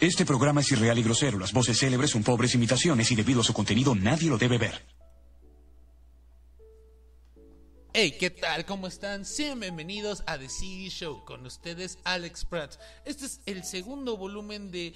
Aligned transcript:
Este 0.00 0.24
programa 0.24 0.60
es 0.60 0.70
irreal 0.70 0.96
y 0.96 1.02
grosero. 1.02 1.40
Las 1.40 1.52
voces 1.52 1.76
célebres 1.76 2.10
son 2.10 2.22
pobres 2.22 2.54
imitaciones 2.54 3.10
y 3.10 3.16
debido 3.16 3.40
a 3.40 3.44
su 3.44 3.52
contenido 3.52 3.96
nadie 3.96 4.30
lo 4.30 4.38
debe 4.38 4.56
ver. 4.56 4.86
Hey, 7.92 8.16
¿qué 8.16 8.30
tal? 8.30 8.64
¿Cómo 8.64 8.86
están? 8.86 9.24
Sean 9.24 9.58
bienvenidos 9.58 10.22
a 10.26 10.38
The 10.38 10.48
CD 10.48 10.88
Show 10.88 11.24
con 11.24 11.44
ustedes, 11.44 11.98
Alex 12.04 12.44
Prats. 12.44 12.78
Este 13.04 13.26
es 13.26 13.40
el 13.46 13.64
segundo 13.64 14.16
volumen 14.16 14.70
de 14.70 14.94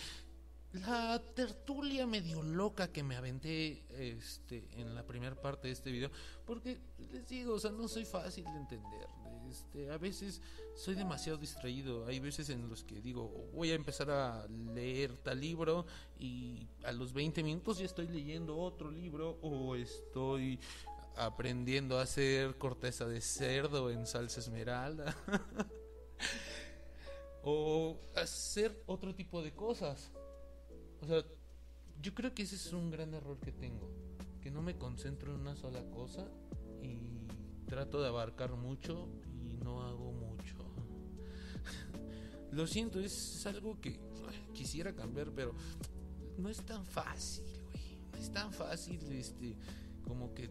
la 0.72 1.22
tertulia 1.34 2.06
medio 2.06 2.42
loca 2.42 2.90
que 2.90 3.02
me 3.02 3.16
aventé 3.16 3.84
este, 3.90 4.68
en 4.72 4.94
la 4.94 5.06
primera 5.06 5.34
parte 5.34 5.68
de 5.68 5.74
este 5.74 5.90
video. 5.90 6.10
Porque 6.46 6.80
les 7.12 7.28
digo, 7.28 7.54
o 7.54 7.60
sea, 7.60 7.70
no 7.70 7.88
soy 7.88 8.04
fácil 8.04 8.44
de 8.44 8.56
entender. 8.56 9.06
Este, 9.50 9.90
a 9.90 9.98
veces 9.98 10.40
soy 10.74 10.94
demasiado 10.94 11.36
distraído. 11.36 12.06
Hay 12.06 12.20
veces 12.20 12.48
en 12.48 12.68
los 12.68 12.84
que 12.84 13.02
digo, 13.02 13.50
voy 13.52 13.70
a 13.70 13.74
empezar 13.74 14.10
a 14.10 14.46
leer 14.48 15.18
tal 15.18 15.40
libro 15.40 15.84
y 16.18 16.66
a 16.84 16.92
los 16.92 17.12
20 17.12 17.42
minutos 17.42 17.78
ya 17.78 17.84
estoy 17.84 18.08
leyendo 18.08 18.56
otro 18.56 18.90
libro 18.90 19.38
o 19.42 19.76
estoy 19.76 20.58
aprendiendo 21.16 21.98
a 21.98 22.02
hacer 22.02 22.56
corteza 22.56 23.06
de 23.06 23.20
cerdo 23.20 23.90
en 23.90 24.06
salsa 24.06 24.40
esmeralda. 24.40 25.14
o 27.42 27.98
hacer 28.16 28.82
otro 28.86 29.14
tipo 29.14 29.42
de 29.42 29.52
cosas. 29.52 30.10
O 31.02 31.06
sea, 31.06 31.22
yo 32.00 32.14
creo 32.14 32.34
que 32.34 32.42
ese 32.42 32.56
es 32.56 32.72
un 32.72 32.90
gran 32.90 33.12
error 33.14 33.38
que 33.40 33.52
tengo. 33.52 33.90
Que 34.40 34.50
no 34.50 34.62
me 34.62 34.76
concentro 34.76 35.34
en 35.34 35.40
una 35.40 35.56
sola 35.56 35.82
cosa 35.90 36.26
y 36.82 37.26
trato 37.66 38.00
de 38.00 38.08
abarcar 38.08 38.56
mucho 38.56 39.08
y 39.34 39.56
no 39.64 39.82
hago 39.82 40.12
mucho. 40.12 40.56
Lo 42.52 42.66
siento, 42.66 43.00
es 43.00 43.44
algo 43.46 43.80
que 43.80 43.98
quisiera 44.52 44.94
cambiar, 44.94 45.30
pero 45.32 45.54
no 46.38 46.48
es 46.48 46.64
tan 46.64 46.84
fácil, 46.86 47.44
güey. 47.64 47.98
No 48.12 48.18
es 48.18 48.32
tan 48.32 48.52
fácil, 48.52 49.00
este, 49.12 49.56
como 50.06 50.34
que 50.34 50.50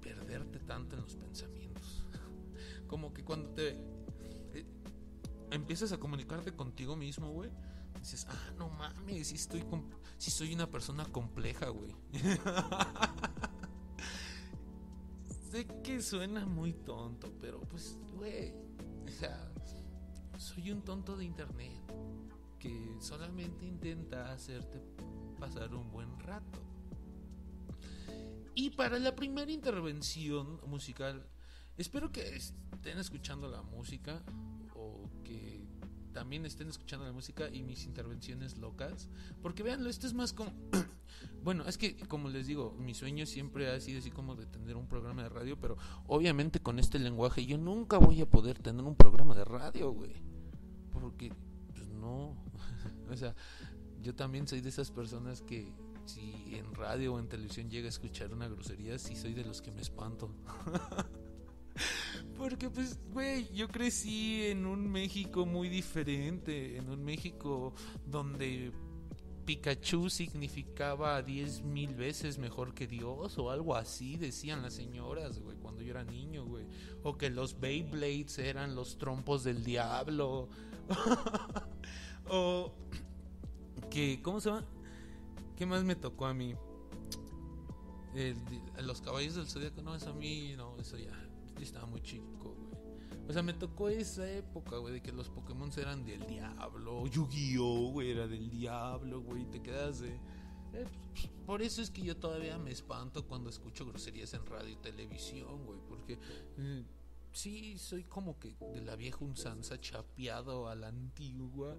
perderte 0.00 0.60
tanto 0.60 0.96
en 0.96 1.02
los 1.02 1.16
pensamientos. 1.16 2.04
Como 2.86 3.12
que 3.12 3.22
cuando 3.22 3.50
te 3.50 3.70
eh, 4.54 4.64
empiezas 5.50 5.92
a 5.92 5.98
comunicarte 5.98 6.52
contigo 6.52 6.96
mismo, 6.96 7.30
güey, 7.30 7.50
dices, 8.00 8.26
ah, 8.28 8.52
no 8.56 8.68
mames, 8.70 9.28
si 9.28 9.34
estoy, 9.36 9.62
si 10.20 10.30
soy 10.30 10.52
una 10.52 10.70
persona 10.70 11.06
compleja, 11.06 11.70
güey. 11.70 11.96
sé 15.50 15.66
que 15.82 16.02
suena 16.02 16.44
muy 16.44 16.74
tonto, 16.74 17.32
pero 17.40 17.62
pues, 17.62 17.98
güey, 18.12 18.52
o 19.06 19.10
sea, 19.10 19.50
soy 20.36 20.72
un 20.72 20.82
tonto 20.82 21.16
de 21.16 21.24
internet 21.24 21.80
que 22.58 22.98
solamente 23.00 23.64
intenta 23.64 24.30
hacerte 24.30 24.82
pasar 25.38 25.74
un 25.74 25.90
buen 25.90 26.20
rato. 26.20 26.60
Y 28.54 28.68
para 28.68 28.98
la 28.98 29.16
primera 29.16 29.50
intervención 29.50 30.60
musical, 30.66 31.26
espero 31.78 32.12
que 32.12 32.36
estén 32.36 32.98
escuchando 32.98 33.48
la 33.48 33.62
música 33.62 34.22
o 34.74 35.08
que 35.24 35.59
también 36.12 36.46
estén 36.46 36.68
escuchando 36.68 37.06
la 37.06 37.12
música 37.12 37.48
y 37.48 37.62
mis 37.62 37.84
intervenciones 37.84 38.58
locas. 38.58 39.08
Porque 39.42 39.62
veanlo, 39.62 39.90
esto 39.90 40.06
es 40.06 40.14
más 40.14 40.32
como... 40.32 40.52
bueno, 41.42 41.64
es 41.66 41.78
que 41.78 41.96
como 42.06 42.28
les 42.28 42.46
digo, 42.46 42.76
mi 42.78 42.94
sueño 42.94 43.26
siempre 43.26 43.70
ha 43.70 43.80
sido 43.80 43.98
así 43.98 44.10
como 44.10 44.36
de 44.36 44.46
tener 44.46 44.76
un 44.76 44.86
programa 44.88 45.22
de 45.22 45.28
radio, 45.28 45.58
pero 45.58 45.76
obviamente 46.06 46.60
con 46.60 46.78
este 46.78 46.98
lenguaje 46.98 47.46
yo 47.46 47.58
nunca 47.58 47.98
voy 47.98 48.20
a 48.20 48.26
poder 48.26 48.58
tener 48.58 48.84
un 48.84 48.96
programa 48.96 49.34
de 49.34 49.44
radio, 49.44 49.92
güey. 49.92 50.14
Porque, 50.92 51.32
pues 51.74 51.88
no. 51.88 52.36
o 53.10 53.16
sea, 53.16 53.34
yo 54.02 54.14
también 54.14 54.48
soy 54.48 54.60
de 54.60 54.68
esas 54.68 54.90
personas 54.90 55.42
que 55.42 55.72
si 56.06 56.56
en 56.56 56.74
radio 56.74 57.14
o 57.14 57.18
en 57.18 57.28
televisión 57.28 57.70
llega 57.70 57.86
a 57.86 57.90
escuchar 57.90 58.32
una 58.32 58.48
grosería, 58.48 58.98
sí 58.98 59.14
soy 59.14 59.34
de 59.34 59.44
los 59.44 59.62
que 59.62 59.70
me 59.70 59.82
espanto. 59.82 60.30
Porque 62.38 62.70
pues, 62.70 62.98
güey, 63.12 63.52
yo 63.52 63.68
crecí 63.68 64.46
en 64.46 64.66
un 64.66 64.90
México 64.90 65.46
muy 65.46 65.68
diferente, 65.68 66.76
en 66.76 66.88
un 66.88 67.04
México 67.04 67.74
donde 68.06 68.72
Pikachu 69.44 70.08
significaba 70.08 71.20
diez 71.22 71.62
mil 71.62 71.94
veces 71.94 72.38
mejor 72.38 72.72
que 72.72 72.86
Dios 72.86 73.36
o 73.38 73.50
algo 73.50 73.74
así, 73.74 74.16
decían 74.16 74.62
las 74.62 74.74
señoras, 74.74 75.40
güey, 75.40 75.56
cuando 75.58 75.82
yo 75.82 75.90
era 75.90 76.04
niño, 76.04 76.44
güey. 76.44 76.66
O 77.02 77.18
que 77.18 77.30
los 77.30 77.58
Beyblades 77.58 78.38
eran 78.38 78.74
los 78.74 78.96
trompos 78.96 79.44
del 79.44 79.64
diablo. 79.64 80.48
o 82.28 82.72
que, 83.90 84.20
¿cómo 84.22 84.40
se 84.40 84.50
llama? 84.50 84.64
¿Qué 85.56 85.66
más 85.66 85.84
me 85.84 85.96
tocó 85.96 86.26
a 86.26 86.34
mí? 86.34 86.54
los 88.82 89.00
caballos 89.00 89.36
del 89.36 89.46
zodiaco, 89.46 89.82
no, 89.82 89.94
eso 89.94 90.10
a 90.10 90.12
mí, 90.12 90.54
no, 90.56 90.76
eso 90.78 90.96
ya, 90.96 91.12
estaba 91.64 91.86
muy 91.86 92.00
chico, 92.02 92.54
güey. 92.54 92.70
O 93.30 93.32
sea, 93.32 93.44
me 93.44 93.52
tocó 93.52 93.88
esa 93.88 94.28
época, 94.28 94.78
güey, 94.78 94.94
de 94.94 95.02
que 95.02 95.12
los 95.12 95.28
Pokémon 95.28 95.70
eran 95.76 96.04
del 96.04 96.26
diablo. 96.26 97.06
Yu-Gi-Oh, 97.06 97.92
güey, 97.92 98.10
era 98.10 98.26
del 98.26 98.50
diablo, 98.50 99.20
güey. 99.20 99.44
Te 99.48 99.62
quedas 99.62 100.00
de. 100.00 100.08
Eh, 100.72 100.84
pues, 101.12 101.28
por 101.46 101.62
eso 101.62 101.80
es 101.80 101.90
que 101.90 102.02
yo 102.02 102.16
todavía 102.16 102.58
me 102.58 102.72
espanto 102.72 103.26
cuando 103.28 103.48
escucho 103.48 103.86
groserías 103.86 104.34
en 104.34 104.44
radio 104.46 104.70
y 104.70 104.76
televisión, 104.76 105.64
güey. 105.64 105.78
Porque 105.88 106.18
eh, 106.58 106.84
sí, 107.32 107.78
soy 107.78 108.02
como 108.02 108.36
que 108.40 108.56
de 108.72 108.80
la 108.80 108.96
vieja 108.96 109.24
unzanza 109.24 109.80
chapeado 109.80 110.68
a 110.68 110.74
la 110.74 110.88
antigua. 110.88 111.78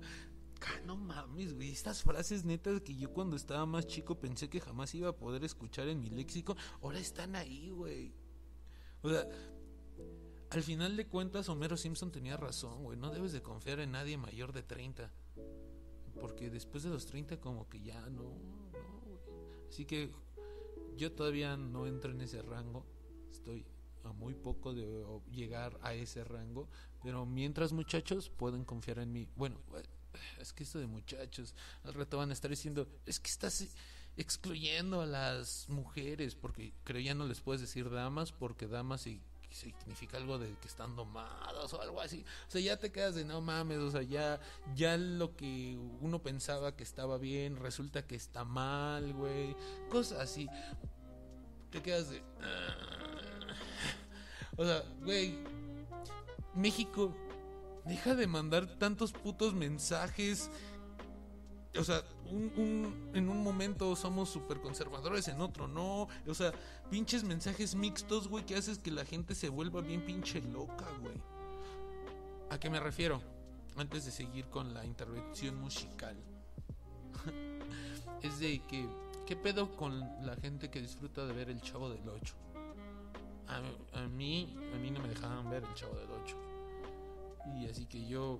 Ah, 0.61 0.79
no 0.85 0.95
mames, 0.95 1.53
güey. 1.53 1.69
Estas 1.71 2.01
frases 2.01 2.45
netas 2.45 2.79
que 2.79 2.95
yo 2.95 3.11
cuando 3.11 3.35
estaba 3.35 3.65
más 3.65 3.87
chico 3.87 4.17
pensé 4.17 4.49
que 4.49 4.61
jamás 4.61 4.95
iba 4.95 5.09
a 5.09 5.17
poder 5.17 5.43
escuchar 5.43 5.89
en 5.89 5.99
mi 5.99 6.09
léxico, 6.09 6.55
ahora 6.81 6.99
están 6.99 7.35
ahí, 7.35 7.71
güey. 7.71 8.13
O 9.01 9.09
sea, 9.09 9.27
al 10.51 10.63
final 10.63 10.97
de 10.97 11.07
cuentas, 11.07 11.47
Homero 11.47 11.77
Simpson 11.77 12.11
tenía 12.11 12.35
razón, 12.35 12.83
güey. 12.83 12.97
No 12.97 13.09
debes 13.09 13.31
de 13.31 13.41
confiar 13.41 13.79
en 13.79 13.93
nadie 13.93 14.17
mayor 14.17 14.51
de 14.51 14.63
30. 14.63 15.09
Porque 16.19 16.49
después 16.49 16.83
de 16.83 16.89
los 16.89 17.05
30 17.05 17.39
como 17.39 17.69
que 17.69 17.81
ya 17.81 18.01
no, 18.09 18.23
no, 18.23 18.99
güey. 19.05 19.17
Así 19.69 19.85
que 19.85 20.11
yo 20.97 21.13
todavía 21.13 21.55
no 21.55 21.87
entro 21.87 22.11
en 22.11 22.19
ese 22.19 22.41
rango. 22.41 22.85
Estoy 23.31 23.65
a 24.03 24.11
muy 24.11 24.33
poco 24.33 24.73
de 24.73 25.05
llegar 25.31 25.79
a 25.81 25.93
ese 25.93 26.25
rango. 26.25 26.67
Pero 27.01 27.25
mientras 27.25 27.71
muchachos 27.71 28.29
pueden 28.29 28.65
confiar 28.65 28.99
en 28.99 29.13
mí. 29.13 29.29
Bueno, 29.37 29.57
es 30.39 30.51
que 30.51 30.63
esto 30.63 30.79
de 30.79 30.87
muchachos, 30.87 31.55
al 31.83 31.93
rato 31.93 32.17
van 32.17 32.29
a 32.29 32.33
estar 32.33 32.51
diciendo, 32.51 32.89
es 33.05 33.21
que 33.21 33.29
estás 33.29 33.65
excluyendo 34.17 34.99
a 34.99 35.05
las 35.05 35.69
mujeres, 35.69 36.35
porque 36.35 36.73
creo 36.83 37.01
ya 37.01 37.15
no 37.15 37.25
les 37.25 37.39
puedes 37.39 37.61
decir 37.61 37.89
damas, 37.89 38.33
porque 38.33 38.67
damas 38.67 39.07
significa 39.51 40.17
algo 40.17 40.39
de 40.39 40.53
que 40.57 40.67
están 40.67 40.95
domadas 40.95 41.73
o 41.73 41.81
algo 41.81 42.01
así. 42.01 42.25
O 42.47 42.51
sea, 42.51 42.61
ya 42.61 42.77
te 42.77 42.91
quedas 42.91 43.15
de 43.15 43.25
no 43.25 43.41
mames, 43.41 43.79
o 43.79 43.91
sea, 43.91 44.01
ya, 44.01 44.39
ya 44.75 44.97
lo 44.97 45.35
que 45.35 45.77
uno 46.01 46.21
pensaba 46.21 46.75
que 46.75 46.83
estaba 46.83 47.17
bien, 47.17 47.57
resulta 47.57 48.05
que 48.05 48.15
está 48.15 48.43
mal, 48.43 49.13
güey. 49.13 49.55
Cosas 49.89 50.19
así. 50.19 50.47
Te 51.69 51.81
quedas 51.81 52.09
de... 52.09 52.23
Ah". 52.41 52.75
O 54.57 54.65
sea, 54.65 54.83
güey, 55.03 55.39
México 56.53 57.15
Deja 57.85 58.13
de 58.13 58.27
mandar 58.27 58.67
tantos 58.77 59.11
putos 59.11 59.53
mensajes. 59.53 60.51
O 61.79 61.83
sea, 61.83 62.03
en 62.29 63.29
un 63.29 63.43
momento 63.43 63.95
somos 63.95 64.29
súper 64.29 64.59
conservadores, 64.61 65.27
en 65.27 65.39
otro 65.41 65.67
no. 65.67 66.07
O 66.27 66.33
sea, 66.33 66.51
pinches 66.89 67.23
mensajes 67.23 67.75
mixtos, 67.75 68.27
güey, 68.27 68.45
que 68.45 68.55
haces 68.55 68.77
que 68.77 68.91
la 68.91 69.05
gente 69.05 69.35
se 69.35 69.49
vuelva 69.49 69.81
bien 69.81 70.05
pinche 70.05 70.41
loca, 70.41 70.85
güey. 71.01 71.15
¿A 72.49 72.59
qué 72.59 72.69
me 72.69 72.79
refiero? 72.79 73.21
Antes 73.77 74.05
de 74.05 74.11
seguir 74.11 74.45
con 74.47 74.73
la 74.73 74.85
intervención 74.85 75.55
musical. 75.55 76.17
es 78.21 78.39
de 78.39 78.61
que, 78.67 78.85
¿qué 79.25 79.35
pedo 79.37 79.75
con 79.77 79.99
la 80.25 80.35
gente 80.35 80.69
que 80.69 80.81
disfruta 80.81 81.25
de 81.25 81.33
ver 81.33 81.49
el 81.49 81.61
Chavo 81.61 81.89
del 81.89 82.07
8? 82.07 82.35
A, 83.47 84.01
a 84.01 84.07
mí, 84.07 84.55
a 84.73 84.77
mí 84.77 84.91
no 84.91 84.99
me 84.99 85.07
dejaban 85.07 85.49
ver 85.49 85.63
el 85.63 85.73
Chavo 85.73 85.95
del 85.95 86.09
8 86.23 86.51
y 87.57 87.67
así 87.67 87.85
que 87.85 88.05
yo, 88.05 88.39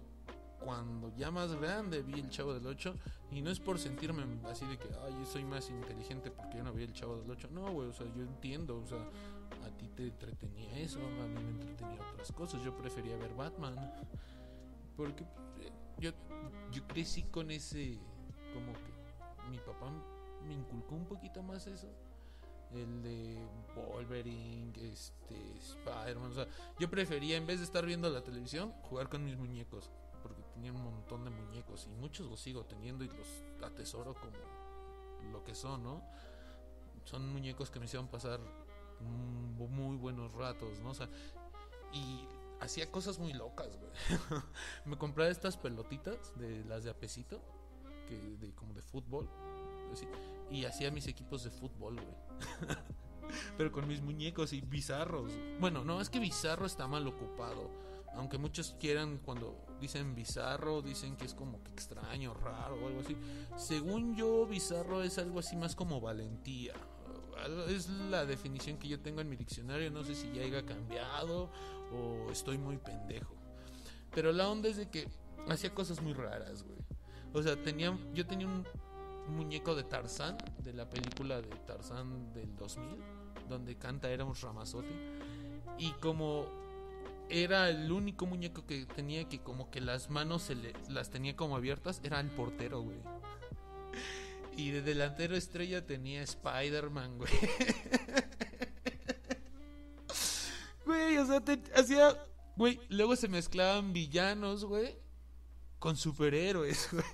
cuando 0.63 1.13
ya 1.15 1.31
más 1.31 1.53
grande, 1.53 2.01
vi 2.01 2.19
el 2.19 2.29
Chavo 2.29 2.53
del 2.53 2.65
8. 2.65 2.95
Y 3.31 3.41
no 3.41 3.49
es 3.49 3.59
por 3.59 3.79
sentirme 3.79 4.23
así 4.49 4.65
de 4.65 4.77
que, 4.77 4.87
ay, 5.05 5.13
soy 5.25 5.43
más 5.43 5.69
inteligente 5.69 6.31
porque 6.31 6.57
yo 6.57 6.63
no 6.63 6.73
vi 6.73 6.83
el 6.83 6.93
Chavo 6.93 7.17
del 7.17 7.29
8. 7.29 7.49
No, 7.51 7.71
güey, 7.71 7.89
o 7.89 7.93
sea, 7.93 8.07
yo 8.15 8.21
entiendo, 8.21 8.77
o 8.77 8.85
sea, 8.85 8.99
a 8.99 9.77
ti 9.77 9.87
te 9.89 10.07
entretenía 10.07 10.77
eso, 10.79 10.99
a 10.99 11.27
mí 11.27 11.43
me 11.43 11.49
entretenía 11.49 11.99
otras 12.13 12.31
cosas. 12.31 12.63
Yo 12.63 12.75
prefería 12.75 13.17
ver 13.17 13.33
Batman. 13.33 13.75
Porque 14.95 15.23
eh, 15.23 15.71
yo, 15.99 16.11
yo 16.71 16.87
crecí 16.87 17.23
con 17.23 17.51
ese, 17.51 17.97
como 18.53 18.73
que 18.73 19.49
mi 19.49 19.57
papá 19.57 19.91
me 20.47 20.53
inculcó 20.53 20.95
un 20.95 21.05
poquito 21.05 21.41
más 21.41 21.67
eso 21.67 21.87
el 22.73 23.03
de 23.03 23.37
Wolverine, 23.75 24.71
este, 24.81 25.35
Spider-Man. 25.59 26.31
O 26.31 26.33
sea, 26.33 26.47
yo 26.79 26.89
prefería, 26.89 27.37
en 27.37 27.45
vez 27.45 27.59
de 27.59 27.65
estar 27.65 27.85
viendo 27.85 28.09
la 28.09 28.23
televisión, 28.23 28.71
jugar 28.83 29.09
con 29.09 29.23
mis 29.25 29.37
muñecos. 29.37 29.91
Tenía 30.61 30.73
un 30.77 30.83
montón 30.83 31.23
de 31.23 31.31
muñecos 31.31 31.87
y 31.87 31.89
muchos 31.99 32.29
los 32.29 32.39
sigo 32.39 32.63
teniendo 32.65 33.03
y 33.03 33.07
los 33.07 33.27
atesoro 33.63 34.13
como 34.13 34.37
lo 35.31 35.43
que 35.43 35.55
son, 35.55 35.81
¿no? 35.81 36.03
Son 37.03 37.27
muñecos 37.33 37.71
que 37.71 37.79
me 37.79 37.85
hicieron 37.85 38.07
pasar 38.07 38.39
muy 38.99 39.97
buenos 39.97 40.31
ratos, 40.33 40.79
¿no? 40.81 40.91
O 40.91 40.93
sea, 40.93 41.09
y 41.91 42.27
hacía 42.59 42.91
cosas 42.91 43.17
muy 43.17 43.33
locas, 43.33 43.75
güey. 43.75 43.91
me 44.85 44.99
compraba 44.99 45.31
estas 45.31 45.57
pelotitas 45.57 46.37
de 46.37 46.63
las 46.65 46.83
de 46.83 46.91
apesito, 46.91 47.41
que 48.07 48.15
de 48.15 48.53
como 48.53 48.75
de 48.75 48.83
fútbol, 48.83 49.27
así, 49.91 50.07
y 50.51 50.65
hacía 50.65 50.91
mis 50.91 51.07
equipos 51.07 51.43
de 51.43 51.49
fútbol, 51.49 51.95
güey. 51.95 52.77
Pero 53.57 53.71
con 53.71 53.87
mis 53.87 54.03
muñecos 54.03 54.53
y 54.53 54.61
bizarros. 54.61 55.31
Bueno, 55.59 55.83
no, 55.83 56.01
es 56.01 56.11
que 56.11 56.19
bizarro 56.19 56.67
está 56.67 56.85
mal 56.85 57.07
ocupado. 57.07 57.67
Aunque 58.15 58.37
muchos 58.37 58.75
quieran 58.79 59.19
cuando 59.19 59.65
dicen 59.79 60.15
bizarro, 60.15 60.81
dicen 60.81 61.15
que 61.15 61.25
es 61.25 61.33
como 61.33 61.63
que 61.63 61.71
extraño, 61.71 62.33
raro 62.33 62.75
o 62.75 62.87
algo 62.87 63.01
así. 63.01 63.15
Según 63.57 64.15
yo, 64.15 64.45
bizarro 64.45 65.01
es 65.03 65.17
algo 65.17 65.39
así 65.39 65.55
más 65.55 65.75
como 65.75 66.01
valentía. 66.01 66.73
Es 67.69 67.89
la 67.89 68.25
definición 68.25 68.77
que 68.77 68.87
yo 68.87 68.99
tengo 68.99 69.21
en 69.21 69.29
mi 69.29 69.35
diccionario. 69.35 69.89
No 69.89 70.03
sé 70.03 70.15
si 70.15 70.31
ya 70.33 70.43
haya 70.43 70.65
cambiado 70.65 71.49
o 71.91 72.29
estoy 72.31 72.57
muy 72.57 72.77
pendejo. 72.77 73.35
Pero 74.13 74.31
la 74.31 74.49
onda 74.49 74.69
es 74.69 74.77
de 74.77 74.89
que 74.89 75.07
hacía 75.49 75.73
cosas 75.73 76.01
muy 76.01 76.13
raras, 76.13 76.63
güey. 76.63 76.77
O 77.33 77.41
sea, 77.41 77.55
tenía, 77.61 77.97
yo 78.13 78.27
tenía 78.27 78.45
un 78.47 78.65
muñeco 79.29 79.73
de 79.73 79.83
Tarzán, 79.83 80.37
de 80.59 80.73
la 80.73 80.89
película 80.89 81.41
de 81.41 81.47
Tarzán 81.47 82.33
del 82.33 82.55
2000, 82.57 82.85
donde 83.47 83.77
canta 83.77 84.11
era 84.11 84.25
un 84.25 84.35
Ramazotti. 84.35 84.93
Y 85.77 85.91
como 85.93 86.60
era 87.31 87.69
el 87.69 87.91
único 87.91 88.25
muñeco 88.25 88.65
que 88.65 88.85
tenía 88.85 89.27
que 89.27 89.39
como 89.39 89.71
que 89.71 89.81
las 89.81 90.09
manos 90.09 90.43
se 90.43 90.55
le, 90.55 90.73
las 90.89 91.09
tenía 91.09 91.35
como 91.35 91.55
abiertas, 91.55 92.01
era 92.03 92.19
el 92.19 92.29
portero, 92.29 92.81
güey. 92.81 92.97
Y 94.55 94.71
de 94.71 94.81
delantero 94.81 95.35
estrella 95.35 95.85
tenía 95.85 96.21
Spider-Man, 96.23 97.17
güey. 97.17 97.31
Güey, 100.83 101.17
o 101.19 101.25
sea, 101.25 101.41
hacía... 101.75 102.17
Güey, 102.57 102.79
luego 102.89 103.15
se 103.15 103.29
mezclaban 103.29 103.93
villanos, 103.93 104.65
güey, 104.65 104.97
con 105.79 105.95
superhéroes, 105.95 106.89
güey. 106.91 107.05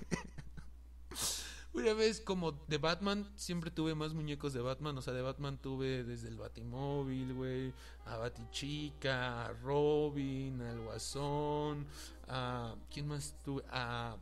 Una 1.78 1.92
vez 1.92 2.20
como 2.20 2.50
de 2.66 2.76
Batman, 2.78 3.30
siempre 3.36 3.70
tuve 3.70 3.94
más 3.94 4.12
muñecos 4.12 4.52
de 4.52 4.60
Batman. 4.60 4.98
O 4.98 5.00
sea, 5.00 5.14
de 5.14 5.22
Batman 5.22 5.58
tuve 5.58 6.02
desde 6.02 6.26
el 6.26 6.36
Batimóvil, 6.36 7.32
güey, 7.34 7.72
a 8.04 8.16
Batichica, 8.16 9.46
a 9.46 9.52
Robin, 9.52 10.60
al 10.60 10.80
Guasón, 10.80 11.86
a... 12.26 12.74
¿Quién 12.92 13.06
más 13.06 13.36
tuve? 13.44 13.62
A... 13.70 14.16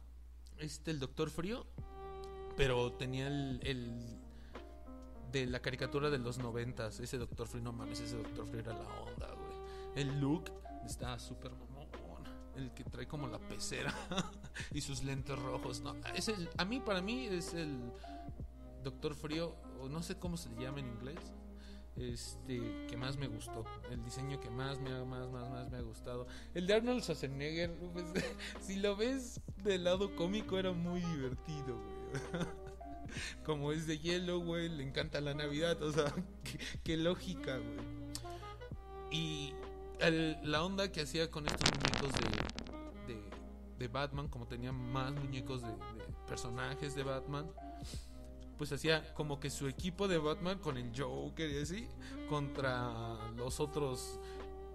Este, 0.59 0.91
el 0.91 1.01
Doctor 1.01 1.31
Frío. 1.31 1.65
Pero 2.59 2.93
tenía 2.93 3.27
el, 3.27 3.59
el 3.63 4.19
de 5.33 5.47
la 5.47 5.61
caricatura 5.61 6.11
de 6.11 6.19
los 6.19 6.37
noventas. 6.37 7.01
Ese 7.01 7.17
Doctor 7.17 7.49
Frío, 7.49 7.65
no 7.65 7.73
mames, 7.73 8.01
ese 8.01 8.19
Doctor 8.19 8.47
Frío 8.49 8.61
era 8.61 8.75
la 8.75 9.01
onda, 9.01 9.33
güey. 9.33 9.57
El 9.95 10.21
look 10.21 10.53
estaba 10.85 11.19
súper. 11.19 11.53
El 12.57 12.73
que 12.73 12.85
trae 12.85 13.07
como 13.07 13.29
la 13.29 13.39
pecera 13.39 13.95
y 14.73 14.81
sus 14.81 15.05
lentes 15.05 15.39
rojos. 15.39 15.81
No, 15.83 15.95
es 16.15 16.31
a 16.57 16.65
mí, 16.65 16.81
para 16.81 17.03
mí, 17.03 17.27
es 17.27 17.55
el 17.55 17.79
Doctor 18.83 19.15
Frío, 19.15 19.55
o 19.81 19.89
no 19.89 20.03
sé 20.03 20.19
cómo 20.19 20.37
se 20.37 20.49
le 20.51 20.63
llama 20.63 20.81
en 20.81 20.89
inglés. 20.89 21.35
Este, 21.97 22.87
que 22.89 22.97
más 22.97 23.17
me 23.17 23.27
gustó. 23.27 23.65
El 23.91 24.05
diseño 24.05 24.39
que 24.39 24.51
más 24.51 24.79
me 24.81 24.93
ha, 24.93 25.05
más, 25.05 25.31
más, 25.31 25.49
más 25.49 25.71
me 25.71 25.79
ha 25.79 25.81
gustado. 25.81 26.27
El 26.55 26.67
de 26.67 26.75
Arnold 26.75 27.03
Schwarzenegger, 27.03 27.75
pues, 27.93 28.05
si 28.61 28.77
lo 28.77 28.97
ves 28.97 29.41
del 29.65 29.85
lado 29.85 30.15
cómico, 30.15 30.59
era 30.59 30.73
muy 30.73 31.01
divertido, 31.01 31.77
güey. 31.77 32.47
Como 33.45 33.73
es 33.73 33.87
de 33.87 33.99
hielo, 33.99 34.41
güey, 34.41 34.69
le 34.69 34.83
encanta 34.83 35.21
la 35.21 35.33
Navidad, 35.33 35.83
o 35.83 35.91
sea, 35.93 36.13
qué, 36.85 36.97
lógica, 36.97 37.57
güey. 37.57 37.97
Y 39.11 39.55
la 39.99 40.65
onda 40.65 40.91
que 40.93 41.03
hacía 41.03 41.31
con 41.31 41.47
estos 41.47 41.71
muñecos 41.71 42.13
de, 43.07 43.17
de, 43.79 43.89
Batman, 43.89 44.29
como 44.29 44.47
tenía 44.47 44.73
más 44.73 45.13
muñecos 45.13 45.63
de, 45.63 45.69
personajes 46.27 46.95
de 46.95 47.03
Batman, 47.03 47.51
pues 48.59 48.73
hacía 48.73 49.15
como 49.15 49.39
que 49.39 49.51
su 49.51 49.69
equipo 49.69 50.09
de 50.09 50.19
Batman 50.19 50.59
con 50.59 50.77
el 50.77 50.91
Joker 50.97 51.51
y 51.51 51.59
así, 51.59 51.89
contra 52.29 53.31
los 53.37 53.61
otros 53.61 54.19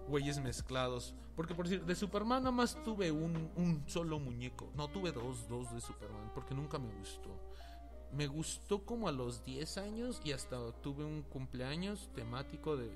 güeyes 0.08 0.40
mezclados. 0.40 1.14
Porque 1.36 1.54
por 1.54 1.68
decir, 1.68 1.84
de 1.84 1.94
Superman 1.94 2.42
nada 2.42 2.54
más 2.54 2.82
tuve 2.84 3.10
un, 3.10 3.50
un 3.56 3.82
solo 3.86 4.18
muñeco. 4.18 4.70
No, 4.76 4.88
tuve 4.88 5.12
dos, 5.12 5.48
dos 5.48 5.72
de 5.72 5.80
Superman, 5.80 6.30
porque 6.34 6.54
nunca 6.54 6.78
me 6.78 6.92
gustó. 6.98 7.30
Me 8.12 8.26
gustó 8.26 8.84
como 8.84 9.08
a 9.08 9.12
los 9.12 9.42
10 9.44 9.78
años 9.78 10.20
y 10.22 10.32
hasta 10.32 10.58
tuve 10.82 11.04
un 11.04 11.22
cumpleaños 11.22 12.10
temático 12.14 12.76
de 12.76 12.90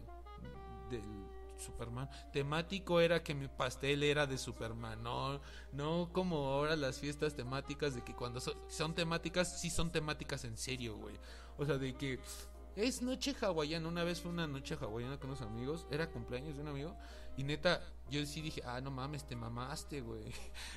del 0.90 1.02
Superman. 1.58 2.08
Temático 2.32 3.00
era 3.00 3.22
que 3.22 3.34
mi 3.34 3.48
pastel 3.48 4.02
era 4.02 4.26
de 4.26 4.38
Superman, 4.38 5.02
no, 5.02 5.40
no 5.72 6.10
como 6.12 6.36
ahora 6.46 6.76
las 6.76 6.98
fiestas 6.98 7.34
temáticas 7.34 7.94
de 7.94 8.02
que 8.02 8.14
cuando 8.14 8.40
son, 8.40 8.94
temáticas, 8.94 9.60
sí 9.60 9.70
son 9.70 9.90
temáticas 9.90 10.44
en 10.44 10.56
serio, 10.56 10.96
güey. 10.96 11.16
O 11.58 11.64
sea, 11.64 11.78
de 11.78 11.94
que 11.94 12.20
es 12.76 13.02
noche 13.02 13.34
hawaiana. 13.40 13.88
Una 13.88 14.04
vez 14.04 14.20
fue 14.20 14.30
una 14.30 14.46
noche 14.46 14.76
hawaiana 14.80 15.18
con 15.18 15.30
unos 15.30 15.42
amigos, 15.42 15.86
era 15.90 16.10
cumpleaños 16.10 16.56
de 16.56 16.62
un 16.62 16.68
amigo, 16.68 16.96
y 17.36 17.44
neta, 17.44 17.82
yo 18.10 18.24
sí 18.26 18.40
dije, 18.40 18.62
ah, 18.64 18.80
no 18.80 18.90
mames, 18.90 19.26
te 19.26 19.36
mamaste, 19.36 20.00
güey. 20.00 20.32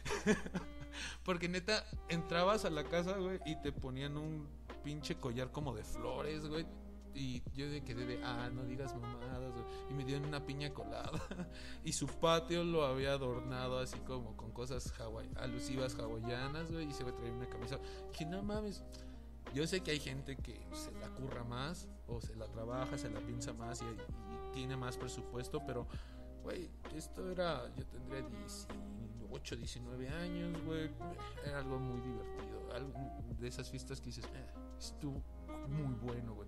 Porque 1.23 1.49
neta, 1.49 1.85
entrabas 2.07 2.65
a 2.65 2.69
la 2.69 2.83
casa, 2.85 3.17
güey, 3.17 3.39
y 3.45 3.55
te 3.61 3.71
ponían 3.71 4.17
un 4.17 4.47
pinche 4.83 5.15
collar 5.15 5.51
como 5.51 5.75
de 5.75 5.83
flores, 5.83 6.47
güey 6.47 6.65
y 7.13 7.41
yo 7.53 7.69
de 7.69 7.81
quedé 7.81 8.05
de, 8.05 8.23
ah, 8.23 8.49
no 8.53 8.63
digas 8.63 8.95
mamadas, 8.95 9.53
y 9.89 9.93
me 9.93 10.05
dieron 10.05 10.25
una 10.25 10.45
piña 10.45 10.73
colada. 10.73 11.11
y 11.83 11.93
su 11.93 12.07
patio 12.07 12.63
lo 12.63 12.85
había 12.85 13.13
adornado 13.13 13.79
así 13.79 13.97
como 13.99 14.35
con 14.37 14.51
cosas 14.51 14.93
alusivas 15.35 15.95
hawaianas, 15.95 16.71
güey, 16.71 16.89
y 16.89 16.93
se 16.93 17.03
va 17.03 17.11
a 17.11 17.15
traer 17.15 17.33
una 17.33 17.49
camisa. 17.49 17.79
Que 18.17 18.25
no 18.25 18.41
mames, 18.43 18.83
yo 19.53 19.65
sé 19.65 19.81
que 19.81 19.91
hay 19.91 19.99
gente 19.99 20.35
que 20.37 20.59
se 20.73 20.91
la 20.99 21.09
curra 21.09 21.43
más, 21.43 21.87
o 22.07 22.21
se 22.21 22.35
la 22.35 22.47
trabaja, 22.47 22.97
se 22.97 23.09
la 23.09 23.19
piensa 23.19 23.53
más 23.53 23.81
y, 23.81 23.85
tiene 24.53 24.75
más 24.75 24.97
presupuesto, 24.97 25.61
pero, 25.65 25.87
güey, 26.43 26.69
esto 26.95 27.29
era, 27.29 27.71
yo 27.75 27.85
tendría 27.85 28.21
18, 28.21 29.55
19 29.55 30.09
años, 30.09 30.65
güey, 30.65 30.89
era 31.45 31.59
algo 31.59 31.77
muy 31.77 32.01
divertido, 32.01 32.73
algo 32.73 32.93
de 33.39 33.47
esas 33.47 33.69
fiestas 33.69 34.01
que 34.01 34.07
dices, 34.07 34.25
eh, 34.25 34.47
estuvo 34.77 35.21
muy 35.67 35.93
bueno, 35.95 36.33
güey. 36.33 36.47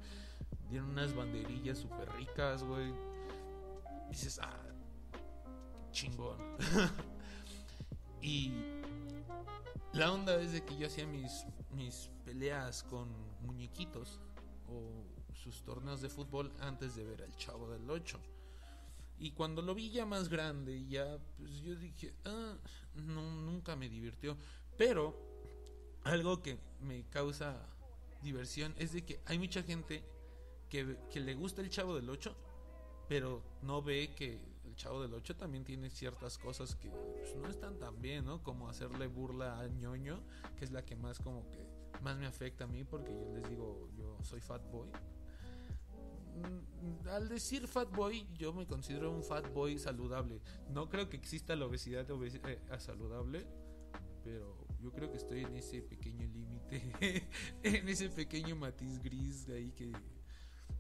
Dieron 0.72 0.92
unas 0.92 1.14
banderillas 1.14 1.80
súper 1.80 2.10
ricas, 2.14 2.64
güey. 2.64 2.94
Dices, 4.10 4.40
ah, 4.42 4.58
chingón. 5.92 6.38
y 8.22 8.54
la 9.92 10.14
onda 10.14 10.42
es 10.42 10.54
de 10.54 10.64
que 10.64 10.78
yo 10.78 10.88
hacía 10.88 11.06
mis, 11.06 11.46
mis 11.72 12.10
peleas 12.24 12.84
con 12.84 13.10
muñequitos 13.42 14.22
o 14.70 15.04
sus 15.34 15.62
torneos 15.64 16.00
de 16.00 16.08
fútbol 16.08 16.54
antes 16.62 16.96
de 16.96 17.04
ver 17.04 17.22
al 17.22 17.36
chavo 17.36 17.70
del 17.70 17.90
8. 17.90 18.18
Y 19.20 19.32
cuando 19.32 19.62
lo 19.62 19.76
vi 19.76 19.92
ya 19.92 20.06
más 20.06 20.30
grande, 20.30 20.88
ya 20.88 21.18
pues 21.36 21.60
yo 21.60 21.76
dije, 21.76 22.14
ah, 22.24 22.56
no, 22.96 23.42
nunca 23.42 23.76
me 23.76 23.90
divirtió. 23.90 24.38
Pero 24.78 25.20
algo 26.06 26.42
que 26.42 26.58
me 26.80 27.04
causa 27.10 27.68
diversión 28.24 28.74
es 28.78 28.94
de 28.94 29.04
que 29.04 29.20
hay 29.26 29.38
mucha 29.38 29.64
gente 29.64 30.02
que, 30.72 31.20
le 31.20 31.36
gusta 31.36 31.62
el 31.62 31.70
Chavo 31.70 31.96
del 31.96 32.10
8, 32.10 32.34
pero 33.10 33.44
no 33.62 33.82
ve 33.82 34.14
que 34.16 34.40
el 34.64 34.76
Chavo 34.76 35.02
del 35.02 35.14
8 35.14 35.36
también 35.36 35.66
tiene 35.66 35.90
ciertas 35.90 36.38
cosas 36.38 36.76
que 36.76 36.90
pues, 36.90 37.36
no 37.36 37.50
están 37.50 37.78
tan 37.78 38.02
bien, 38.02 38.26
¿no? 38.26 38.42
Como 38.42 38.70
hacerle 38.70 39.08
burla 39.08 39.60
a 39.60 39.68
ñoño, 39.68 40.24
que 40.58 40.64
es 40.64 40.72
la 40.72 40.84
que 40.84 40.96
más 40.96 41.20
como 41.20 41.50
que 41.52 41.68
más 42.02 42.18
me 42.18 42.26
afecta 42.26 42.64
a 42.64 42.68
mí 42.68 42.86
porque 42.86 43.14
yo 43.14 43.30
les 43.34 43.50
digo, 43.50 43.90
yo 43.98 44.18
soy 44.24 44.40
fat 44.40 44.62
boy. 44.72 44.88
Mm, 46.38 47.08
al 47.10 47.28
decir 47.28 47.68
fat 47.68 47.94
boy, 47.94 48.26
yo 48.38 48.54
me 48.54 48.66
considero 48.66 49.12
un 49.12 49.24
fat 49.24 49.52
boy 49.54 49.78
saludable. 49.78 50.40
No 50.70 50.90
creo 50.90 51.10
que 51.10 51.18
exista 51.18 51.54
la 51.58 51.66
obesidad 51.66 52.08
eh, 52.10 52.60
saludable, 52.80 53.46
pero 54.24 54.56
yo 54.80 54.94
creo 54.94 55.12
que 55.12 55.18
estoy 55.18 55.42
en 55.42 55.54
ese 55.58 55.82
pequeño 55.82 56.26
límite, 56.28 57.28
en 57.64 57.90
ese 57.90 58.10
pequeño 58.10 58.56
matiz 58.56 59.04
gris 59.04 59.46
de 59.46 59.58
ahí 59.58 59.72
que 59.74 59.92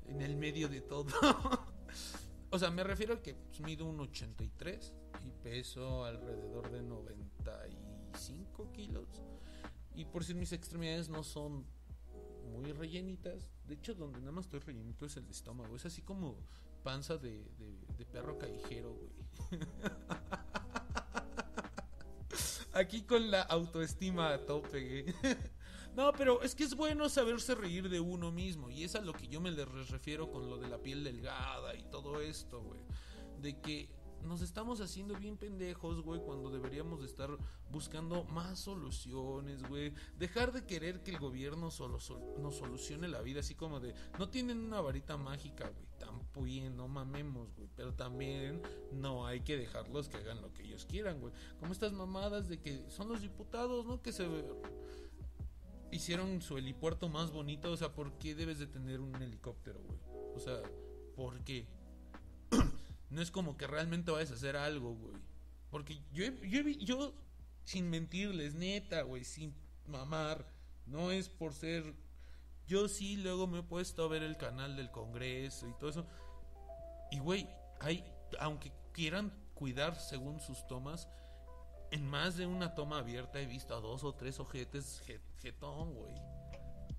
en 0.08 0.22
el 0.22 0.36
medio 0.36 0.67
de 0.70 0.81
todo. 0.81 1.08
o 2.50 2.60
sea, 2.60 2.70
me 2.72 2.84
refiero 2.84 3.15
a 3.15 3.22
que 3.22 3.34
pues, 3.36 3.60
mido 3.62 3.86
un 3.86 4.00
83 4.00 4.93
y 5.25 5.31
peso 5.43 6.05
alrededor 6.05 6.72
de 6.72 6.81
95 6.81 8.72
kilos. 8.72 9.08
Y 9.93 10.05
por 10.05 10.24
si 10.24 10.34
mis 10.34 10.53
extremidades 10.53 11.10
no 11.10 11.24
son 11.24 11.65
muy 12.51 12.72
rellenitas, 12.72 13.50
de 13.65 13.75
hecho 13.75 13.93
donde 13.93 14.20
nada 14.20 14.31
más 14.31 14.46
estoy 14.46 14.60
rellenito 14.60 15.05
es 15.05 15.17
el 15.17 15.27
estómago, 15.29 15.75
es 15.75 15.86
así 15.86 16.01
como 16.01 16.38
panza 16.84 17.17
de, 17.17 17.46
de, 17.58 17.77
de 17.98 18.05
perro 18.05 18.38
callejero, 18.38 18.93
güey. 18.93 19.12
Aquí 22.74 23.03
con 23.03 23.29
la 23.29 23.41
autoestima 23.41 24.34
a 24.34 24.46
tope, 24.46 25.03
güey. 25.03 25.36
No, 25.95 26.13
pero 26.13 26.41
es 26.41 26.55
que 26.55 26.63
es 26.63 26.75
bueno 26.75 27.10
saberse 27.10 27.55
reír 27.55 27.89
de 27.89 28.00
uno 28.00 28.31
mismo. 28.31 28.69
Y 28.69 28.83
es 28.83 28.95
a 28.95 29.01
lo 29.01 29.13
que 29.13 29.27
yo 29.27 29.41
me 29.41 29.51
le 29.51 29.65
refiero 29.65 30.31
con 30.31 30.50
lo 30.50 30.57
de 30.57 30.69
la 30.69 30.77
piel 30.77 31.03
delgada 31.03 31.75
y 31.75 31.83
todo 31.83 32.21
esto, 32.21 32.62
güey. 32.62 32.79
De 33.41 33.60
que 33.60 33.89
nos 34.24 34.41
estamos 34.41 34.81
haciendo 34.81 35.15
bien 35.15 35.38
pendejos, 35.38 36.01
güey, 36.01 36.21
cuando 36.21 36.50
deberíamos 36.50 37.00
de 37.00 37.07
estar 37.07 37.29
buscando 37.69 38.24
más 38.25 38.60
soluciones, 38.60 39.63
güey. 39.63 39.93
Dejar 40.17 40.53
de 40.53 40.65
querer 40.65 41.01
que 41.03 41.12
el 41.12 41.19
gobierno 41.19 41.71
solo 41.71 41.98
nos 42.39 42.55
solucione 42.55 43.07
la 43.07 43.21
vida, 43.21 43.41
así 43.41 43.55
como 43.55 43.79
de, 43.79 43.93
no 44.17 44.29
tienen 44.29 44.60
una 44.60 44.79
varita 44.79 45.17
mágica, 45.17 45.69
güey. 45.69 45.88
Tampoco 45.98 46.31
no 46.74 46.88
mamemos, 46.88 47.53
güey. 47.55 47.69
Pero 47.75 47.93
también 47.93 48.62
no 48.91 49.25
hay 49.25 49.41
que 49.41 49.57
dejarlos 49.57 50.07
que 50.07 50.17
hagan 50.17 50.41
lo 50.41 50.53
que 50.53 50.63
ellos 50.63 50.86
quieran, 50.86 51.19
güey. 51.19 51.33
Como 51.60 51.74
estas 51.74 51.91
mamadas 51.91 52.48
de 52.48 52.60
que 52.60 52.89
son 52.89 53.10
los 53.10 53.21
diputados, 53.21 53.86
¿no? 53.86 54.01
Que 54.01 54.12
se 54.12 54.27
hicieron 55.91 56.41
su 56.41 56.57
helipuerto 56.57 57.10
más 57.10 57.31
bonito, 57.31 57.71
o 57.71 57.77
sea, 57.77 57.93
¿por 57.93 58.17
qué 58.17 58.36
debes 58.36 58.60
de 58.60 58.67
tener 58.67 59.00
un 59.00 59.15
helicóptero, 59.21 59.79
güey? 59.81 60.00
O 60.36 60.39
sea, 60.39 60.62
¿por 61.15 61.43
qué? 61.43 61.67
no 63.10 63.21
es 63.21 63.31
como 63.31 63.57
que 63.57 63.67
realmente 63.67 64.12
vayas 64.12 64.31
a 64.31 64.36
hacer 64.36 64.55
algo, 64.55 64.95
güey. 64.95 65.15
Porque 65.69 66.01
yo, 66.12 66.25
yo, 66.43 66.62
yo, 66.67 67.13
sin 67.63 67.89
mentirles, 67.89 68.55
neta, 68.55 69.03
güey, 69.03 69.24
sin 69.24 69.53
mamar, 69.86 70.45
no 70.86 71.12
es 71.12 71.29
por 71.29 71.53
ser... 71.53 71.93
Yo 72.67 72.88
sí 72.88 73.17
luego 73.17 73.48
me 73.48 73.60
he 73.60 73.63
puesto 73.63 74.03
a 74.03 74.07
ver 74.07 74.24
el 74.24 74.38
canal 74.38 74.77
del 74.77 74.91
Congreso 74.91 75.67
y 75.67 75.74
todo 75.74 75.89
eso. 75.89 76.07
Y, 77.12 77.19
güey, 77.19 77.50
hay, 77.81 78.05
aunque 78.39 78.71
quieran 78.93 79.33
cuidar 79.53 80.00
según 80.00 80.39
sus 80.39 80.65
tomas, 80.67 81.10
en 81.91 82.07
más 82.07 82.38
de 82.38 82.45
una 82.45 82.74
toma 82.74 83.00
abierta 83.00 83.39
he 83.39 83.45
visto 83.45 83.75
a 83.75 83.81
dos 83.81 84.03
o 84.03 84.13
tres 84.13 84.39
ojetes 84.39 85.03
jetón, 85.41 85.93
güey. 85.93 86.15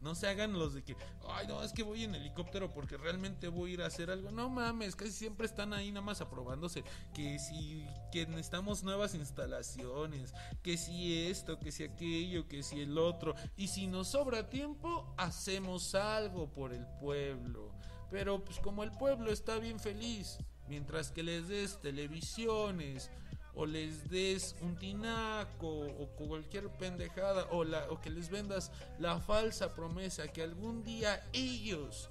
No 0.03 0.17
se 0.17 0.27
hagan 0.27 0.53
los 0.55 0.75
de 0.75 0.83
que, 0.83 0.97
ay, 1.29 1.47
no, 1.47 1.63
es 1.63 1.73
que 1.73 1.85
voy 1.85 2.03
en 2.03 2.17
helicóptero 2.17 2.73
porque 2.73 2.97
realmente 2.97 3.47
voy 3.47 3.71
a 3.71 3.75
ir 3.75 3.83
a 3.83 3.87
hacer 3.87 4.11
algo. 4.11 4.33
No 4.33 4.51
mames, 4.51 4.97
casi 4.97 5.13
siempre 5.13 5.47
están 5.47 5.73
ahí 5.73 5.93
nada 5.93 6.05
más 6.05 6.21
aprobándose. 6.21 6.83
Que 7.15 7.39
si 7.39 7.87
que 8.11 8.27
necesitamos 8.27 8.83
nuevas 8.83 9.15
instalaciones, 9.15 10.35
que 10.61 10.77
si 10.77 11.29
esto, 11.29 11.61
que 11.61 11.71
si 11.71 11.85
aquello, 11.85 12.49
que 12.49 12.65
si 12.65 12.81
el 12.81 12.99
otro. 12.99 13.37
Y 13.57 13.69
si 13.69 13.87
nos 13.87 14.09
sobra 14.09 14.51
tiempo, 14.51 15.15
hacemos 15.17 15.95
algo 15.95 16.51
por 16.53 16.73
el 16.73 16.85
pueblo. 17.01 17.73
Pero 18.11 18.45
pues 18.45 18.59
como 18.59 18.83
el 18.83 18.91
pueblo 18.91 19.31
está 19.31 19.59
bien 19.59 19.79
feliz, 19.79 20.37
mientras 20.67 21.13
que 21.13 21.23
les 21.23 21.47
des 21.47 21.81
televisiones, 21.81 23.09
o 23.55 23.67
les 23.67 24.09
des 24.09 24.55
un 24.63 24.77
tinaco 24.77 25.69
o 25.69 26.07
cualquier 26.17 26.69
pendejada 26.71 27.47
o, 27.51 27.65
la, 27.65 27.91
o 27.91 28.01
que 28.01 28.11
les 28.11 28.31
vendas 28.31 28.71
la 28.99 29.21
falsa 29.21 29.75
promesa 29.75 30.29
que 30.29 30.43
algún 30.43 30.83
día 30.83 31.23
ellos, 31.33 32.09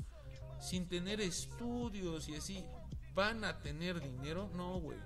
sin 0.59 0.87
tener 0.87 1.19
estudios 1.19 2.29
y 2.29 2.35
así, 2.35 2.63
van 3.13 3.43
a 3.43 3.59
tener 3.61 3.99
dinero, 3.99 4.49
no, 4.53 4.79
güey. 4.79 4.99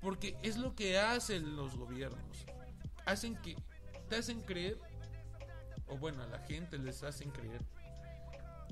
Porque 0.00 0.36
es 0.42 0.58
lo 0.58 0.74
que 0.74 0.98
hacen 0.98 1.56
los 1.56 1.76
gobiernos. 1.76 2.44
Hacen 3.06 3.36
que, 3.36 3.56
te 4.08 4.16
hacen 4.16 4.42
creer, 4.42 4.78
o 5.88 5.96
bueno, 5.96 6.22
a 6.22 6.26
la 6.26 6.38
gente 6.40 6.78
les 6.78 7.02
hacen 7.02 7.30
creer, 7.30 7.62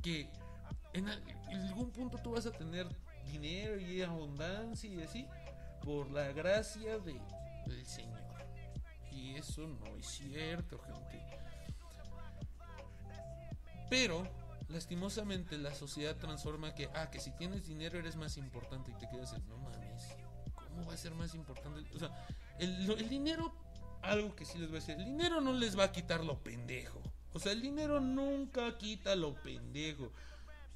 que 0.03 0.29
en 0.93 1.09
algún 1.09 1.91
punto 1.91 2.19
tú 2.19 2.33
vas 2.33 2.47
a 2.47 2.53
tener 2.53 2.87
dinero 3.33 3.79
y 3.79 4.03
abundancia 4.03 4.89
y 4.89 5.03
así 5.03 5.27
por 5.87 6.11
la 6.11 6.33
gracia 6.33 6.99
de, 6.99 7.21
del 7.67 7.87
Señor. 7.87 8.19
Y 9.13 9.37
eso 9.37 9.69
no 9.69 9.97
es 9.97 10.05
cierto, 10.05 10.81
gente. 10.81 11.25
Pero, 13.89 14.29
lastimosamente, 14.69 15.57
la 15.57 15.73
sociedad 15.73 16.17
transforma 16.17 16.75
que, 16.75 16.91
ah, 16.93 17.09
que 17.09 17.21
si 17.21 17.31
tienes 17.31 17.69
dinero 17.69 18.01
eres 18.01 18.17
más 18.17 18.37
importante 18.37 18.91
y 18.91 18.95
te 18.95 19.09
quedas 19.09 19.33
en, 19.33 19.49
no 19.49 19.59
mames, 19.59 20.17
¿cómo 20.57 20.85
va 20.85 20.95
a 20.95 20.97
ser 20.97 21.15
más 21.15 21.37
importante? 21.37 21.89
O 21.95 21.99
sea, 22.01 22.11
el, 22.59 22.91
el 22.91 23.09
dinero, 23.09 23.55
algo 24.03 24.35
que 24.35 24.45
sí 24.45 24.59
les 24.59 24.69
voy 24.69 24.79
a 24.79 24.81
decir, 24.81 24.97
el 24.97 25.05
dinero 25.05 25.41
no 25.41 25.53
les 25.53 25.79
va 25.79 25.85
a 25.85 25.93
quitar 25.93 26.25
lo 26.25 26.43
pendejo. 26.43 27.01
O 27.33 27.39
sea, 27.39 27.53
el 27.53 27.63
dinero 27.63 28.01
nunca 28.01 28.77
quita 28.77 29.15
lo 29.15 29.41
pendejo. 29.41 30.11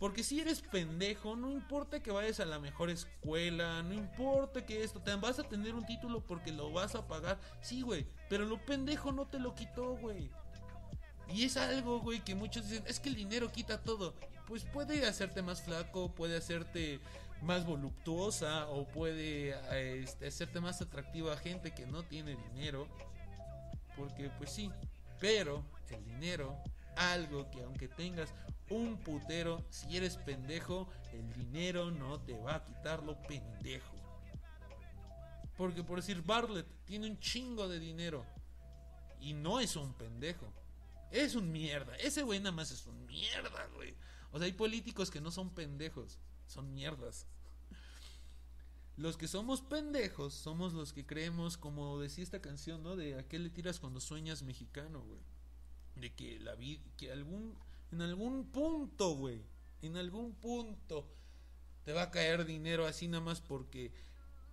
Porque 0.00 0.24
si 0.24 0.40
eres 0.40 0.62
pendejo, 0.62 1.36
no 1.36 1.50
importa 1.50 2.02
que 2.02 2.10
vayas 2.10 2.40
a 2.40 2.46
la 2.46 2.58
mejor 2.58 2.88
escuela, 2.88 3.82
no 3.82 3.92
importa 3.92 4.64
que 4.64 4.82
esto, 4.82 4.98
te 4.98 5.14
vas 5.16 5.38
a 5.38 5.42
tener 5.42 5.74
un 5.74 5.84
título 5.84 6.24
porque 6.26 6.52
lo 6.52 6.72
vas 6.72 6.94
a 6.94 7.06
pagar. 7.06 7.38
Sí, 7.60 7.82
güey, 7.82 8.06
pero 8.30 8.46
lo 8.46 8.64
pendejo 8.64 9.12
no 9.12 9.26
te 9.26 9.38
lo 9.38 9.54
quitó, 9.54 9.96
güey. 9.98 10.30
Y 11.28 11.44
es 11.44 11.58
algo, 11.58 12.00
güey, 12.00 12.24
que 12.24 12.34
muchos 12.34 12.66
dicen, 12.66 12.82
es 12.86 12.98
que 12.98 13.10
el 13.10 13.14
dinero 13.14 13.52
quita 13.52 13.82
todo. 13.82 14.14
Pues 14.46 14.64
puede 14.64 15.06
hacerte 15.06 15.42
más 15.42 15.60
flaco, 15.60 16.14
puede 16.14 16.38
hacerte 16.38 16.98
más 17.42 17.66
voluptuosa 17.66 18.68
o 18.70 18.86
puede 18.86 19.54
este, 20.02 20.28
hacerte 20.28 20.60
más 20.60 20.80
atractiva 20.80 21.34
a 21.34 21.36
gente 21.36 21.72
que 21.72 21.86
no 21.86 22.04
tiene 22.04 22.36
dinero. 22.54 22.88
Porque 23.98 24.30
pues 24.38 24.50
sí, 24.50 24.70
pero 25.20 25.62
el 25.90 26.02
dinero, 26.06 26.56
algo 26.96 27.50
que 27.50 27.62
aunque 27.62 27.86
tengas 27.86 28.32
un 28.70 28.96
putero, 28.98 29.64
si 29.68 29.96
eres 29.96 30.16
pendejo, 30.16 30.88
el 31.12 31.32
dinero 31.32 31.90
no 31.90 32.20
te 32.20 32.38
va 32.38 32.56
a 32.56 32.64
quitar 32.64 33.02
lo 33.02 33.20
pendejo. 33.22 33.96
Porque 35.56 35.82
por 35.84 35.98
decir, 35.98 36.22
Bartlett 36.22 36.66
tiene 36.86 37.06
un 37.06 37.18
chingo 37.18 37.68
de 37.68 37.78
dinero. 37.78 38.24
Y 39.20 39.34
no 39.34 39.60
es 39.60 39.76
un 39.76 39.92
pendejo. 39.92 40.50
Es 41.10 41.34
un 41.34 41.52
mierda. 41.52 41.94
Ese 41.96 42.22
güey 42.22 42.38
nada 42.38 42.52
más 42.52 42.70
es 42.70 42.86
un 42.86 43.04
mierda, 43.06 43.66
güey. 43.74 43.94
O 44.32 44.38
sea, 44.38 44.46
hay 44.46 44.52
políticos 44.52 45.10
que 45.10 45.20
no 45.20 45.30
son 45.30 45.50
pendejos. 45.50 46.18
Son 46.46 46.72
mierdas. 46.72 47.26
Los 48.96 49.16
que 49.16 49.28
somos 49.28 49.62
pendejos 49.62 50.34
somos 50.34 50.72
los 50.72 50.92
que 50.92 51.06
creemos, 51.06 51.56
como 51.56 51.98
decía 51.98 52.22
esta 52.22 52.40
canción, 52.40 52.82
¿no? 52.82 52.96
De 52.96 53.18
a 53.18 53.26
qué 53.26 53.38
le 53.38 53.50
tiras 53.50 53.80
cuando 53.80 54.00
sueñas 54.00 54.42
mexicano, 54.42 55.02
güey. 55.02 55.20
De 55.96 56.14
que 56.14 56.38
la 56.38 56.54
vida, 56.54 56.82
que 56.96 57.10
algún 57.10 57.58
en 57.92 58.02
algún 58.02 58.50
punto, 58.50 59.14
güey. 59.16 59.42
En 59.82 59.96
algún 59.96 60.34
punto 60.34 61.10
te 61.84 61.92
va 61.92 62.02
a 62.02 62.10
caer 62.10 62.44
dinero 62.44 62.86
así 62.86 63.08
nada 63.08 63.24
más 63.24 63.40
porque 63.40 63.92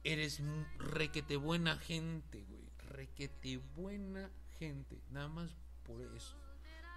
eres 0.04 0.42
requete 0.78 1.36
buena 1.36 1.78
gente, 1.78 2.44
güey. 2.46 2.70
Requete 2.78 3.58
buena 3.76 4.32
gente. 4.58 5.02
Nada 5.10 5.28
más 5.28 5.56
por 5.84 6.02
eso. 6.02 6.36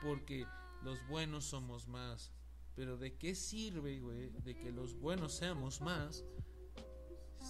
Porque 0.03 0.47
los 0.83 1.07
buenos 1.09 1.45
somos 1.45 1.89
más. 1.89 2.33
Pero 2.77 2.97
¿de 2.97 3.17
qué 3.17 3.35
sirve, 3.35 3.99
güey? 3.99 4.31
De 4.31 4.57
que 4.57 4.71
los 4.71 4.95
buenos 4.95 5.35
seamos 5.35 5.81
más 5.81 6.25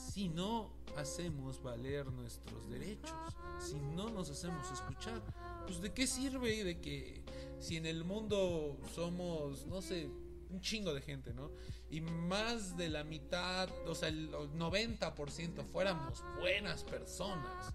si 0.00 0.28
no 0.28 0.70
hacemos 0.96 1.62
valer 1.62 2.06
nuestros 2.06 2.68
derechos, 2.68 3.12
si 3.60 3.78
no 3.78 4.08
nos 4.10 4.30
hacemos 4.30 4.70
escuchar, 4.70 5.22
pues 5.66 5.80
de 5.80 5.92
qué 5.92 6.06
sirve 6.06 6.64
de 6.64 6.80
que 6.80 7.22
si 7.58 7.76
en 7.76 7.86
el 7.86 8.04
mundo 8.04 8.78
somos, 8.94 9.66
no 9.66 9.82
sé, 9.82 10.10
un 10.50 10.60
chingo 10.60 10.92
de 10.94 11.00
gente, 11.00 11.32
¿no? 11.32 11.50
Y 11.90 12.00
más 12.00 12.76
de 12.76 12.88
la 12.88 13.04
mitad, 13.04 13.68
o 13.86 13.94
sea, 13.94 14.08
el 14.08 14.30
90% 14.32 15.64
fuéramos 15.64 16.22
buenas 16.38 16.84
personas, 16.84 17.72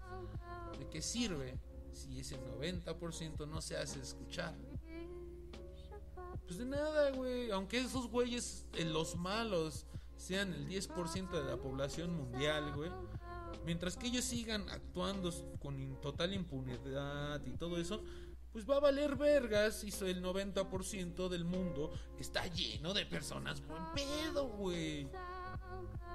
¿de 0.78 0.86
qué 0.88 1.00
sirve 1.00 1.58
si 1.92 2.20
ese 2.20 2.38
90% 2.38 3.48
no 3.48 3.60
se 3.62 3.76
hace 3.76 4.00
escuchar? 4.00 4.54
Pues 6.46 6.58
de 6.58 6.64
nada, 6.64 7.10
güey, 7.10 7.50
aunque 7.50 7.78
esos 7.78 8.08
güeyes, 8.08 8.66
eh, 8.74 8.84
los 8.84 9.16
malos, 9.16 9.86
sean 10.16 10.52
el 10.52 10.68
10% 10.68 11.30
de 11.30 11.44
la 11.44 11.56
población 11.56 12.14
mundial, 12.14 12.72
güey. 12.74 12.90
Mientras 13.64 13.96
que 13.96 14.06
ellos 14.06 14.24
sigan 14.24 14.68
actuando 14.68 15.32
con 15.58 16.00
total 16.00 16.32
impunidad 16.32 17.44
y 17.44 17.52
todo 17.52 17.78
eso, 17.78 18.02
pues 18.52 18.68
va 18.68 18.76
a 18.76 18.80
valer 18.80 19.16
vergas 19.16 19.84
y 19.84 19.88
el 20.04 20.22
90% 20.22 21.28
del 21.28 21.44
mundo 21.44 21.92
está 22.18 22.46
lleno 22.46 22.94
de 22.94 23.04
personas 23.04 23.60
buen 23.66 23.82
pedo, 23.94 24.48
güey. 24.48 25.08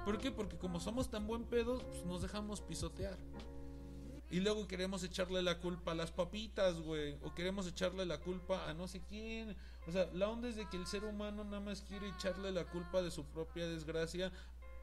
¿Por 0.04 0.18
qué? 0.18 0.32
Porque 0.32 0.58
como 0.58 0.80
somos 0.80 1.08
tan 1.08 1.26
buen 1.26 1.44
pedo, 1.44 1.78
pues 1.78 2.04
nos 2.04 2.22
dejamos 2.22 2.60
pisotear. 2.60 3.16
Y 4.30 4.40
luego 4.40 4.66
queremos 4.66 5.04
echarle 5.04 5.42
la 5.42 5.60
culpa 5.60 5.92
a 5.92 5.94
las 5.94 6.10
papitas, 6.10 6.80
güey. 6.80 7.18
O 7.22 7.34
queremos 7.34 7.66
echarle 7.66 8.06
la 8.06 8.18
culpa 8.18 8.68
a 8.68 8.72
no 8.72 8.88
sé 8.88 9.02
quién. 9.02 9.54
O 9.86 9.92
sea, 9.92 10.08
la 10.12 10.28
onda 10.28 10.48
es 10.48 10.56
de 10.56 10.68
que 10.68 10.76
el 10.76 10.86
ser 10.86 11.04
humano 11.04 11.44
nada 11.44 11.60
más 11.60 11.82
quiere 11.82 12.08
echarle 12.08 12.52
la 12.52 12.64
culpa 12.64 13.02
de 13.02 13.10
su 13.10 13.24
propia 13.24 13.66
desgracia 13.66 14.30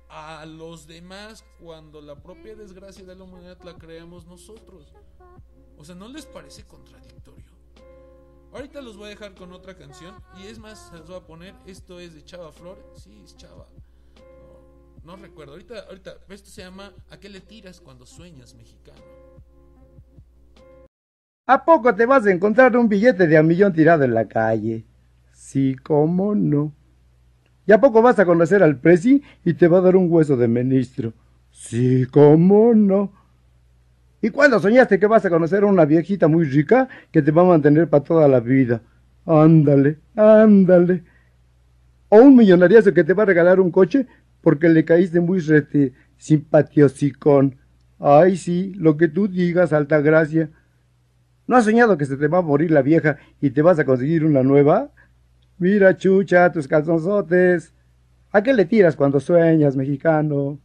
a 0.09 0.45
los 0.45 0.87
demás 0.87 1.45
cuando 1.59 2.01
la 2.01 2.15
propia 2.15 2.55
desgracia 2.55 3.05
de 3.05 3.15
la 3.15 3.23
humanidad 3.23 3.57
la 3.63 3.75
creamos 3.77 4.25
nosotros. 4.25 4.93
O 5.77 5.85
sea, 5.85 5.95
¿no 5.95 6.09
les 6.09 6.25
parece 6.25 6.65
contradictorio? 6.65 7.45
Ahorita 8.51 8.81
los 8.81 8.97
voy 8.97 9.07
a 9.07 9.09
dejar 9.09 9.35
con 9.35 9.53
otra 9.53 9.77
canción. 9.77 10.15
Y 10.37 10.47
es 10.47 10.57
más, 10.57 10.89
se 10.89 10.97
los 10.97 11.07
voy 11.07 11.17
a 11.17 11.25
poner. 11.25 11.53
Esto 11.65 11.99
es 11.99 12.15
de 12.15 12.23
Chava 12.23 12.51
Flores. 12.51 12.83
Sí, 12.95 13.21
es 13.23 13.37
Chava. 13.37 13.67
No, 15.03 15.15
recuerdo. 15.15 15.53
Ahorita, 15.53 15.81
ahorita, 15.81 16.17
esto 16.29 16.49
se 16.49 16.63
llama 16.63 16.91
¿A 17.09 17.19
qué 17.19 17.29
le 17.29 17.41
tiras 17.41 17.79
cuando 17.79 18.05
sueñas 18.05 18.55
mexicano? 18.55 19.01
¿A 21.45 21.63
poco 21.63 21.95
te 21.95 22.05
vas 22.05 22.25
a 22.25 22.31
encontrar 22.31 22.75
un 22.75 22.89
billete 22.89 23.25
de 23.25 23.37
a 23.37 23.43
millón 23.43 23.73
tirado 23.73 24.03
en 24.03 24.13
la 24.13 24.27
calle? 24.27 24.85
Sí, 25.49 25.75
cómo 25.81 26.35
no. 26.35 26.75
¿Y 27.65 27.71
a 27.71 27.81
poco 27.81 28.03
vas 28.03 28.19
a 28.19 28.25
conocer 28.27 28.61
al 28.61 28.77
presi 28.77 29.23
y 29.43 29.55
te 29.55 29.67
va 29.67 29.79
a 29.79 29.81
dar 29.81 29.95
un 29.95 30.05
hueso 30.07 30.37
de 30.37 30.47
ministro? 30.47 31.11
Sí, 31.49 32.05
cómo 32.11 32.75
no. 32.75 33.11
¿Y 34.21 34.29
cuándo 34.29 34.59
soñaste 34.59 34.99
que 34.99 35.07
vas 35.07 35.25
a 35.25 35.31
conocer 35.31 35.63
a 35.63 35.65
una 35.65 35.85
viejita 35.85 36.27
muy 36.27 36.45
rica 36.45 36.87
que 37.11 37.23
te 37.23 37.31
va 37.31 37.41
a 37.41 37.45
mantener 37.45 37.89
para 37.89 38.03
toda 38.03 38.27
la 38.27 38.39
vida? 38.39 38.83
Ándale, 39.25 39.97
ándale. 40.15 41.03
O 42.09 42.21
un 42.21 42.35
millonariazo 42.35 42.93
que 42.93 43.03
te 43.03 43.13
va 43.13 43.23
a 43.23 43.25
regalar 43.25 43.59
un 43.59 43.71
coche 43.71 44.05
porque 44.41 44.69
le 44.69 44.85
caíste 44.85 45.19
muy 45.19 45.39
rete, 45.39 45.93
simpatiosicón. 46.17 47.55
Ay, 47.97 48.37
sí, 48.37 48.71
lo 48.75 48.97
que 48.97 49.07
tú 49.07 49.27
digas, 49.27 49.73
alta 49.73 49.99
gracia. 49.99 50.51
¿No 51.47 51.55
has 51.55 51.65
soñado 51.65 51.97
que 51.97 52.05
se 52.05 52.17
te 52.17 52.27
va 52.27 52.37
a 52.37 52.43
morir 52.43 52.69
la 52.69 52.83
vieja 52.83 53.17
y 53.41 53.49
te 53.49 53.63
vas 53.63 53.79
a 53.79 53.85
conseguir 53.85 54.23
una 54.25 54.43
nueva? 54.43 54.91
Mira, 55.59 55.97
chucha, 55.97 56.49
tus 56.53 56.69
calzonzotes. 56.69 57.73
¿A 58.31 58.41
qué 58.41 58.53
le 58.53 58.63
tiras 58.63 58.95
cuando 58.95 59.19
sueñas, 59.19 59.75
mexicano? 59.75 60.57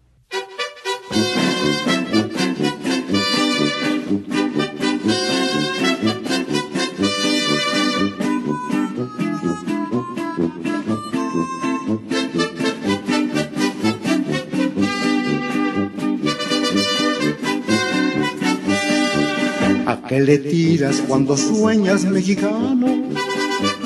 qué 20.09 20.21
le 20.21 20.39
tiras 20.39 21.03
cuando 21.09 21.37
sueñas 21.37 22.05
mexicano? 22.05 23.03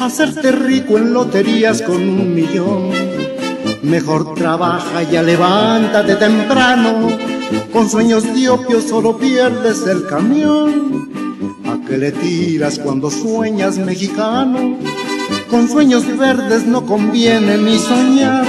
Hacerte 0.01 0.53
rico 0.53 0.97
en 0.97 1.13
loterías 1.13 1.83
con 1.83 1.97
un 1.97 2.35
millón. 2.35 2.91
Mejor 3.83 4.35
trabaja 4.35 5.03
ya 5.03 5.23
levántate 5.23 6.17
temprano. 6.17 7.09
Con 7.73 7.89
sueños 7.89 8.35
diopios 8.35 8.85
solo 8.85 9.19
pierdes 9.19 9.87
el 9.87 10.07
camión. 10.07 11.09
¿A 11.67 11.87
qué 11.87 11.99
le 11.99 12.13
tiras 12.13 12.79
cuando 12.79 13.11
sueñas 13.11 13.79
mexicano? 13.79 14.79
Con 15.51 15.69
sueños 15.69 16.05
verdes 16.19 16.67
no 16.67 16.85
conviene 16.85 17.57
ni 17.59 17.79
soñar. 17.79 18.47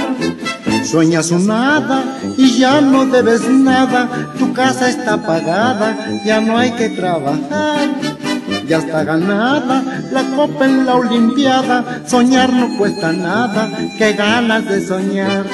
Sueñas 0.84 1.30
un 1.30 1.46
nada 1.46 2.18
y 2.36 2.58
ya 2.58 2.80
no 2.80 3.06
debes 3.06 3.48
nada, 3.48 4.32
tu 4.38 4.52
casa 4.52 4.88
está 4.88 5.24
pagada, 5.24 6.20
ya 6.24 6.40
no 6.40 6.56
hay 6.56 6.72
que 6.72 6.88
trabajar. 6.90 7.88
Ya 8.66 8.78
está 8.78 9.04
ganada 9.04 9.99
la 10.10 10.24
copa 10.36 10.64
en 10.64 10.86
la 10.86 10.94
Olimpiada, 10.94 12.02
soñar 12.06 12.52
no 12.52 12.76
cuesta 12.76 13.12
nada, 13.12 13.70
qué 13.98 14.12
ganas 14.12 14.68
de 14.68 14.84
soñar. 14.86 15.44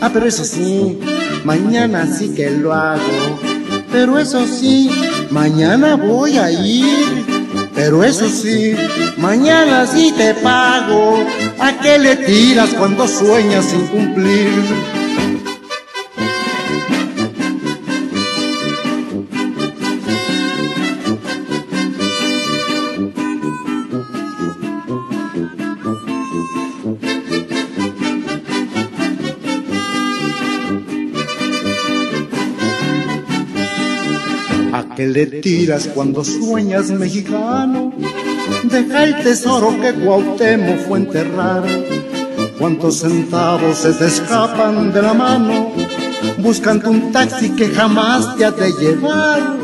Ah, 0.00 0.10
pero 0.12 0.26
eso 0.26 0.44
sí, 0.44 0.98
mañana 1.44 2.06
sí 2.06 2.34
que 2.34 2.50
lo 2.50 2.72
hago, 2.72 3.38
pero 3.92 4.18
eso 4.18 4.46
sí, 4.46 4.90
mañana 5.30 5.96
voy 5.96 6.38
a 6.38 6.50
ir. 6.50 7.40
Pero 7.74 8.04
eso 8.04 8.28
sí, 8.28 8.74
mañana 9.16 9.86
sí 9.86 10.12
te 10.14 10.34
pago. 10.34 11.24
¿A 11.58 11.72
qué 11.80 11.98
le 11.98 12.16
tiras 12.16 12.70
cuando 12.74 13.08
sueñas 13.08 13.64
sin 13.64 13.86
cumplir? 13.86 14.99
¿Qué 35.00 35.06
le 35.06 35.24
tiras 35.24 35.88
cuando 35.94 36.22
sueñas 36.22 36.90
mexicano? 36.90 37.90
Deja 38.64 39.04
el 39.04 39.22
tesoro 39.22 39.74
que 39.80 39.94
Cuauhtémoc 39.94 40.76
fue 40.86 40.98
enterrar. 40.98 41.62
¿Cuántos 42.58 42.98
centavos 42.98 43.78
se 43.78 43.94
te 43.94 44.08
escapan 44.08 44.92
de 44.92 45.00
la 45.00 45.14
mano? 45.14 45.72
Buscando 46.36 46.90
un 46.90 47.12
taxi 47.12 47.48
que 47.48 47.68
jamás 47.68 48.36
te 48.36 48.44
ha 48.44 48.50
de 48.50 48.72
llevar. 48.72 49.56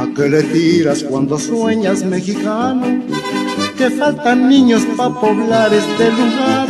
¿A 0.00 0.14
qué 0.14 0.28
le 0.28 0.44
tiras 0.44 1.02
cuando 1.02 1.40
sueñas 1.40 2.04
mexicano? 2.04 3.02
Que 3.76 3.90
faltan 3.90 4.48
niños 4.48 4.84
para 4.96 5.12
poblar 5.12 5.74
este 5.74 6.08
lugar. 6.12 6.68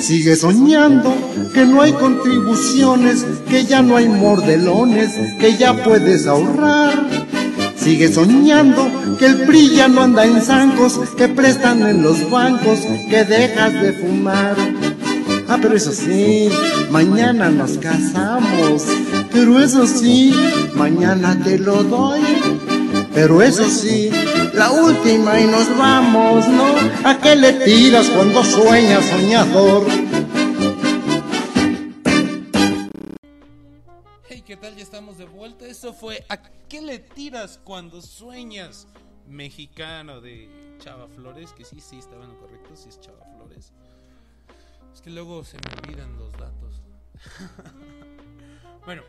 Sigue 0.00 0.36
soñando 0.36 1.14
que 1.54 1.64
no 1.64 1.80
hay 1.82 1.92
contribuciones, 1.92 3.24
que 3.48 3.64
ya 3.64 3.80
no 3.80 3.96
hay 3.96 4.08
mordelones, 4.08 5.12
que 5.38 5.56
ya 5.56 5.84
puedes 5.84 6.26
ahorrar. 6.26 7.06
Sigue 7.76 8.12
soñando 8.12 8.90
que 9.18 9.26
el 9.26 9.42
PRI 9.42 9.76
ya 9.76 9.88
no 9.88 10.02
anda 10.02 10.24
en 10.24 10.42
zancos, 10.42 10.98
que 11.16 11.28
prestan 11.28 11.86
en 11.86 12.02
los 12.02 12.28
bancos, 12.28 12.80
que 13.08 13.24
dejas 13.24 13.72
de 13.72 13.92
fumar. 13.92 14.56
Ah, 15.46 15.58
pero 15.62 15.76
eso 15.76 15.92
sí, 15.92 16.48
mañana 16.90 17.50
nos 17.50 17.78
casamos. 17.78 18.84
Pero 19.32 19.62
eso 19.62 19.86
sí, 19.86 20.34
mañana 20.74 21.38
te 21.44 21.58
lo 21.58 21.84
doy. 21.84 22.20
Pero 23.14 23.42
eso 23.42 23.64
sí, 23.68 24.10
la 24.54 24.72
última 24.72 25.40
y 25.40 25.46
nos 25.46 25.76
vamos, 25.78 26.48
¿no? 26.48 27.08
¿A 27.08 27.18
qué 27.18 27.36
le 27.36 27.52
tiras 27.52 28.08
cuando 28.08 28.42
sueñas, 28.42 29.04
soñador? 29.04 30.03
Fue 35.94 36.24
¿A 36.28 36.42
qué 36.42 36.82
le 36.82 36.98
tiras 36.98 37.60
cuando 37.64 38.02
sueñas? 38.02 38.86
Mexicano 39.26 40.20
de 40.20 40.76
Chava 40.78 41.08
Flores, 41.08 41.52
que 41.52 41.64
sí, 41.64 41.80
sí, 41.80 41.98
estaba 41.98 42.24
en 42.24 42.32
lo 42.32 42.38
correcto, 42.38 42.76
sí 42.76 42.90
es 42.90 43.00
Chava 43.00 43.24
Flores. 43.36 43.72
Es 44.92 45.00
que 45.00 45.10
luego 45.10 45.44
se 45.44 45.56
me 45.56 45.72
olvidan 45.80 46.18
los 46.18 46.32
datos. 46.32 46.82
bueno, 48.84 49.02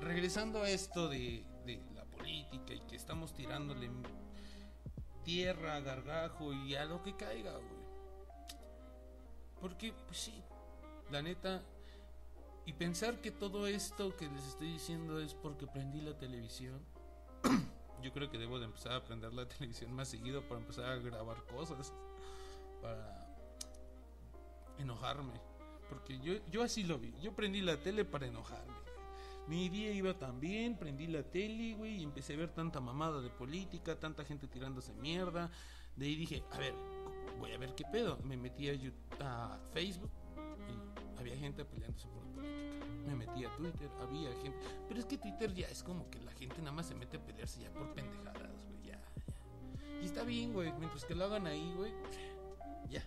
regresando 0.00 0.62
a 0.62 0.68
esto 0.68 1.08
de, 1.08 1.42
de 1.64 1.80
la 1.94 2.04
política 2.04 2.74
y 2.74 2.80
que 2.80 2.96
estamos 2.96 3.32
tirándole 3.32 3.90
tierra, 5.24 5.80
gargajo 5.80 6.52
y 6.52 6.74
a 6.74 6.84
lo 6.84 7.02
que 7.02 7.16
caiga, 7.16 7.52
güey. 7.52 7.86
Porque, 9.60 9.92
pues 10.06 10.18
sí, 10.18 10.42
la 11.10 11.22
neta, 11.22 11.62
y 12.66 12.72
pensar 12.72 13.20
que 13.20 13.30
todo 13.30 13.68
esto 13.68 14.16
que 14.16 14.28
les 14.28 14.44
estoy 14.44 14.72
diciendo 14.72 15.20
es 15.20 15.34
porque 15.34 15.68
prendí 15.68 16.00
la 16.00 16.18
televisión. 16.18 16.84
Yo 18.02 18.12
creo 18.12 18.28
que 18.28 18.38
debo 18.38 18.58
de 18.58 18.66
empezar 18.66 18.92
a 18.92 19.04
prender 19.04 19.32
la 19.32 19.46
televisión 19.48 19.92
más 19.92 20.08
seguido 20.08 20.42
para 20.42 20.60
empezar 20.60 20.84
a 20.86 20.96
grabar 20.96 21.44
cosas. 21.46 21.92
Para 22.82 23.24
enojarme. 24.78 25.32
Porque 25.88 26.18
yo, 26.18 26.34
yo 26.50 26.64
así 26.64 26.82
lo 26.82 26.98
vi. 26.98 27.14
Yo 27.22 27.32
prendí 27.32 27.60
la 27.60 27.76
tele 27.76 28.04
para 28.04 28.26
enojarme. 28.26 28.74
Mi 29.46 29.68
día 29.68 29.92
iba 29.92 30.14
tan 30.14 30.40
bien, 30.40 30.76
prendí 30.76 31.06
la 31.06 31.22
tele, 31.22 31.74
güey, 31.74 31.98
y 31.98 32.02
empecé 32.02 32.34
a 32.34 32.38
ver 32.38 32.52
tanta 32.52 32.80
mamada 32.80 33.20
de 33.20 33.30
política, 33.30 33.98
tanta 33.98 34.24
gente 34.24 34.48
tirándose 34.48 34.92
mierda. 34.94 35.48
De 35.94 36.06
ahí 36.06 36.16
dije, 36.16 36.42
a 36.50 36.58
ver, 36.58 36.74
voy 37.38 37.52
a 37.52 37.58
ver 37.58 37.76
qué 37.76 37.84
pedo. 37.84 38.18
Me 38.24 38.36
metí 38.36 38.68
a, 38.68 38.74
YouTube, 38.74 39.22
a 39.22 39.56
Facebook 39.72 40.10
había 41.26 41.40
gente 41.40 41.64
peleándose 41.64 42.06
por 42.08 42.22
política. 42.28 42.86
Me 43.06 43.16
metí 43.16 43.44
a 43.44 43.56
Twitter, 43.56 43.90
había 44.00 44.32
gente. 44.42 44.58
Pero 44.88 45.00
es 45.00 45.06
que 45.06 45.18
Twitter 45.18 45.52
ya 45.52 45.66
es 45.68 45.82
como 45.82 46.08
que 46.08 46.20
la 46.20 46.32
gente 46.32 46.58
nada 46.58 46.72
más 46.72 46.86
se 46.86 46.94
mete 46.94 47.16
a 47.16 47.24
pelearse 47.24 47.60
ya 47.60 47.70
por 47.72 47.92
pendejadas, 47.94 48.52
güey, 48.64 48.82
ya, 48.84 49.00
ya. 49.26 50.02
Y 50.02 50.06
está 50.06 50.22
bien, 50.22 50.52
güey, 50.52 50.72
mientras 50.78 51.04
que 51.04 51.14
lo 51.14 51.24
hagan 51.24 51.46
ahí, 51.46 51.72
güey, 51.76 51.92
ya. 52.88 53.04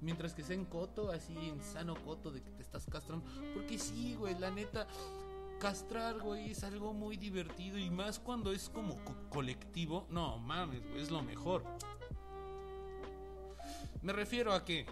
Mientras 0.00 0.34
que 0.34 0.42
sea 0.42 0.54
en 0.54 0.66
coto, 0.66 1.10
así 1.10 1.34
en 1.48 1.62
sano 1.62 1.94
coto 2.04 2.30
de 2.30 2.42
que 2.42 2.50
te 2.50 2.62
estás 2.62 2.86
castrando. 2.86 3.24
Porque 3.54 3.78
sí, 3.78 4.14
güey, 4.14 4.38
la 4.38 4.50
neta 4.50 4.86
castrar, 5.58 6.20
güey, 6.20 6.50
es 6.50 6.62
algo 6.62 6.92
muy 6.92 7.16
divertido 7.16 7.78
y 7.78 7.90
más 7.90 8.18
cuando 8.18 8.52
es 8.52 8.68
como 8.68 9.02
co 9.04 9.14
colectivo. 9.30 10.06
No, 10.10 10.38
mames, 10.38 10.86
güey, 10.86 11.02
es 11.02 11.10
lo 11.10 11.22
mejor. 11.22 11.64
Me 14.02 14.12
refiero 14.12 14.52
a 14.52 14.64
que 14.64 14.86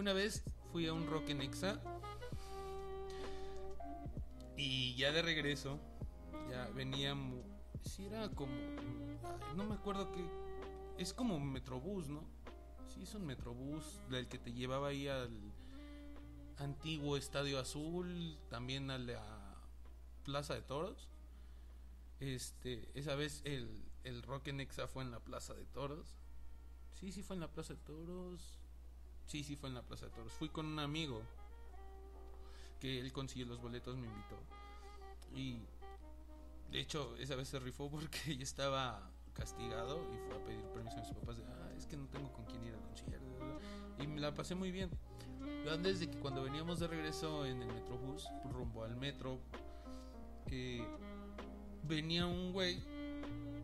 una 0.00 0.14
vez 0.14 0.42
fui 0.72 0.86
a 0.86 0.94
un 0.94 1.06
rock 1.06 1.28
en 1.28 1.42
Exa 1.42 1.78
y 4.56 4.94
ya 4.96 5.12
de 5.12 5.20
regreso 5.20 5.78
ya 6.48 6.70
venía 6.74 7.14
si 7.82 8.06
era 8.06 8.30
como 8.30 8.50
no 9.56 9.64
me 9.64 9.74
acuerdo 9.74 10.10
que 10.10 10.24
es 10.96 11.12
como 11.12 11.36
un 11.36 11.52
metrobús, 11.52 12.08
¿no? 12.08 12.24
Sí, 12.88 13.02
es 13.02 13.14
un 13.14 13.26
metrobús 13.26 14.00
del 14.08 14.26
que 14.26 14.38
te 14.38 14.54
llevaba 14.54 14.88
ahí 14.88 15.06
al 15.06 15.38
antiguo 16.56 17.18
Estadio 17.18 17.58
Azul, 17.58 18.38
también 18.48 18.90
a 18.90 18.96
la 18.96 19.22
Plaza 20.24 20.54
de 20.54 20.62
Toros. 20.62 21.10
Este, 22.20 22.90
esa 22.94 23.16
vez 23.16 23.42
el, 23.44 23.84
el 24.04 24.22
Rock 24.22 24.48
en 24.48 24.60
Exa 24.60 24.88
fue 24.88 25.02
en 25.02 25.10
la 25.10 25.20
Plaza 25.20 25.52
de 25.52 25.66
Toros. 25.66 26.16
Sí, 26.94 27.12
sí 27.12 27.22
fue 27.22 27.36
en 27.36 27.40
la 27.40 27.52
Plaza 27.52 27.74
de 27.74 27.80
Toros. 27.80 28.59
Sí, 29.30 29.44
sí 29.44 29.54
fue 29.54 29.68
en 29.68 29.76
la 29.76 29.82
Plaza 29.82 30.06
de 30.06 30.10
Toros. 30.10 30.32
Fui 30.32 30.48
con 30.48 30.66
un 30.66 30.80
amigo 30.80 31.22
que 32.80 32.98
él 32.98 33.12
consiguió 33.12 33.46
los 33.46 33.60
boletos, 33.60 33.96
me 33.96 34.08
invitó. 34.08 34.36
Y 35.32 35.60
de 36.72 36.80
hecho, 36.80 37.14
esa 37.16 37.36
vez 37.36 37.46
se 37.46 37.60
rifó 37.60 37.88
porque 37.88 38.18
yo 38.36 38.42
estaba 38.42 39.08
castigado 39.32 40.00
y 40.12 40.16
fue 40.26 40.34
a 40.34 40.44
pedir 40.44 40.64
permiso 40.72 40.96
a 40.96 41.00
mis 41.02 41.12
papás 41.12 41.36
de, 41.36 41.44
ah, 41.44 41.70
es 41.76 41.86
que 41.86 41.96
no 41.96 42.08
tengo 42.08 42.32
con 42.32 42.44
quién 42.46 42.64
ir 42.64 42.74
al 42.74 42.80
concierto. 42.80 43.24
Y 44.00 44.08
me 44.08 44.18
la 44.18 44.34
pasé 44.34 44.56
muy 44.56 44.72
bien. 44.72 44.90
Desde 45.80 46.10
que 46.10 46.18
cuando 46.18 46.42
veníamos 46.42 46.80
de 46.80 46.88
regreso 46.88 47.46
en 47.46 47.62
el 47.62 47.72
Metrobús, 47.72 48.28
rumbo 48.50 48.82
al 48.82 48.96
metro, 48.96 49.38
que 50.48 50.84
venía 51.84 52.26
un 52.26 52.52
güey, 52.52 52.82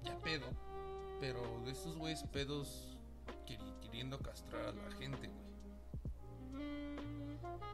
ya 0.04 0.16
pedo, 0.20 0.46
pero 1.18 1.60
de 1.64 1.72
esos 1.72 1.96
güeyes 1.96 2.22
pedos 2.22 2.96
queriendo 3.82 4.20
castrar 4.20 4.66
a 4.66 4.72
la 4.72 4.96
gente, 4.96 5.26
güey. 5.26 5.45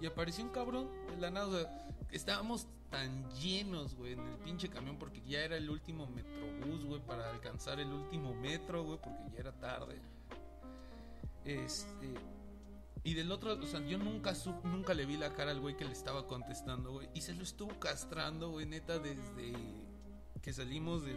Y 0.01 0.07
apareció 0.07 0.45
un 0.45 0.51
cabrón 0.51 0.89
de 1.09 1.17
la 1.19 1.31
nada. 1.31 1.89
estábamos 2.11 2.67
tan 2.91 3.31
llenos, 3.37 3.95
güey, 3.95 4.13
en 4.13 4.21
el 4.21 4.37
pinche 4.39 4.69
camión 4.69 4.99
porque 4.99 5.23
ya 5.23 5.41
era 5.41 5.57
el 5.57 5.71
último 5.71 6.07
metrobús, 6.07 6.85
güey, 6.85 7.01
para 7.01 7.31
alcanzar 7.31 7.81
el 7.81 7.91
último 7.91 8.35
metro, 8.35 8.85
güey, 8.85 8.99
porque 9.03 9.31
ya 9.33 9.41
era 9.41 9.53
tarde. 9.53 9.99
Este. 11.45 12.15
Y 13.05 13.15
del 13.15 13.33
otro, 13.33 13.55
o 13.55 13.67
sea, 13.67 13.81
yo 13.81 13.99
nunca 13.99 14.33
nunca 14.63 14.95
le 14.95 15.07
vi 15.07 15.17
la 15.17 15.33
cara 15.33 15.51
al 15.51 15.61
güey 15.61 15.77
que 15.77 15.85
le 15.85 15.93
estaba 15.93 16.29
contestando, 16.29 16.93
güey. 16.93 17.09
Y 17.15 17.23
se 17.23 17.35
lo 17.35 17.43
estuvo 17.43 17.79
castrando, 17.81 18.51
güey, 18.51 18.67
neta, 18.67 18.99
desde 18.99 19.55
que 20.41 20.53
salimos 20.53 21.05
del. 21.05 21.17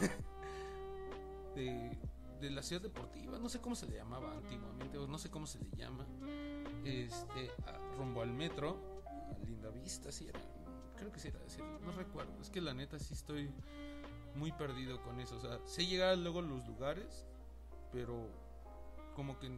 de, 1.54 1.98
de 2.40 2.50
la 2.50 2.62
ciudad 2.62 2.82
deportiva. 2.82 3.38
No 3.38 3.48
sé 3.48 3.60
cómo 3.60 3.76
se 3.76 3.86
le 3.86 3.96
llamaba 3.96 4.32
antiguamente, 4.32 4.98
o 4.98 5.06
no 5.06 5.18
sé 5.18 5.30
cómo 5.30 5.46
se 5.46 5.58
le 5.58 5.70
llama. 5.76 6.06
Este, 6.84 7.50
rumbo 7.96 8.22
al 8.22 8.32
metro, 8.32 8.76
Linda 9.44 9.70
Vista, 9.70 10.10
sí 10.10 10.28
era. 10.28 10.40
Creo 10.96 11.12
que 11.12 11.18
sí 11.18 11.28
era, 11.28 11.40
no 11.80 11.92
recuerdo. 11.92 12.32
Es 12.40 12.50
que 12.50 12.60
la 12.60 12.74
neta 12.74 12.98
sí 12.98 13.14
estoy 13.14 13.50
muy 14.34 14.52
perdido 14.52 15.02
con 15.02 15.20
eso. 15.20 15.36
O 15.36 15.40
sea, 15.40 15.58
sé 15.66 15.86
llegar 15.86 16.16
luego 16.18 16.40
a 16.40 16.42
los 16.42 16.66
lugares, 16.66 17.26
pero 17.92 18.28
como 19.14 19.38
que 19.38 19.50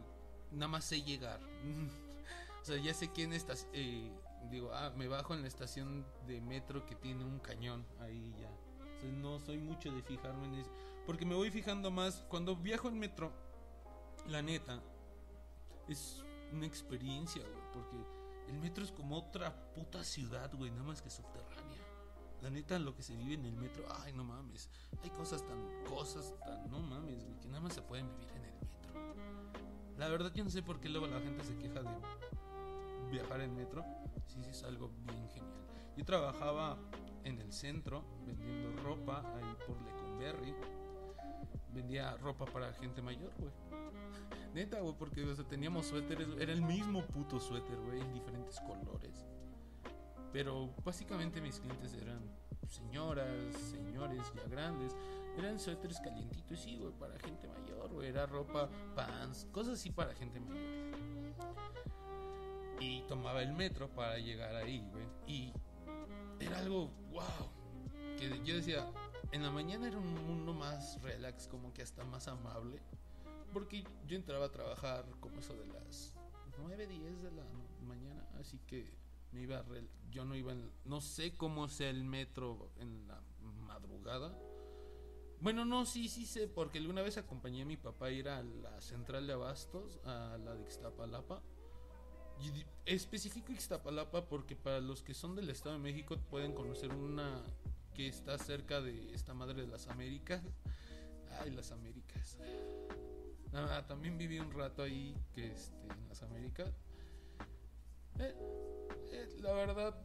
nada 0.51 0.67
más 0.67 0.85
sé 0.85 1.01
llegar. 1.01 1.39
o 2.61 2.65
sea, 2.65 2.77
ya 2.77 2.93
sé 2.93 3.11
quién 3.11 3.33
está. 3.33 3.53
Eh, 3.73 4.11
digo, 4.49 4.71
ah, 4.73 4.91
me 4.95 5.07
bajo 5.07 5.33
en 5.33 5.41
la 5.41 5.47
estación 5.47 6.05
de 6.27 6.41
metro 6.41 6.85
que 6.85 6.95
tiene 6.95 7.23
un 7.23 7.39
cañón. 7.39 7.85
Ahí 7.99 8.33
ya. 8.39 8.49
no 9.21 9.39
soy 9.39 9.57
mucho 9.57 9.91
de 9.91 10.01
fijarme 10.01 10.45
en 10.47 10.55
eso. 10.55 10.71
Porque 11.05 11.25
me 11.25 11.35
voy 11.35 11.51
fijando 11.51 11.91
más. 11.91 12.23
Cuando 12.29 12.55
viajo 12.55 12.87
en 12.87 12.99
metro, 12.99 13.31
la 14.27 14.41
neta, 14.41 14.81
es 15.87 16.23
una 16.53 16.65
experiencia, 16.65 17.41
güey. 17.41 17.71
Porque 17.73 17.97
el 18.47 18.59
metro 18.59 18.83
es 18.83 18.91
como 18.91 19.17
otra 19.17 19.53
puta 19.73 20.03
ciudad, 20.03 20.53
güey. 20.55 20.71
Nada 20.71 20.83
más 20.83 21.01
que 21.01 21.09
subterránea. 21.09 21.79
La 22.41 22.49
neta, 22.49 22.77
lo 22.77 22.93
que 22.93 23.03
se 23.03 23.15
vive 23.15 23.35
en 23.35 23.45
el 23.45 23.55
metro, 23.55 23.85
ay, 24.01 24.11
no 24.11 24.25
mames. 24.25 24.69
Hay 25.01 25.09
cosas 25.11 25.45
tan, 25.47 25.85
cosas 25.85 26.33
tan, 26.45 26.69
no 26.69 26.79
mames, 26.79 27.23
güey, 27.23 27.39
que 27.39 27.47
nada 27.47 27.61
más 27.61 27.73
se 27.73 27.81
pueden 27.81 28.09
vivir 28.09 28.29
en 28.31 28.43
el 28.43 28.53
metro. 28.55 29.97
La 29.97 30.09
verdad, 30.09 30.33
yo 30.33 30.43
no 30.43 30.49
sé 30.49 30.61
por 30.61 30.81
qué 30.81 30.89
luego 30.89 31.07
la 31.07 31.21
gente 31.21 31.41
se 31.45 31.57
queja 31.57 31.81
de 31.81 31.89
viajar 33.09 33.39
en 33.39 33.55
metro. 33.55 33.85
Sí, 34.27 34.43
sí, 34.43 34.49
es 34.49 34.63
algo 34.63 34.91
bien 35.05 35.29
genial. 35.29 35.67
Yo 35.95 36.03
trabajaba 36.03 36.77
en 37.23 37.39
el 37.39 37.53
centro 37.53 38.03
vendiendo 38.25 38.81
ropa 38.81 39.23
ahí 39.35 39.55
por 39.65 39.81
Lecumberri. 39.81 40.53
Vendía 41.73 42.15
ropa 42.17 42.45
para 42.45 42.71
gente 42.73 43.01
mayor, 43.01 43.31
güey. 43.37 43.51
Neta, 44.53 44.79
güey, 44.79 44.93
porque 44.97 45.25
teníamos 45.49 45.87
suéteres, 45.87 46.27
era 46.39 46.53
el 46.53 46.61
mismo 46.61 47.01
puto 47.07 47.39
suéter, 47.39 47.75
güey, 47.77 47.99
en 47.99 48.13
diferentes 48.13 48.59
colores. 48.59 49.25
Pero 50.31 50.69
básicamente 50.83 51.41
mis 51.41 51.59
clientes 51.59 51.93
eran 51.95 52.21
señoras, 52.67 53.55
señores 53.55 54.31
ya 54.35 54.47
grandes. 54.47 54.95
Eran 55.37 55.59
suéteres 55.59 55.99
calientitos, 55.99 56.59
sí, 56.59 56.77
güey, 56.77 56.91
para 56.93 57.17
gente 57.19 57.47
mayor, 57.47 57.89
güey. 57.91 58.09
Era 58.09 58.25
ropa, 58.27 58.69
pants, 58.95 59.47
cosas 59.51 59.73
así 59.79 59.89
para 59.89 60.13
gente 60.13 60.39
mayor. 60.39 60.93
Y 62.79 63.01
tomaba 63.07 63.41
el 63.41 63.53
metro 63.53 63.89
para 63.89 64.17
llegar 64.19 64.55
ahí, 64.55 64.85
güey. 64.91 65.05
Y 65.25 65.53
era 66.39 66.59
algo, 66.59 66.91
wow. 67.11 67.49
Que 68.17 68.41
yo 68.43 68.55
decía, 68.55 68.85
en 69.33 69.41
la 69.41 69.49
mañana 69.49 69.87
era 69.87 69.97
un 69.97 70.13
mundo 70.27 70.53
más 70.53 71.01
relax, 71.01 71.47
como 71.47 71.73
que 71.73 71.81
hasta 71.81 72.05
más 72.05 72.27
amable. 72.27 72.79
Porque 73.51 73.83
yo 74.07 74.15
entraba 74.15 74.45
a 74.45 74.51
trabajar 74.51 75.05
como 75.19 75.39
eso 75.39 75.55
de 75.55 75.65
las 75.65 76.13
9, 76.59 76.87
10 76.87 77.23
de 77.23 77.31
la 77.31 77.43
mañana, 77.87 78.27
así 78.39 78.59
que 78.67 78.95
me 79.31 79.41
iba 79.41 79.65
yo 80.11 80.25
no 80.25 80.35
iba 80.35 80.53
no 80.85 81.01
sé 81.01 81.35
cómo 81.35 81.67
sea 81.67 81.89
el 81.89 82.03
metro 82.03 82.69
en 82.77 83.07
la 83.07 83.19
madrugada. 83.67 84.37
Bueno, 85.39 85.65
no, 85.65 85.85
sí, 85.85 86.09
sí 86.09 86.25
sé, 86.27 86.47
porque 86.47 86.77
alguna 86.77 87.01
vez 87.01 87.17
acompañé 87.17 87.63
a 87.63 87.65
mi 87.65 87.75
papá 87.75 88.05
a 88.05 88.11
ir 88.11 88.29
a 88.29 88.43
la 88.43 88.79
central 88.81 89.25
de 89.25 89.33
abastos, 89.33 89.99
a 90.05 90.37
la 90.37 90.55
de 90.55 90.61
Ixtapalapa. 90.61 91.41
Y 92.39 92.65
especifico 92.85 93.51
Ixtapalapa 93.51 94.29
porque 94.29 94.55
para 94.55 94.79
los 94.79 95.01
que 95.01 95.15
son 95.15 95.35
del 95.35 95.49
Estado 95.49 95.75
de 95.75 95.81
México 95.81 96.17
pueden 96.29 96.53
conocer 96.53 96.93
una 96.93 97.43
que 97.93 98.07
está 98.07 98.37
cerca 98.37 98.81
de 98.81 99.13
esta 99.13 99.33
madre 99.33 99.61
de 99.61 99.67
las 99.67 99.87
Américas. 99.87 100.41
Ay, 101.39 101.51
las 101.51 101.71
Américas. 101.71 102.37
Ah, 103.53 103.83
también 103.87 104.17
viví 104.17 104.39
un 104.39 104.51
rato 104.51 104.83
ahí 104.83 105.15
que 105.33 105.51
este, 105.51 105.75
en 105.87 106.09
las 106.09 106.23
Américas. 106.23 106.73
Eh, 108.19 108.33
eh, 109.11 109.35
la 109.39 109.53
verdad, 109.53 109.95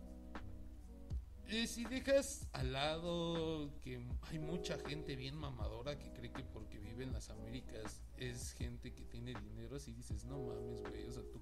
eh, 1.48 1.66
si 1.66 1.84
dejas 1.84 2.46
al 2.52 2.72
lado 2.72 3.70
que 3.80 4.04
hay 4.30 4.38
mucha 4.38 4.78
gente 4.78 5.16
bien 5.16 5.34
mamadora 5.34 5.98
que 5.98 6.12
cree 6.12 6.30
que 6.30 6.44
porque 6.44 6.78
vive 6.78 7.04
en 7.04 7.12
las 7.12 7.30
Américas 7.30 8.02
es 8.18 8.52
gente 8.52 8.92
que 8.92 9.04
tiene 9.04 9.32
dinero, 9.32 9.76
así 9.76 9.92
dices, 9.92 10.24
no 10.24 10.42
mames, 10.42 10.82
güey, 10.82 11.06
o 11.06 11.12
sea, 11.12 11.22
tu, 11.22 11.38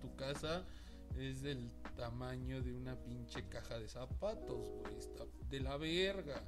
tu 0.00 0.16
casa 0.16 0.66
es 1.16 1.42
del 1.42 1.70
tamaño 1.96 2.62
de 2.62 2.74
una 2.74 2.96
pinche 2.96 3.48
caja 3.48 3.78
de 3.78 3.88
zapatos, 3.88 4.70
güey, 4.70 4.96
está 4.96 5.24
de 5.48 5.60
la 5.60 5.76
verga. 5.76 6.42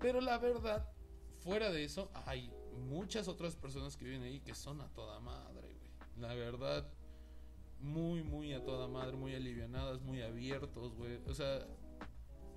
Pero 0.00 0.20
la 0.20 0.38
verdad, 0.38 0.88
fuera 1.40 1.70
de 1.70 1.84
eso, 1.84 2.10
hay 2.26 2.52
muchas 2.88 3.28
otras 3.28 3.56
personas 3.56 3.96
que 3.96 4.04
viven 4.04 4.22
ahí 4.22 4.40
que 4.40 4.54
son 4.54 4.80
a 4.80 4.88
toda 4.88 5.20
madre, 5.20 5.74
güey. 5.74 5.90
La 6.16 6.34
verdad, 6.34 6.86
muy, 7.80 8.22
muy 8.22 8.52
a 8.52 8.64
toda 8.64 8.88
madre, 8.88 9.16
muy 9.16 9.34
alivianadas, 9.34 10.00
muy 10.00 10.22
abiertos, 10.22 10.94
güey. 10.94 11.20
O 11.26 11.34
sea, 11.34 11.66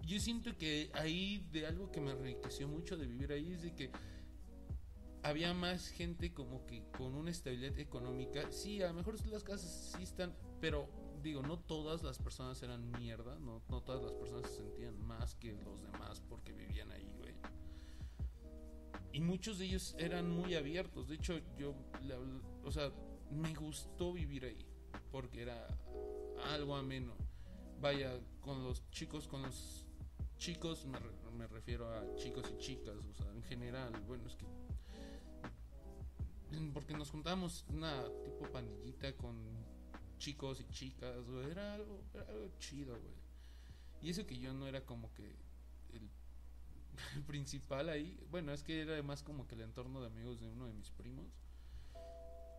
yo 0.03 0.19
siento 0.19 0.57
que 0.57 0.89
ahí 0.93 1.47
de 1.51 1.67
algo 1.67 1.91
que 1.91 2.01
me 2.01 2.11
enriqueció 2.11 2.67
mucho 2.67 2.97
de 2.97 3.07
vivir 3.07 3.31
ahí 3.31 3.51
es 3.51 3.61
de 3.61 3.75
que 3.75 3.91
había 5.23 5.53
más 5.53 5.87
gente 5.89 6.33
como 6.33 6.65
que 6.65 6.83
con 6.97 7.13
una 7.15 7.31
estabilidad 7.31 7.77
económica. 7.79 8.49
Sí, 8.51 8.81
a 8.81 8.87
lo 8.87 8.93
mejor 8.93 9.15
las 9.27 9.43
casas 9.43 9.93
sí 9.95 10.03
están, 10.03 10.33
pero 10.59 10.89
digo, 11.21 11.41
no 11.41 11.59
todas 11.59 12.03
las 12.03 12.19
personas 12.19 12.61
eran 12.63 12.91
mierda, 12.91 13.37
no, 13.39 13.61
todas 13.67 14.01
las 14.01 14.13
personas 14.13 14.49
se 14.49 14.57
sentían 14.57 14.97
más 15.05 15.35
que 15.35 15.53
los 15.53 15.81
demás 15.81 16.21
porque 16.29 16.53
vivían 16.53 16.91
ahí, 16.91 17.11
güey. 17.17 17.33
Y 19.11 19.21
muchos 19.21 19.57
de 19.57 19.65
ellos 19.65 19.95
eran 19.97 20.29
muy 20.29 20.55
abiertos. 20.55 21.07
De 21.07 21.15
hecho, 21.15 21.39
yo, 21.57 21.73
o 22.63 22.71
sea, 22.71 22.91
me 23.31 23.53
gustó 23.55 24.13
vivir 24.13 24.45
ahí 24.45 24.65
porque 25.11 25.41
era 25.41 25.67
algo 26.53 26.75
ameno. 26.75 27.13
Vaya, 27.81 28.19
con 28.41 28.63
los 28.63 28.89
chicos, 28.89 29.27
con 29.27 29.41
los 29.43 29.85
chicos, 30.37 30.85
me, 30.85 30.99
me 31.31 31.47
refiero 31.47 31.91
a 31.91 32.15
chicos 32.15 32.51
y 32.53 32.57
chicas, 32.57 32.95
o 32.95 33.13
sea, 33.13 33.31
en 33.31 33.43
general, 33.43 33.91
bueno, 34.07 34.27
es 34.27 34.35
que 34.35 34.45
porque 36.73 36.93
nos 36.93 37.11
juntamos 37.11 37.65
una 37.69 38.03
tipo 38.23 38.49
pandillita 38.51 39.13
con 39.17 39.35
chicos 40.17 40.59
y 40.61 40.65
chicas, 40.73 41.15
Era 41.49 41.73
algo, 41.73 42.01
era 42.13 42.23
algo 42.27 42.49
chido, 42.59 42.99
güey. 42.99 43.15
Y 44.01 44.09
eso 44.09 44.25
que 44.25 44.37
yo 44.37 44.53
no 44.53 44.67
era 44.67 44.85
como 44.85 45.13
que 45.13 45.35
el, 45.93 47.23
principal 47.25 47.89
ahí. 47.89 48.19
Bueno, 48.29 48.53
es 48.53 48.63
que 48.63 48.81
era 48.81 49.01
más 49.03 49.23
como 49.23 49.47
que 49.47 49.55
el 49.55 49.61
entorno 49.61 50.01
de 50.01 50.07
amigos 50.07 50.39
de 50.39 50.47
uno 50.47 50.67
de 50.67 50.73
mis 50.73 50.91
primos. 50.91 51.27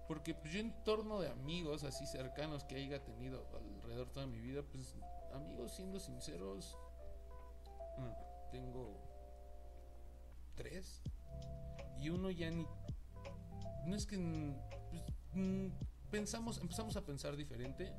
Porque 0.06 0.34
pues 0.34 0.52
yo 0.54 0.60
entorno 0.60 1.20
de 1.20 1.28
amigos 1.28 1.84
así 1.84 2.06
cercanos 2.06 2.64
que 2.64 2.76
haya 2.76 3.04
tenido 3.04 3.46
alrededor 3.54 4.08
toda 4.10 4.26
mi 4.26 4.40
vida, 4.40 4.62
pues 4.62 4.96
amigos 5.34 5.76
siendo 5.76 6.00
sinceros, 6.00 6.76
mm, 7.98 8.50
tengo 8.50 8.98
tres. 10.54 11.02
Y 12.00 12.08
uno 12.08 12.30
ya 12.30 12.50
ni 12.50 12.66
no 13.84 13.96
es 13.96 14.06
que 14.06 14.16
pues, 15.32 15.72
pensamos, 16.10 16.58
empezamos 16.58 16.96
a 16.96 17.04
pensar 17.04 17.36
diferente 17.36 17.94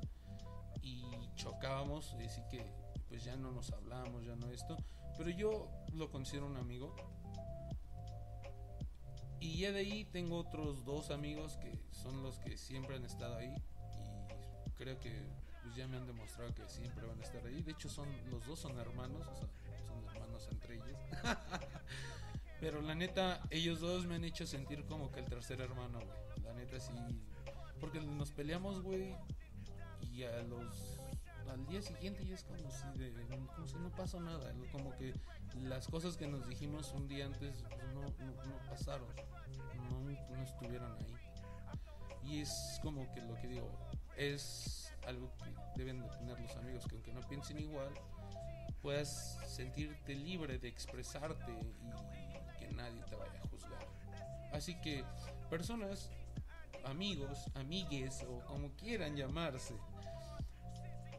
y 0.82 1.04
chocábamos, 1.34 2.14
así 2.24 2.42
que 2.50 2.64
pues 3.08 3.24
ya 3.24 3.36
no 3.36 3.50
nos 3.50 3.72
hablamos, 3.72 4.24
ya 4.24 4.36
no 4.36 4.50
esto. 4.50 4.76
Pero 5.18 5.30
yo 5.30 5.68
lo 5.92 6.10
considero 6.10 6.46
un 6.46 6.56
amigo. 6.56 6.94
Y 9.40 9.58
ya 9.58 9.72
de 9.72 9.80
ahí 9.80 10.04
tengo 10.04 10.38
otros 10.38 10.84
dos 10.84 11.10
amigos 11.10 11.56
que 11.56 11.78
son 11.90 12.22
los 12.22 12.38
que 12.38 12.56
siempre 12.56 12.96
han 12.96 13.04
estado 13.04 13.36
ahí. 13.36 13.54
Y 14.66 14.70
creo 14.72 14.98
que 15.00 15.12
pues, 15.62 15.74
ya 15.74 15.88
me 15.88 15.96
han 15.96 16.06
demostrado 16.06 16.54
que 16.54 16.68
siempre 16.68 17.06
van 17.06 17.20
a 17.20 17.24
estar 17.24 17.44
ahí. 17.46 17.62
De 17.62 17.72
hecho, 17.72 17.88
son 17.88 18.08
los 18.30 18.46
dos 18.46 18.60
son 18.60 18.78
hermanos, 18.78 19.26
son 19.86 20.04
hermanos 20.14 20.48
entre 20.52 20.74
ellos. 20.76 20.98
Pero 22.60 22.82
la 22.82 22.94
neta, 22.94 23.42
ellos 23.50 23.80
dos 23.80 24.06
me 24.06 24.16
han 24.16 24.24
hecho 24.24 24.46
sentir 24.46 24.84
como 24.84 25.10
que 25.10 25.20
el 25.20 25.26
tercer 25.26 25.60
hermano. 25.60 26.00
La 26.44 26.52
neta 26.52 26.78
sí. 26.78 26.92
Nos 28.20 28.32
peleamos, 28.32 28.82
güey. 28.82 29.16
Y 30.12 30.24
a 30.24 30.42
los. 30.42 31.00
Al 31.50 31.66
día 31.66 31.80
siguiente 31.80 32.22
ya 32.26 32.34
es 32.34 32.44
como 32.44 32.70
si, 32.70 32.98
de, 32.98 33.12
como 33.56 33.66
si 33.66 33.78
no 33.78 33.90
pasó 33.92 34.20
nada. 34.20 34.52
Como 34.72 34.94
que 34.96 35.14
las 35.54 35.88
cosas 35.88 36.18
que 36.18 36.26
nos 36.26 36.46
dijimos 36.46 36.92
un 36.92 37.08
día 37.08 37.24
antes 37.24 37.62
pues, 37.62 37.94
no, 37.94 38.58
pasaron. 38.68 39.08
No, 39.88 40.42
estuvieron 40.42 40.92
ahí. 40.98 41.16
Y 42.22 42.40
es 42.42 42.78
como 42.82 43.10
que 43.14 43.22
lo 43.22 43.34
que 43.36 43.48
digo. 43.48 43.70
Es 44.18 44.92
algo 45.06 45.32
que 45.38 45.54
deben 45.78 46.02
de 46.02 46.08
tener 46.10 46.38
los 46.38 46.54
amigos. 46.56 46.86
Que 46.86 46.96
aunque 46.96 47.14
no 47.14 47.20
piensen 47.22 47.58
igual. 47.58 47.94
Puedas 48.82 49.38
sentirte 49.46 50.14
libre 50.14 50.58
de 50.58 50.68
expresarte 50.68 51.52
y 51.52 52.58
que 52.58 52.68
nadie 52.74 53.02
te 53.04 53.16
vaya 53.16 53.40
a 53.42 53.48
juzgar. 53.48 53.88
Así 54.52 54.78
que 54.82 55.04
personas, 55.48 56.10
amigos, 56.84 57.50
amigues 57.54 58.24
o 58.28 58.44
como 58.46 58.74
quieran 58.76 59.16
llamarse, 59.16 59.74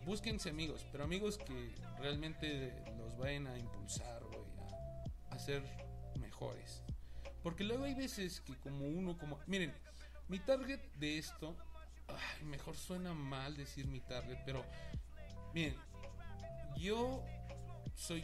búsquense 0.06 0.50
amigos, 0.50 0.86
pero 0.92 1.04
amigos 1.04 1.38
que 1.38 1.76
realmente 2.00 2.74
los 2.98 3.18
vayan 3.18 3.48
a 3.48 3.58
impulsar, 3.58 4.24
a, 5.30 5.36
a 5.36 5.40
ser 5.40 5.64
mejores. 6.20 6.82
Porque 7.44 7.64
luego 7.64 7.86
hay 7.86 7.96
veces 7.96 8.42
que 8.42 8.56
como 8.58 8.86
uno, 8.88 9.18
como... 9.18 9.40
Miren, 9.48 9.74
mi 10.28 10.40
target 10.40 10.80
de 10.96 11.18
esto, 11.18 11.56
ay, 12.08 12.46
mejor 12.46 12.76
suena 12.76 13.14
mal 13.14 13.56
decir 13.56 13.88
mi 13.88 14.00
target, 14.00 14.38
pero 14.46 14.64
miren, 15.54 15.76
yo 16.78 17.24
soy 17.96 18.24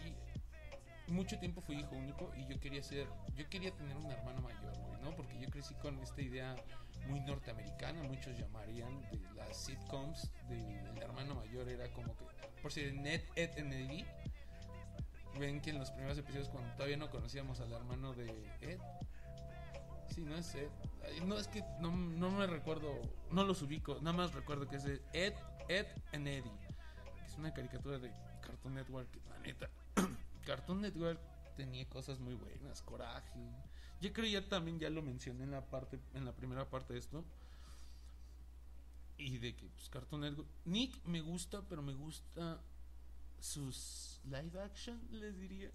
mucho 1.08 1.39
tiempo 1.39 1.62
fui 1.62 1.78
hijo 1.78 1.95
único 1.95 2.32
y 2.36 2.45
yo 2.47 2.60
quería 2.60 2.84
ser, 2.84 3.08
yo 3.36 3.50
quería 3.50 3.71
tener 3.71 3.95
un 3.95 4.12
hermano 4.12 4.41
mayor, 4.41 4.78
¿no? 5.02 5.15
Porque 5.15 5.39
yo 5.39 5.50
crecí 5.50 5.73
con 5.76 5.97
esta 6.00 6.21
idea 6.21 6.56
muy 7.08 7.20
norteamericana, 7.22 8.04
muchos 8.04 8.38
llamarían 8.38 9.02
de 9.10 9.20
las 9.36 9.58
sitcoms 9.58 10.32
del 10.50 10.98
hermano 11.02 11.36
mayor 11.36 11.67
era 11.70 11.91
como 11.93 12.15
que, 12.15 12.26
por 12.62 12.72
si 12.72 12.91
Ned, 12.91 13.22
Ed 13.36 13.58
and 13.58 13.74
Eddie, 13.74 14.06
ven 15.39 15.62
que 15.62 15.70
en 15.70 15.80
los 15.80 15.91
primeros 15.91 16.17
episodios 16.17 16.50
cuando 16.50 16.72
todavía 16.74 16.98
no 16.98 17.10
conocíamos 17.10 17.60
al 17.60 17.72
hermano 17.72 18.13
de 18.13 18.28
Ed, 18.62 18.80
sí, 20.10 20.22
no 20.22 20.36
es 20.36 20.54
Ed, 20.56 20.70
no 21.26 21.38
es 21.38 21.48
que 21.48 21.63
no, 21.80 21.96
no 21.96 22.32
me 22.32 22.48
recuerdo, 22.48 22.91
no 23.32 23.43
los 23.43 23.62
ubico, 23.62 23.96
nada 24.02 24.15
más 24.15 24.34
recuerdo 24.34 24.67
que 24.67 24.78
es 24.78 24.86
Ed, 25.13 25.34
Ed 25.70 25.88
and 26.13 26.28
Eddie, 26.28 26.60
que 27.20 27.26
es 27.26 27.38
una 27.38 27.54
caricatura 27.54 28.00
de 28.00 28.12
Cartoon 28.41 28.76
Network, 28.76 29.10
la 29.30 29.39
neta. 29.39 29.70
Cartoon 30.46 30.82
Network 30.82 31.20
tenía 31.56 31.88
cosas 31.89 32.20
muy 32.20 32.36
buenas, 32.36 32.82
coraje. 32.82 33.39
Yo 34.01 34.13
creo 34.13 34.27
ya 34.27 34.47
también 34.47 34.79
ya 34.79 34.89
lo 34.89 35.01
mencioné 35.01 35.43
en 35.43 35.51
la 35.51 35.65
parte, 35.65 35.99
en 36.13 36.25
la 36.25 36.36
primera 36.36 36.69
parte 36.69 36.93
de 36.93 36.99
esto. 36.99 37.23
Y 39.17 39.39
de 39.39 39.55
que 39.55 39.67
pues, 39.69 39.89
Cartoon. 39.89 40.45
Nick 40.65 41.03
me 41.05 41.21
gusta, 41.21 41.63
pero 41.67 41.81
me 41.81 41.93
gusta 41.93 42.62
sus 43.39 44.21
live 44.25 44.62
action, 44.62 45.01
les 45.12 45.38
diría. 45.39 45.71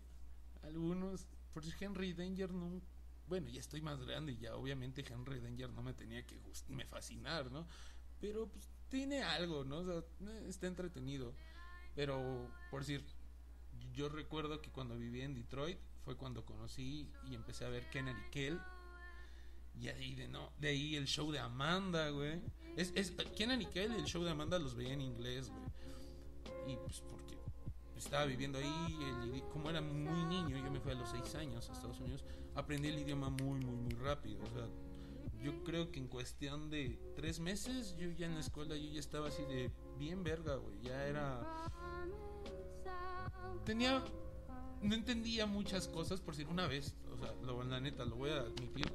Algunos. 0.63 1.27
Por 1.53 1.65
Henry 1.81 2.13
Danger 2.13 2.53
no. 2.53 2.81
Bueno, 3.29 3.49
ya 3.49 3.61
estoy 3.61 3.81
más 3.81 4.01
grande 4.05 4.33
y 4.33 4.39
ya 4.39 4.57
obviamente 4.57 5.05
Henry 5.07 5.41
Danger 5.41 5.71
no 5.71 5.83
me 5.83 5.93
tenía 5.93 6.25
que 6.25 6.41
me 6.69 6.85
fascinar, 6.85 7.51
¿no? 7.51 7.67
Pero 8.21 8.49
pues 8.49 8.69
tiene 8.89 9.23
algo, 9.23 9.65
¿no? 9.65 10.05
Está 10.47 10.67
entretenido. 10.67 11.35
Pero, 11.95 12.51
por 12.71 12.81
decir, 12.81 13.05
yo 13.93 14.09
recuerdo 14.09 14.61
que 14.61 14.71
cuando 14.71 14.97
viví 14.97 15.23
en 15.23 15.35
Detroit 15.35 15.79
fue 16.05 16.17
cuando 16.17 16.45
conocí 16.45 17.11
y 17.29 17.35
empecé 17.35 17.65
a 17.65 17.69
ver 17.69 17.89
Kenner 17.91 18.17
y 18.17 18.31
Kell. 18.31 18.61
Y 19.75 19.89
ahí 19.89 20.15
de 20.15 20.29
no, 20.29 20.53
de 20.59 20.69
ahí 20.69 20.97
el 20.97 21.07
show 21.07 21.31
de 21.31 21.39
Amanda, 21.39 22.11
güey. 22.11 22.41
Es, 22.77 22.93
es 22.95 23.13
Kenan 23.37 23.63
y 23.63 23.67
Kel, 23.67 23.93
el 23.93 24.05
show 24.05 24.23
de 24.23 24.31
Amanda 24.31 24.59
los 24.59 24.75
veía 24.75 24.93
en 24.93 25.01
inglés, 25.01 25.51
güey. 25.51 26.75
Y 26.75 26.77
pues 26.77 27.01
porque 27.01 27.39
estaba 27.97 28.25
viviendo 28.25 28.59
ahí, 28.59 29.43
como 29.53 29.71
era 29.71 29.81
muy 29.81 30.25
niño, 30.25 30.57
yo 30.57 30.71
me 30.71 30.81
fui 30.81 30.93
a 30.93 30.95
los 30.95 31.11
6 31.11 31.35
años 31.37 31.69
a 31.69 31.73
Estados 31.73 32.01
Unidos, 32.01 32.25
aprendí 32.55 32.89
el 32.89 32.99
idioma 32.99 33.31
muy, 33.31 33.61
muy, 33.61 33.77
muy 33.77 33.95
rápido. 33.95 34.43
O 34.45 34.51
sea, 34.51 34.69
yo 35.43 35.65
creo 35.65 35.91
que 35.91 35.99
en 35.99 36.09
cuestión 36.09 36.71
de 36.71 36.99
tres 37.17 37.41
meses, 37.41 37.97
yo 37.97 38.11
ya 38.11 38.27
en 38.27 38.35
la 38.35 38.41
escuela, 38.41 38.77
yo 38.77 38.91
ya 38.91 39.01
estaba 39.01 39.29
así 39.29 39.43
de 39.45 39.73
bien 39.99 40.23
verga, 40.23 40.57
güey. 40.57 40.81
Ya 40.83 41.07
era 41.07 41.43
tenía 43.65 44.03
no 44.83 44.95
entendía 44.95 45.47
muchas 45.47 45.89
cosas 45.89 46.21
por 46.21 46.35
si 46.35 46.45
una 46.45 46.67
vez, 46.67 46.95
o 47.13 47.19
sea, 47.19 47.33
lo, 47.43 47.63
la 47.63 47.81
neta, 47.81 48.05
lo 48.05 48.17
voy 48.17 48.31
a 48.31 48.41
admitir. 48.41 48.87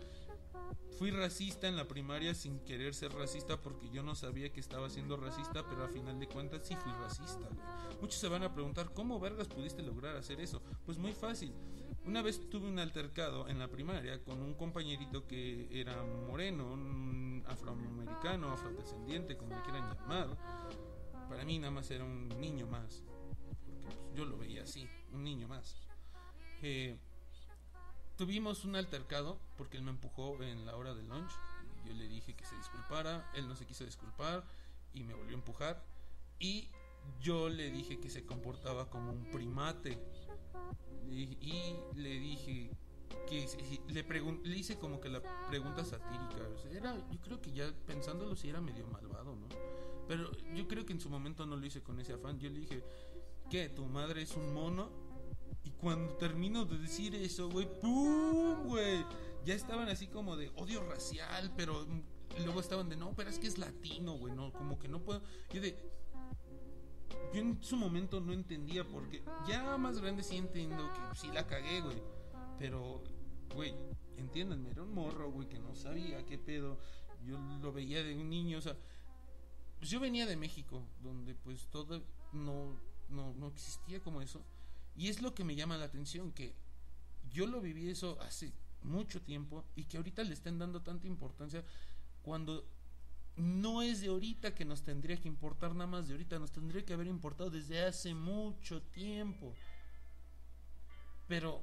Fui 0.97 1.11
racista 1.11 1.67
en 1.67 1.75
la 1.75 1.87
primaria 1.87 2.33
sin 2.33 2.59
querer 2.59 2.93
ser 2.93 3.13
racista 3.13 3.61
porque 3.61 3.89
yo 3.89 4.01
no 4.01 4.15
sabía 4.15 4.51
que 4.51 4.59
estaba 4.59 4.89
siendo 4.89 5.15
racista, 5.15 5.63
pero 5.69 5.83
a 5.83 5.89
final 5.89 6.19
de 6.19 6.27
cuentas 6.27 6.67
sí 6.67 6.75
fui 6.75 6.91
racista. 6.93 7.39
Güey. 7.39 8.01
Muchos 8.01 8.19
se 8.19 8.27
van 8.27 8.43
a 8.43 8.53
preguntar, 8.53 8.93
¿cómo 8.93 9.19
vergas 9.19 9.47
pudiste 9.47 9.83
lograr 9.83 10.15
hacer 10.15 10.41
eso? 10.41 10.61
Pues 10.85 10.97
muy 10.97 11.13
fácil. 11.13 11.53
Una 12.03 12.21
vez 12.21 12.49
tuve 12.49 12.67
un 12.67 12.79
altercado 12.79 13.47
en 13.47 13.59
la 13.59 13.67
primaria 13.67 14.23
con 14.23 14.41
un 14.41 14.55
compañerito 14.55 15.27
que 15.27 15.67
era 15.71 16.03
moreno, 16.03 16.73
un 16.73 17.43
afroamericano, 17.47 18.51
afrodescendiente, 18.51 19.37
como 19.37 19.55
le 19.55 19.61
quieran 19.61 19.93
llamar. 19.93 20.37
Para 21.29 21.45
mí 21.45 21.59
nada 21.59 21.71
más 21.71 21.91
era 21.91 22.05
un 22.05 22.29
niño 22.39 22.65
más 22.65 23.03
yo 24.17 24.25
lo 24.25 24.35
veía 24.35 24.63
así, 24.63 24.89
un 25.17 25.23
niño 25.23 25.47
más. 25.47 25.75
Eh, 26.61 26.97
tuvimos 28.15 28.63
un 28.65 28.75
altercado 28.75 29.39
porque 29.57 29.77
él 29.77 29.83
me 29.83 29.91
empujó 29.91 30.41
en 30.41 30.65
la 30.65 30.75
hora 30.75 30.93
del 30.93 31.07
lunch. 31.07 31.31
Yo 31.85 31.93
le 31.93 32.07
dije 32.07 32.35
que 32.35 32.45
se 32.45 32.55
disculpara, 32.55 33.29
él 33.35 33.47
no 33.47 33.55
se 33.55 33.65
quiso 33.65 33.83
disculpar 33.85 34.43
y 34.93 35.03
me 35.03 35.13
volvió 35.13 35.35
a 35.35 35.39
empujar. 35.39 35.83
Y 36.39 36.69
yo 37.21 37.49
le 37.49 37.71
dije 37.71 37.99
que 37.99 38.09
se 38.09 38.25
comportaba 38.25 38.89
como 38.89 39.11
un 39.11 39.25
primate. 39.31 39.99
Y 41.09 41.75
le 41.95 42.19
dije 42.19 42.71
que 43.27 43.47
le, 43.87 44.03
le 44.03 44.57
hice 44.57 44.77
como 44.77 44.99
que 44.99 45.09
la 45.09 45.21
pregunta 45.47 45.83
satírica. 45.85 46.37
era, 46.71 46.97
yo 47.09 47.19
creo 47.21 47.41
que 47.41 47.51
ya 47.51 47.73
pensándolo 47.85 48.35
si 48.35 48.49
era 48.49 48.61
medio 48.61 48.85
malvado, 48.87 49.35
¿no? 49.35 49.47
Pero 50.07 50.31
yo 50.53 50.67
creo 50.67 50.85
que 50.85 50.93
en 50.93 51.01
su 51.01 51.09
momento 51.09 51.45
no 51.45 51.55
lo 51.55 51.65
hice 51.65 51.81
con 51.81 51.99
ese 51.99 52.13
afán. 52.13 52.39
Yo 52.39 52.49
le 52.49 52.59
dije, 52.59 52.83
¿qué? 53.49 53.69
¿Tu 53.69 53.85
madre 53.85 54.21
es 54.21 54.35
un 54.35 54.53
mono? 54.53 55.06
Y 55.67 55.71
cuando 55.71 56.13
termino 56.13 56.63
de 56.63 56.77
decir 56.77 57.13
eso, 57.13 57.49
güey, 57.49 57.67
¡pum! 57.81 58.67
güey. 58.67 59.05
Ya 59.43 59.53
estaban 59.53 59.89
así 59.89 60.07
como 60.07 60.37
de 60.37 60.47
odio 60.55 60.81
racial, 60.81 61.51
pero 61.57 61.85
luego 62.45 62.61
estaban 62.61 62.87
de 62.87 62.95
no, 62.95 63.13
pero 63.17 63.29
es 63.29 63.37
que 63.37 63.47
es 63.47 63.57
latino, 63.57 64.13
güey, 64.13 64.33
no, 64.33 64.53
como 64.53 64.79
que 64.79 64.87
no 64.87 65.01
puedo. 65.03 65.21
Yo 65.51 65.59
de. 65.59 65.77
Yo 67.33 67.41
en 67.41 67.61
su 67.61 67.75
momento 67.75 68.21
no 68.21 68.31
entendía 68.31 68.85
porque 68.85 69.21
ya 69.45 69.75
más 69.75 69.99
grande 69.99 70.23
sí 70.23 70.37
entiendo 70.37 70.89
que 70.93 71.17
sí 71.17 71.27
la 71.33 71.45
cagué, 71.45 71.81
güey. 71.81 72.01
Pero, 72.57 73.03
güey, 73.53 73.75
entiéndanme, 74.15 74.69
era 74.69 74.83
un 74.83 74.93
morro, 74.93 75.29
güey, 75.31 75.49
que 75.49 75.59
no 75.59 75.75
sabía 75.75 76.25
qué 76.25 76.37
pedo. 76.37 76.79
Yo 77.25 77.37
lo 77.61 77.73
veía 77.73 78.01
de 78.03 78.15
un 78.15 78.29
niño, 78.29 78.59
o 78.59 78.61
sea. 78.61 78.77
Pues 79.79 79.89
yo 79.89 79.99
venía 79.99 80.25
de 80.25 80.37
México, 80.37 80.87
donde 81.01 81.35
pues 81.35 81.67
todo 81.67 82.01
no 82.31 82.87
no, 83.09 83.33
no 83.33 83.47
existía 83.47 83.99
como 84.01 84.21
eso. 84.21 84.41
Y 84.97 85.09
es 85.09 85.21
lo 85.21 85.33
que 85.33 85.43
me 85.43 85.55
llama 85.55 85.77
la 85.77 85.85
atención, 85.85 86.31
que 86.31 86.55
yo 87.31 87.45
lo 87.45 87.61
viví 87.61 87.89
eso 87.89 88.19
hace 88.21 88.51
mucho 88.81 89.21
tiempo 89.21 89.63
y 89.75 89.83
que 89.83 89.97
ahorita 89.97 90.23
le 90.23 90.33
estén 90.33 90.57
dando 90.57 90.81
tanta 90.81 91.07
importancia 91.07 91.63
cuando 92.23 92.67
no 93.35 93.83
es 93.83 94.01
de 94.01 94.07
ahorita 94.07 94.55
que 94.55 94.65
nos 94.65 94.81
tendría 94.81 95.21
que 95.21 95.27
importar 95.27 95.75
nada 95.75 95.85
más 95.85 96.07
de 96.07 96.13
ahorita, 96.15 96.39
nos 96.39 96.51
tendría 96.51 96.83
que 96.83 96.93
haber 96.93 97.07
importado 97.07 97.51
desde 97.51 97.85
hace 97.85 98.15
mucho 98.15 98.81
tiempo. 98.81 99.53
Pero 101.27 101.61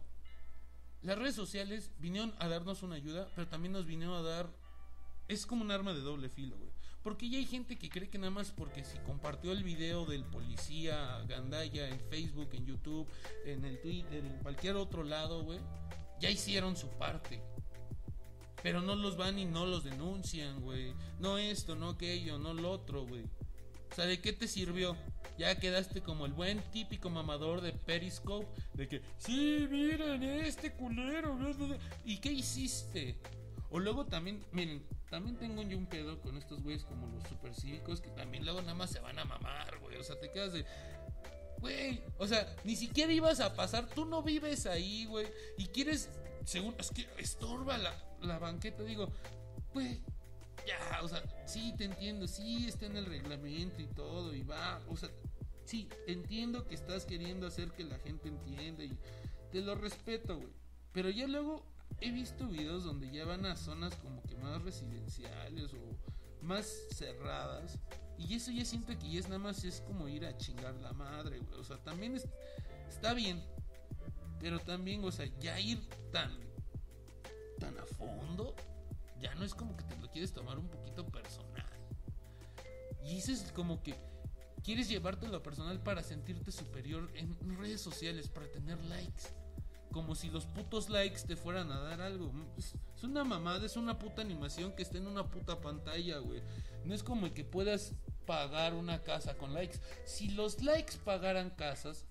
las 1.02 1.18
redes 1.18 1.34
sociales 1.34 1.90
vinieron 1.98 2.32
a 2.38 2.46
darnos 2.46 2.84
una 2.84 2.94
ayuda, 2.94 3.28
pero 3.34 3.48
también 3.48 3.72
nos 3.72 3.86
vinieron 3.86 4.14
a 4.14 4.22
dar... 4.22 4.48
Es 5.26 5.46
como 5.46 5.64
un 5.64 5.72
arma 5.72 5.92
de 5.92 6.00
doble 6.00 6.28
filo, 6.28 6.56
güey. 6.56 6.70
Porque 7.04 7.28
ya 7.28 7.36
hay 7.36 7.44
gente 7.44 7.76
que 7.76 7.90
cree 7.90 8.08
que 8.08 8.16
nada 8.16 8.30
más 8.30 8.50
porque 8.50 8.82
si 8.82 8.96
compartió 9.00 9.52
el 9.52 9.62
video 9.62 10.06
del 10.06 10.24
policía 10.24 11.22
Gandaya 11.28 11.86
en 11.90 12.00
Facebook, 12.00 12.48
en 12.54 12.64
YouTube, 12.64 13.06
en 13.44 13.62
el 13.66 13.78
Twitter, 13.82 14.24
en 14.24 14.38
cualquier 14.38 14.76
otro 14.76 15.04
lado, 15.04 15.44
güey, 15.44 15.60
ya 16.18 16.30
hicieron 16.30 16.78
su 16.78 16.88
parte. 16.88 17.42
Pero 18.62 18.80
no 18.80 18.94
los 18.94 19.18
van 19.18 19.38
y 19.38 19.44
no 19.44 19.66
los 19.66 19.84
denuncian, 19.84 20.62
güey. 20.62 20.94
No 21.20 21.36
esto, 21.36 21.76
no 21.76 21.90
aquello, 21.90 22.38
no 22.38 22.54
lo 22.54 22.70
otro, 22.70 23.06
güey. 23.06 23.24
O 23.92 23.94
sea, 23.94 24.06
¿de 24.06 24.22
qué 24.22 24.32
te 24.32 24.48
sirvió? 24.48 24.96
Ya 25.36 25.58
quedaste 25.58 26.00
como 26.00 26.24
el 26.24 26.32
buen 26.32 26.62
típico 26.72 27.10
mamador 27.10 27.60
de 27.60 27.72
Periscope. 27.72 28.46
De 28.72 28.88
que, 28.88 29.02
sí, 29.18 29.68
miren, 29.70 30.22
este 30.22 30.72
culero. 30.72 31.38
¿Y 32.06 32.16
qué 32.16 32.32
hiciste? 32.32 33.18
O 33.74 33.80
luego 33.80 34.06
también, 34.06 34.40
miren, 34.52 34.86
también 35.10 35.36
tengo 35.36 35.60
yo 35.64 35.76
un 35.76 35.86
pedo 35.86 36.20
con 36.20 36.36
estos 36.36 36.62
güeyes 36.62 36.84
como 36.84 37.08
los 37.08 37.24
supercívicos 37.24 38.00
que 38.00 38.08
también 38.10 38.44
luego 38.44 38.60
nada 38.60 38.74
más 38.74 38.90
se 38.90 39.00
van 39.00 39.18
a 39.18 39.24
mamar, 39.24 39.80
güey. 39.80 39.96
O 39.96 40.04
sea, 40.04 40.16
te 40.20 40.30
quedas 40.30 40.52
de. 40.52 40.64
Güey, 41.58 42.00
o 42.18 42.28
sea, 42.28 42.54
ni 42.62 42.76
siquiera 42.76 43.12
ibas 43.12 43.40
a 43.40 43.56
pasar, 43.56 43.88
tú 43.88 44.04
no 44.04 44.22
vives 44.22 44.66
ahí, 44.66 45.06
güey. 45.06 45.26
Y 45.58 45.66
quieres, 45.66 46.08
según, 46.44 46.76
es 46.78 46.92
que 46.92 47.08
estorba 47.18 47.76
la, 47.76 47.92
la 48.22 48.38
banqueta, 48.38 48.84
digo, 48.84 49.10
güey, 49.72 50.00
ya, 50.68 51.02
o 51.02 51.08
sea, 51.08 51.24
sí, 51.44 51.74
te 51.76 51.86
entiendo, 51.86 52.28
sí, 52.28 52.68
está 52.68 52.86
en 52.86 52.96
el 52.96 53.06
reglamento 53.06 53.82
y 53.82 53.88
todo, 53.88 54.36
y 54.36 54.44
va, 54.44 54.80
o 54.88 54.96
sea, 54.96 55.10
sí, 55.64 55.88
entiendo 56.06 56.64
que 56.68 56.76
estás 56.76 57.06
queriendo 57.06 57.48
hacer 57.48 57.72
que 57.72 57.82
la 57.82 57.98
gente 57.98 58.28
entienda 58.28 58.84
y 58.84 58.96
te 59.50 59.62
lo 59.62 59.74
respeto, 59.74 60.36
güey. 60.36 60.52
Pero 60.92 61.10
ya 61.10 61.26
luego 61.26 61.73
he 62.00 62.10
visto 62.10 62.48
videos 62.48 62.84
donde 62.84 63.10
ya 63.10 63.24
van 63.24 63.46
a 63.46 63.56
zonas 63.56 63.94
como 63.96 64.22
que 64.22 64.36
más 64.36 64.62
residenciales 64.62 65.72
o 65.74 66.44
más 66.44 66.66
cerradas. 66.90 67.78
Y 68.18 68.34
eso 68.34 68.50
ya 68.50 68.64
siento 68.64 68.96
que 68.98 69.10
ya 69.10 69.20
es 69.20 69.28
nada 69.28 69.38
más 69.38 69.64
es 69.64 69.80
como 69.80 70.08
ir 70.08 70.24
a 70.24 70.36
chingar 70.36 70.74
la 70.76 70.92
madre, 70.92 71.38
güey. 71.38 71.60
O 71.60 71.64
sea, 71.64 71.78
también 71.78 72.20
está 72.88 73.14
bien. 73.14 73.42
Pero 74.40 74.60
también, 74.60 75.02
o 75.04 75.10
sea, 75.10 75.26
ya 75.40 75.58
ir 75.58 75.80
tan, 76.12 76.30
tan 77.58 77.78
a 77.78 77.86
fondo, 77.86 78.54
ya 79.20 79.34
no 79.36 79.44
es 79.44 79.54
como 79.54 79.76
que 79.76 79.84
te 79.84 79.96
lo 79.96 80.10
quieres 80.10 80.32
tomar 80.32 80.58
un 80.58 80.68
poquito 80.68 81.06
personal. 81.06 81.64
Y 83.04 83.18
eso 83.18 83.32
es 83.32 83.50
como 83.52 83.82
que 83.82 83.94
quieres 84.62 84.88
llevarte 84.88 85.28
lo 85.28 85.42
personal 85.42 85.82
para 85.82 86.02
sentirte 86.02 86.52
superior 86.52 87.10
en 87.14 87.58
redes 87.58 87.80
sociales, 87.80 88.28
para 88.28 88.50
tener 88.50 88.82
likes 88.84 89.24
como 89.94 90.16
si 90.16 90.28
los 90.28 90.44
putos 90.44 90.90
likes 90.90 91.20
te 91.24 91.36
fueran 91.36 91.70
a 91.70 91.78
dar 91.78 92.00
algo. 92.00 92.32
Es, 92.58 92.74
una 93.04 93.22
mamada, 93.22 93.64
es 93.64 93.76
una 93.76 93.96
puta 93.96 94.22
animación 94.22 94.72
que 94.72 94.82
está 94.82 94.98
en 94.98 95.06
una 95.06 95.30
puta 95.30 95.60
pantalla, 95.60 96.18
güey. 96.18 96.42
No 96.84 96.94
es 96.94 97.04
como 97.04 97.32
que 97.32 97.44
puedas 97.44 97.92
pagar 98.26 98.74
una 98.74 99.04
casa 99.04 99.38
con 99.38 99.54
likes. 99.54 99.78
Si 100.04 100.30
los 100.30 100.60
likes 100.62 100.96
pagaran 101.04 101.50
casas, 101.50 102.06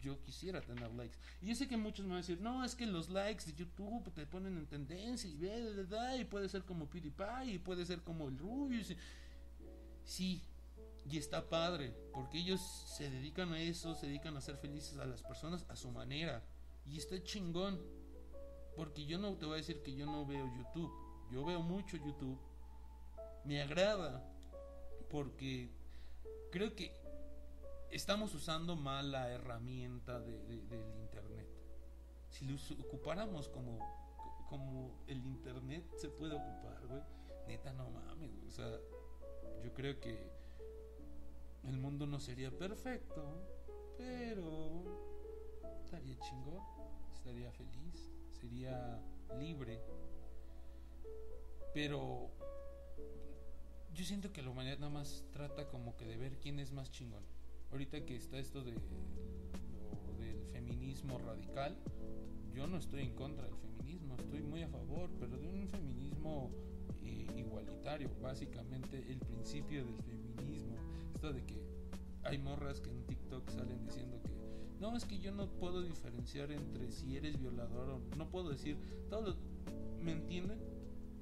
yo 0.00 0.22
quisiera 0.22 0.62
tener 0.62 0.90
likes. 0.92 1.18
Y 1.42 1.48
yo 1.48 1.54
sé 1.54 1.68
que 1.68 1.76
muchos 1.76 2.06
me 2.06 2.12
van 2.12 2.18
a 2.18 2.22
decir, 2.22 2.40
no, 2.40 2.64
es 2.64 2.74
que 2.74 2.86
los 2.86 3.10
likes 3.10 3.44
de 3.44 3.52
YouTube 3.52 4.10
te 4.14 4.24
ponen 4.24 4.56
en 4.56 4.66
tendencia 4.66 5.28
y, 5.28 6.18
y 6.18 6.24
puede 6.24 6.48
ser 6.48 6.64
como 6.64 6.88
PewDiePie 6.88 7.56
y 7.56 7.58
puede 7.58 7.84
ser 7.84 8.00
como 8.00 8.26
el 8.30 8.38
Rubius. 8.38 8.94
Sí, 10.02 10.42
y 11.04 11.18
está 11.18 11.46
padre, 11.46 11.94
porque 12.14 12.38
ellos 12.38 12.62
se 12.96 13.10
dedican 13.10 13.52
a 13.52 13.60
eso, 13.60 13.94
se 13.94 14.06
dedican 14.06 14.34
a 14.36 14.38
hacer 14.38 14.56
felices 14.56 14.96
a 14.96 15.04
las 15.04 15.22
personas 15.22 15.66
a 15.68 15.76
su 15.76 15.90
manera. 15.90 16.42
Y 16.90 16.98
está 16.98 17.22
chingón. 17.22 17.80
Porque 18.76 19.04
yo 19.04 19.18
no 19.18 19.36
te 19.36 19.46
voy 19.46 19.54
a 19.54 19.56
decir 19.58 19.82
que 19.82 19.94
yo 19.94 20.06
no 20.06 20.26
veo 20.26 20.46
YouTube. 20.56 20.92
Yo 21.30 21.44
veo 21.44 21.62
mucho 21.62 21.96
YouTube. 21.96 22.38
Me 23.44 23.62
agrada. 23.62 24.26
Porque 25.08 25.70
creo 26.50 26.74
que 26.74 26.92
estamos 27.90 28.34
usando 28.34 28.76
mal 28.76 29.12
la 29.12 29.30
herramienta 29.30 30.20
de, 30.20 30.38
del 30.42 30.96
Internet. 31.00 31.48
Si 32.28 32.44
lo 32.44 32.56
ocupáramos 32.84 33.48
como, 33.48 33.78
como 34.48 35.04
el 35.06 35.24
Internet 35.24 35.84
se 35.96 36.08
puede 36.08 36.34
ocupar, 36.34 36.86
güey. 36.86 37.02
Neta, 37.46 37.72
no 37.72 37.90
mames, 37.90 38.30
O 38.48 38.50
sea, 38.50 38.78
yo 39.64 39.72
creo 39.74 39.98
que 40.00 40.30
el 41.64 41.76
mundo 41.76 42.06
no 42.06 42.18
sería 42.20 42.50
perfecto. 42.50 43.22
Pero 43.98 45.09
estaría 45.90 46.16
chingón, 46.20 46.62
estaría 47.12 47.50
feliz, 47.50 48.12
sería 48.40 49.02
libre. 49.40 49.80
Pero 51.74 52.30
yo 53.92 54.04
siento 54.04 54.32
que 54.32 54.40
la 54.42 54.50
humanidad 54.50 54.78
nada 54.78 54.92
más 54.92 55.24
trata 55.32 55.68
como 55.68 55.96
que 55.96 56.06
de 56.06 56.16
ver 56.16 56.38
quién 56.38 56.60
es 56.60 56.70
más 56.70 56.92
chingón. 56.92 57.24
Ahorita 57.72 58.04
que 58.04 58.14
está 58.14 58.38
esto 58.38 58.62
de 58.62 58.74
del 60.20 60.44
feminismo 60.52 61.18
radical, 61.18 61.76
yo 62.54 62.68
no 62.68 62.78
estoy 62.78 63.02
en 63.02 63.14
contra 63.16 63.46
del 63.46 63.56
feminismo, 63.56 64.14
estoy 64.16 64.42
muy 64.42 64.62
a 64.62 64.68
favor, 64.68 65.10
pero 65.18 65.38
de 65.38 65.48
un 65.48 65.66
feminismo 65.66 66.52
eh, 67.02 67.26
igualitario, 67.36 68.10
básicamente 68.20 69.10
el 69.10 69.18
principio 69.18 69.84
del 69.84 69.96
feminismo, 70.02 70.76
esto 71.14 71.32
de 71.32 71.44
que 71.44 71.60
hay 72.22 72.38
morras 72.38 72.80
que 72.80 72.90
en 72.90 73.02
TikTok 73.06 73.50
salen 73.50 73.84
diciendo 73.84 74.20
que 74.22 74.39
no, 74.80 74.96
es 74.96 75.04
que 75.04 75.18
yo 75.18 75.30
no 75.32 75.46
puedo 75.46 75.82
diferenciar 75.82 76.50
entre 76.50 76.90
si 76.90 77.16
eres 77.16 77.38
violador 77.38 77.90
o 77.90 78.16
no 78.16 78.28
puedo 78.28 78.48
decir. 78.50 78.78
Todo 79.10 79.36
¿Me 80.00 80.12
entienden? 80.12 80.58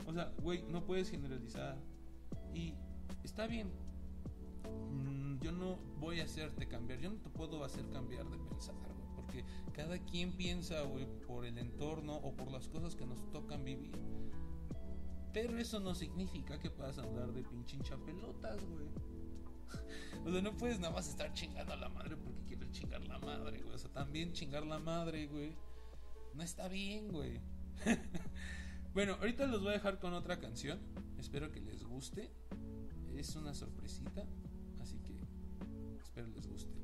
O 0.06 0.12
sea, 0.12 0.32
güey, 0.42 0.62
no 0.70 0.84
puedes 0.84 1.10
generalizar. 1.10 1.76
Y 2.54 2.74
está 3.24 3.46
bien. 3.46 3.72
Mm, 4.92 5.40
yo 5.40 5.50
no 5.52 5.76
voy 5.98 6.20
a 6.20 6.24
hacerte 6.24 6.68
cambiar. 6.68 7.00
Yo 7.00 7.10
no 7.10 7.16
te 7.16 7.28
puedo 7.30 7.64
hacer 7.64 7.88
cambiar 7.90 8.30
de 8.30 8.38
pensar, 8.38 8.76
Porque 9.16 9.44
cada 9.72 9.98
quien 9.98 10.32
piensa, 10.32 10.82
güey, 10.82 11.06
por 11.26 11.44
el 11.44 11.58
entorno 11.58 12.16
o 12.16 12.34
por 12.34 12.52
las 12.52 12.68
cosas 12.68 12.94
que 12.94 13.06
nos 13.06 13.28
tocan 13.32 13.64
vivir. 13.64 13.98
Pero 15.32 15.58
eso 15.58 15.80
no 15.80 15.94
significa 15.94 16.58
que 16.58 16.70
puedas 16.70 16.98
andar 16.98 17.32
de 17.32 17.42
pinche 17.42 17.76
pelotas, 18.06 18.64
güey. 18.64 18.88
O 20.24 20.30
sea, 20.30 20.42
no 20.42 20.56
puedes 20.56 20.78
nada 20.78 20.92
más 20.92 21.08
estar 21.08 21.32
chingando 21.32 21.72
a 21.72 21.76
la 21.76 21.88
madre 21.88 22.16
porque 22.16 22.42
quieres 22.42 22.70
chingar 22.72 23.00
la 23.06 23.18
madre, 23.18 23.62
güey. 23.62 23.74
O 23.74 23.78
sea, 23.78 23.90
también 23.90 24.32
chingar 24.32 24.66
la 24.66 24.78
madre, 24.78 25.26
güey. 25.26 25.56
No 26.34 26.42
está 26.42 26.68
bien, 26.68 27.08
güey. 27.08 27.40
bueno, 28.92 29.14
ahorita 29.14 29.46
los 29.46 29.62
voy 29.62 29.70
a 29.70 29.72
dejar 29.74 30.00
con 30.00 30.12
otra 30.12 30.38
canción. 30.38 30.80
Espero 31.18 31.50
que 31.50 31.60
les 31.60 31.82
guste. 31.82 32.30
Es 33.14 33.36
una 33.36 33.54
sorpresita. 33.54 34.26
Así 34.80 34.98
que 34.98 35.18
espero 36.02 36.26
les 36.28 36.46
guste. 36.46 36.77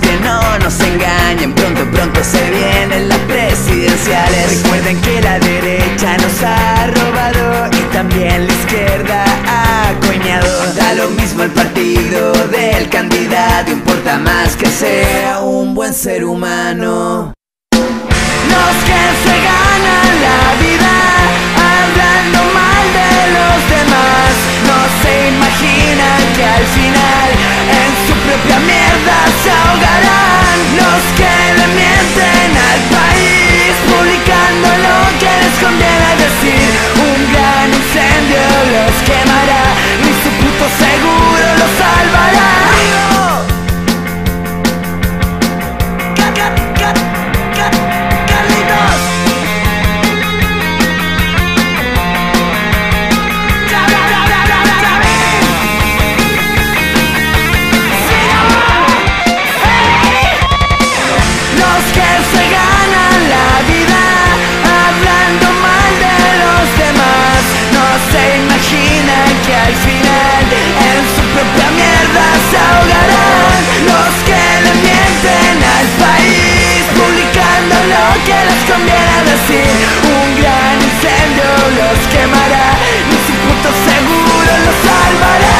Que 0.00 0.16
no 0.20 0.58
nos 0.58 0.80
engañen 0.80 1.52
Recuerden 4.04 5.00
que 5.00 5.20
la 5.22 5.38
derecha 5.38 6.16
nos 6.16 6.42
ha 6.42 6.88
robado 6.88 7.70
y 7.70 7.94
también 7.94 8.48
la 8.48 8.52
izquierda 8.52 9.24
ha 9.46 9.94
coñado. 10.04 10.74
Da 10.74 10.92
lo 10.94 11.08
mismo 11.10 11.44
el 11.44 11.50
partido 11.50 12.32
del 12.48 12.88
candidato, 12.88 13.70
importa 13.70 14.18
más 14.18 14.56
que 14.56 14.66
sea 14.66 15.38
un 15.40 15.74
buen 15.76 15.94
ser 15.94 16.24
humano. 16.24 17.32
Los 17.76 18.74
que 18.88 19.02
se 19.24 19.36
ganan 19.50 20.12
la 20.26 20.42
vida 20.64 20.94
hablando 21.54 22.38
mal 22.58 22.84
de 22.98 23.14
los 23.38 23.58
demás 23.70 24.30
no 24.66 24.78
se 25.00 25.12
imaginan 25.28 26.20
que 26.36 26.44
al 26.44 26.66
final 26.76 27.28
en 27.78 27.90
su 28.06 28.14
propia 28.26 28.58
mierda 28.58 29.18
se 29.44 29.50
ahogarán 29.62 30.56
los 30.80 31.02
que 31.16 31.34
le 31.56 31.66
mienten 31.68 32.50
al 32.56 32.80
país. 32.90 33.11
Cuando 34.52 34.68
lo 34.68 35.18
que 35.18 35.32
les 35.40 35.64
conviene 35.64 36.10
decir 36.18 36.68
Un 37.00 37.32
gran 37.32 37.68
incendio 37.72 38.42
los 38.74 39.11
hasta 69.62 69.68
el 69.68 69.76
final 69.76 70.52
En 70.52 71.00
su 71.14 71.22
propia 71.32 71.70
mierda 71.70 72.24
se 72.50 72.56
ahogarán 72.56 73.62
Los 73.86 74.12
que 74.26 74.42
le 74.64 74.72
mienten 74.82 75.56
al 75.76 75.88
país 76.02 76.82
Publicando 76.98 77.74
lo 77.94 78.06
que 78.26 78.38
les 78.48 78.62
conviene 78.70 79.18
decir 79.30 79.74
Un 80.04 80.28
gran 80.40 80.76
incendio 80.82 81.50
los 81.78 81.98
quemará 82.08 82.66
Ni 83.08 83.18
su 83.26 83.34
puto 83.42 83.70
seguro 83.88 84.50
los 84.66 84.76
salvará 84.86 85.58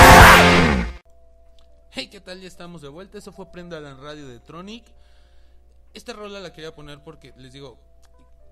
Hey, 1.94 2.08
¿qué 2.08 2.20
tal? 2.20 2.40
Ya 2.40 2.48
estamos 2.48 2.80
de 2.80 2.88
vuelta. 2.88 3.18
Eso 3.18 3.32
fue 3.32 3.52
Prenda 3.52 3.78
la 3.78 3.92
Radio 3.92 4.26
de 4.26 4.40
Tronic. 4.40 4.82
Esta 5.92 6.14
rola 6.14 6.40
la 6.40 6.50
quería 6.50 6.74
poner 6.74 7.04
porque 7.04 7.34
les 7.36 7.52
digo, 7.52 7.78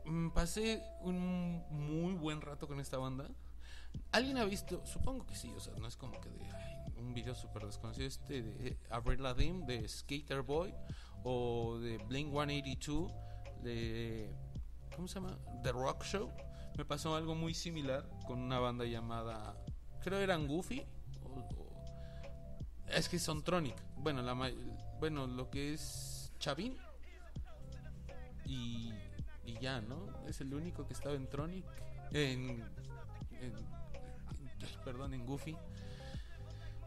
mm, 0.05 0.29
pasé 0.29 0.83
un 1.01 1.65
muy 1.71 2.13
buen 2.13 2.43
rato 2.43 2.69
con 2.69 2.81
esta 2.81 2.99
banda. 2.99 3.31
¿Alguien 4.13 4.39
ha 4.39 4.45
visto? 4.45 4.85
Supongo 4.87 5.27
que 5.27 5.35
sí, 5.35 5.53
o 5.57 5.61
sea, 5.61 5.75
no 5.75 5.87
es 5.87 5.97
como 5.97 6.21
que 6.21 6.29
de 6.31 6.41
un 6.99 7.15
video 7.15 7.35
súper 7.35 7.65
desconocido 7.65 8.07
este 8.07 8.43
de 8.43 8.77
Avril 8.91 9.23
Lavigne 9.23 9.65
de 9.67 9.89
Skater 9.89 10.43
Boy 10.43 10.75
o 11.25 11.79
de 11.79 11.99
Blink 11.99 12.31
182 12.31 13.13
de 13.63 14.31
¿cómo 14.95 15.07
se 15.09 15.15
llama? 15.21 15.39
The 15.63 15.73
Rock 15.73 16.05
Show. 16.05 16.31
Me 16.77 16.85
pasó 16.85 17.15
algo 17.15 17.35
muy 17.35 17.55
similar 17.55 18.09
con 18.27 18.39
una 18.41 18.59
banda 18.59 18.85
llamada 18.85 19.55
creo 20.03 20.19
eran 20.19 20.47
Goofy 20.49 20.85
o- 21.25 21.49
es 22.89 23.09
que 23.09 23.19
son 23.19 23.43
Tronic. 23.45 23.77
Bueno, 23.97 24.23
la 24.23 24.35
bueno, 24.99 25.27
lo 25.27 25.49
que 25.51 25.75
es 25.75 26.33
Chavín 26.39 26.77
y, 28.45 28.93
y 29.45 29.59
ya, 29.61 29.81
¿no? 29.81 30.07
Es 30.27 30.41
el 30.41 30.53
único 30.55 30.87
que 30.87 30.93
estaba 30.95 31.15
en 31.15 31.29
Tronic. 31.29 31.65
En, 32.13 32.63
en- 33.41 33.70
perdón, 34.85 35.15
en 35.15 35.27
Goofy. 35.27 35.57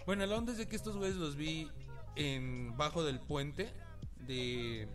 Bueno, 0.05 0.25
la 0.25 0.35
onda 0.35 0.51
es 0.51 0.57
de 0.57 0.67
que 0.67 0.75
estos 0.75 0.97
güeyes 0.97 1.15
los 1.15 1.35
vi 1.35 1.69
en 2.15 2.75
bajo 2.77 3.03
del 3.03 3.19
puente 3.19 3.73
de 4.19 4.87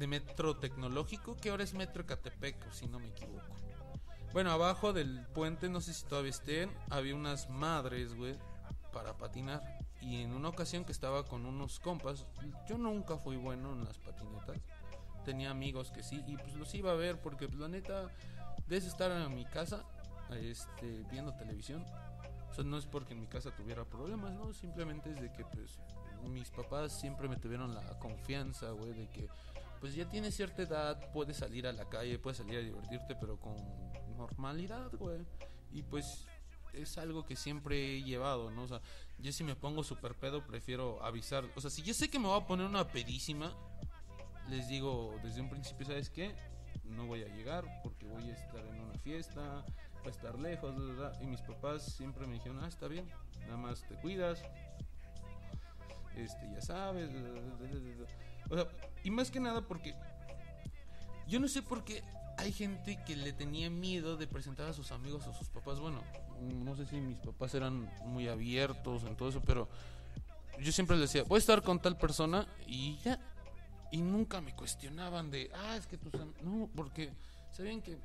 de 0.00 0.06
metro 0.06 0.56
tecnológico, 0.56 1.36
que 1.36 1.50
ahora 1.50 1.62
es 1.62 1.74
metro 1.74 2.06
Catepec, 2.06 2.72
si 2.72 2.86
no 2.88 2.98
me 2.98 3.08
equivoco. 3.08 3.54
Bueno, 4.32 4.50
abajo 4.50 4.94
del 4.94 5.26
puente, 5.34 5.68
no 5.68 5.82
sé 5.82 5.92
si 5.92 6.06
todavía 6.06 6.30
estén, 6.30 6.72
había 6.88 7.14
unas 7.14 7.50
madres, 7.50 8.14
güey, 8.14 8.34
para 8.94 9.18
patinar. 9.18 9.62
Y 10.00 10.22
en 10.22 10.32
una 10.32 10.48
ocasión 10.48 10.86
que 10.86 10.92
estaba 10.92 11.24
con 11.24 11.44
unos 11.44 11.80
compas, 11.80 12.26
yo 12.66 12.78
nunca 12.78 13.18
fui 13.18 13.36
bueno 13.36 13.74
en 13.74 13.84
las 13.84 13.98
patinetas. 13.98 14.56
Tenía 15.26 15.50
amigos 15.50 15.90
que 15.90 16.02
sí, 16.02 16.24
y 16.26 16.36
pues 16.38 16.54
los 16.54 16.74
iba 16.74 16.92
a 16.92 16.94
ver 16.94 17.20
porque 17.20 17.46
pues, 17.46 17.58
la 17.58 17.68
neta, 17.68 18.08
de 18.68 18.78
estar 18.78 19.10
en 19.10 19.34
mi 19.34 19.44
casa, 19.44 19.84
este, 20.36 21.04
viendo 21.10 21.34
televisión. 21.34 21.84
O 22.50 22.54
sea, 22.54 22.64
no 22.64 22.76
es 22.76 22.86
porque 22.86 23.14
en 23.14 23.20
mi 23.20 23.26
casa 23.26 23.54
tuviera 23.54 23.84
problemas, 23.84 24.32
no, 24.32 24.52
simplemente 24.52 25.10
es 25.10 25.20
de 25.20 25.32
que 25.32 25.44
pues 25.44 25.78
mis 26.28 26.50
papás 26.50 26.98
siempre 26.98 27.28
me 27.28 27.36
tuvieron 27.36 27.74
la 27.74 27.98
confianza, 27.98 28.70
güey, 28.70 28.92
de 28.92 29.08
que 29.08 29.28
pues 29.80 29.94
ya 29.94 30.08
tienes 30.08 30.34
cierta 30.34 30.62
edad, 30.62 31.12
puedes 31.12 31.38
salir 31.38 31.66
a 31.66 31.72
la 31.72 31.88
calle, 31.88 32.18
puedes 32.18 32.38
salir 32.38 32.58
a 32.58 32.62
divertirte, 32.62 33.14
pero 33.14 33.38
con 33.38 33.56
normalidad, 34.16 34.90
güey. 34.98 35.20
Y 35.72 35.82
pues 35.82 36.26
es 36.74 36.98
algo 36.98 37.24
que 37.24 37.34
siempre 37.34 37.96
he 37.96 38.02
llevado, 38.02 38.50
¿no? 38.50 38.64
O 38.64 38.68
sea, 38.68 38.80
yo 39.18 39.32
si 39.32 39.42
me 39.42 39.56
pongo 39.56 39.82
super 39.82 40.14
pedo, 40.14 40.46
prefiero 40.46 41.02
avisar. 41.02 41.44
O 41.56 41.60
sea, 41.60 41.70
si 41.70 41.82
yo 41.82 41.94
sé 41.94 42.10
que 42.10 42.18
me 42.18 42.26
voy 42.26 42.40
a 42.40 42.46
poner 42.46 42.66
una 42.66 42.86
pedísima, 42.88 43.56
les 44.48 44.68
digo 44.68 45.18
desde 45.22 45.40
un 45.40 45.48
principio, 45.48 45.86
¿sabes 45.86 46.10
qué? 46.10 46.34
No 46.84 47.06
voy 47.06 47.22
a 47.22 47.28
llegar 47.28 47.64
porque 47.82 48.06
voy 48.06 48.28
a 48.30 48.34
estar 48.34 48.64
en 48.66 48.80
una 48.80 48.98
fiesta, 48.98 49.64
estar 50.08 50.38
lejos, 50.38 50.74
y 51.20 51.26
mis 51.26 51.42
papás 51.42 51.82
siempre 51.82 52.26
me 52.26 52.34
dijeron, 52.34 52.60
ah, 52.62 52.68
está 52.68 52.88
bien, 52.88 53.06
nada 53.42 53.58
más 53.58 53.82
te 53.86 53.94
cuidas, 53.96 54.42
este, 56.16 56.50
ya 56.52 56.60
sabes, 56.62 57.10
o 58.48 58.54
sea, 58.54 58.66
y 59.04 59.10
más 59.10 59.30
que 59.30 59.40
nada 59.40 59.60
porque 59.62 59.94
yo 61.28 61.38
no 61.38 61.48
sé 61.48 61.62
por 61.62 61.84
qué 61.84 62.02
hay 62.36 62.52
gente 62.52 62.98
que 63.06 63.16
le 63.16 63.32
tenía 63.32 63.68
miedo 63.70 64.16
de 64.16 64.26
presentar 64.26 64.66
a 64.66 64.72
sus 64.72 64.92
amigos 64.92 65.26
o 65.26 65.32
sus 65.34 65.48
papás. 65.50 65.78
Bueno, 65.78 66.02
no 66.40 66.74
sé 66.74 66.86
si 66.86 66.96
mis 66.96 67.18
papás 67.18 67.54
eran 67.54 67.90
muy 68.06 68.28
abiertos 68.28 69.04
en 69.04 69.14
todo 69.14 69.28
eso, 69.28 69.42
pero 69.42 69.68
yo 70.58 70.72
siempre 70.72 70.96
les 70.96 71.12
decía, 71.12 71.22
voy 71.28 71.36
a 71.36 71.38
estar 71.38 71.62
con 71.62 71.80
tal 71.80 71.98
persona 71.98 72.46
y 72.66 72.96
ya. 72.98 73.20
Y 73.92 74.02
nunca 74.02 74.40
me 74.40 74.54
cuestionaban 74.54 75.30
de, 75.30 75.50
ah, 75.54 75.76
es 75.76 75.86
que 75.86 75.98
tus 75.98 76.14
am-". 76.14 76.32
No, 76.42 76.70
porque 76.74 77.12
sabían 77.50 77.82
que 77.82 77.98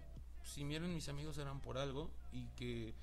si 0.46 0.64
miren 0.64 0.94
mis 0.94 1.10
amigos 1.10 1.38
eran 1.38 1.60
por 1.60 1.78
algo 1.78 2.12
y 2.32 2.48
que 2.50 2.94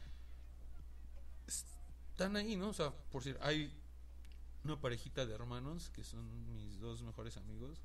están 1.47 2.37
ahí, 2.37 2.57
¿no? 2.57 2.69
O 2.69 2.73
sea, 2.73 2.93
por 3.11 3.23
decir, 3.23 3.39
hay 3.43 3.77
una 4.65 4.81
parejita 4.81 5.27
de 5.27 5.35
hermanos 5.35 5.91
que 5.91 6.05
son 6.05 6.55
mis 6.55 6.79
dos 6.81 7.03
mejores 7.03 7.37
amigos. 7.37 7.83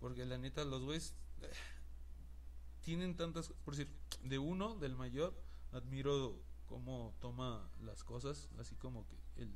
Porque 0.00 0.24
la 0.24 0.38
neta, 0.38 0.64
los 0.64 0.82
güeyes 0.84 1.14
eh, 1.42 1.50
tienen 2.82 3.16
tantas. 3.16 3.52
Por 3.64 3.76
decir, 3.76 3.92
de 4.22 4.38
uno, 4.38 4.76
del 4.76 4.96
mayor, 4.96 5.34
admiro 5.72 6.40
cómo 6.66 7.14
toma 7.20 7.68
las 7.82 8.04
cosas. 8.04 8.48
Así 8.58 8.74
como 8.76 9.06
que 9.06 9.16
el, 9.42 9.52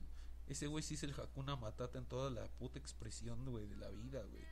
ese 0.46 0.66
güey 0.66 0.82
sí 0.82 0.94
es 0.94 1.02
el 1.04 1.18
Hakuna 1.18 1.56
Matata 1.56 1.98
en 1.98 2.06
toda 2.06 2.30
la 2.30 2.46
puta 2.48 2.78
expresión, 2.78 3.44
güey, 3.46 3.66
de 3.66 3.76
la 3.76 3.88
vida, 3.90 4.22
güey. 4.24 4.44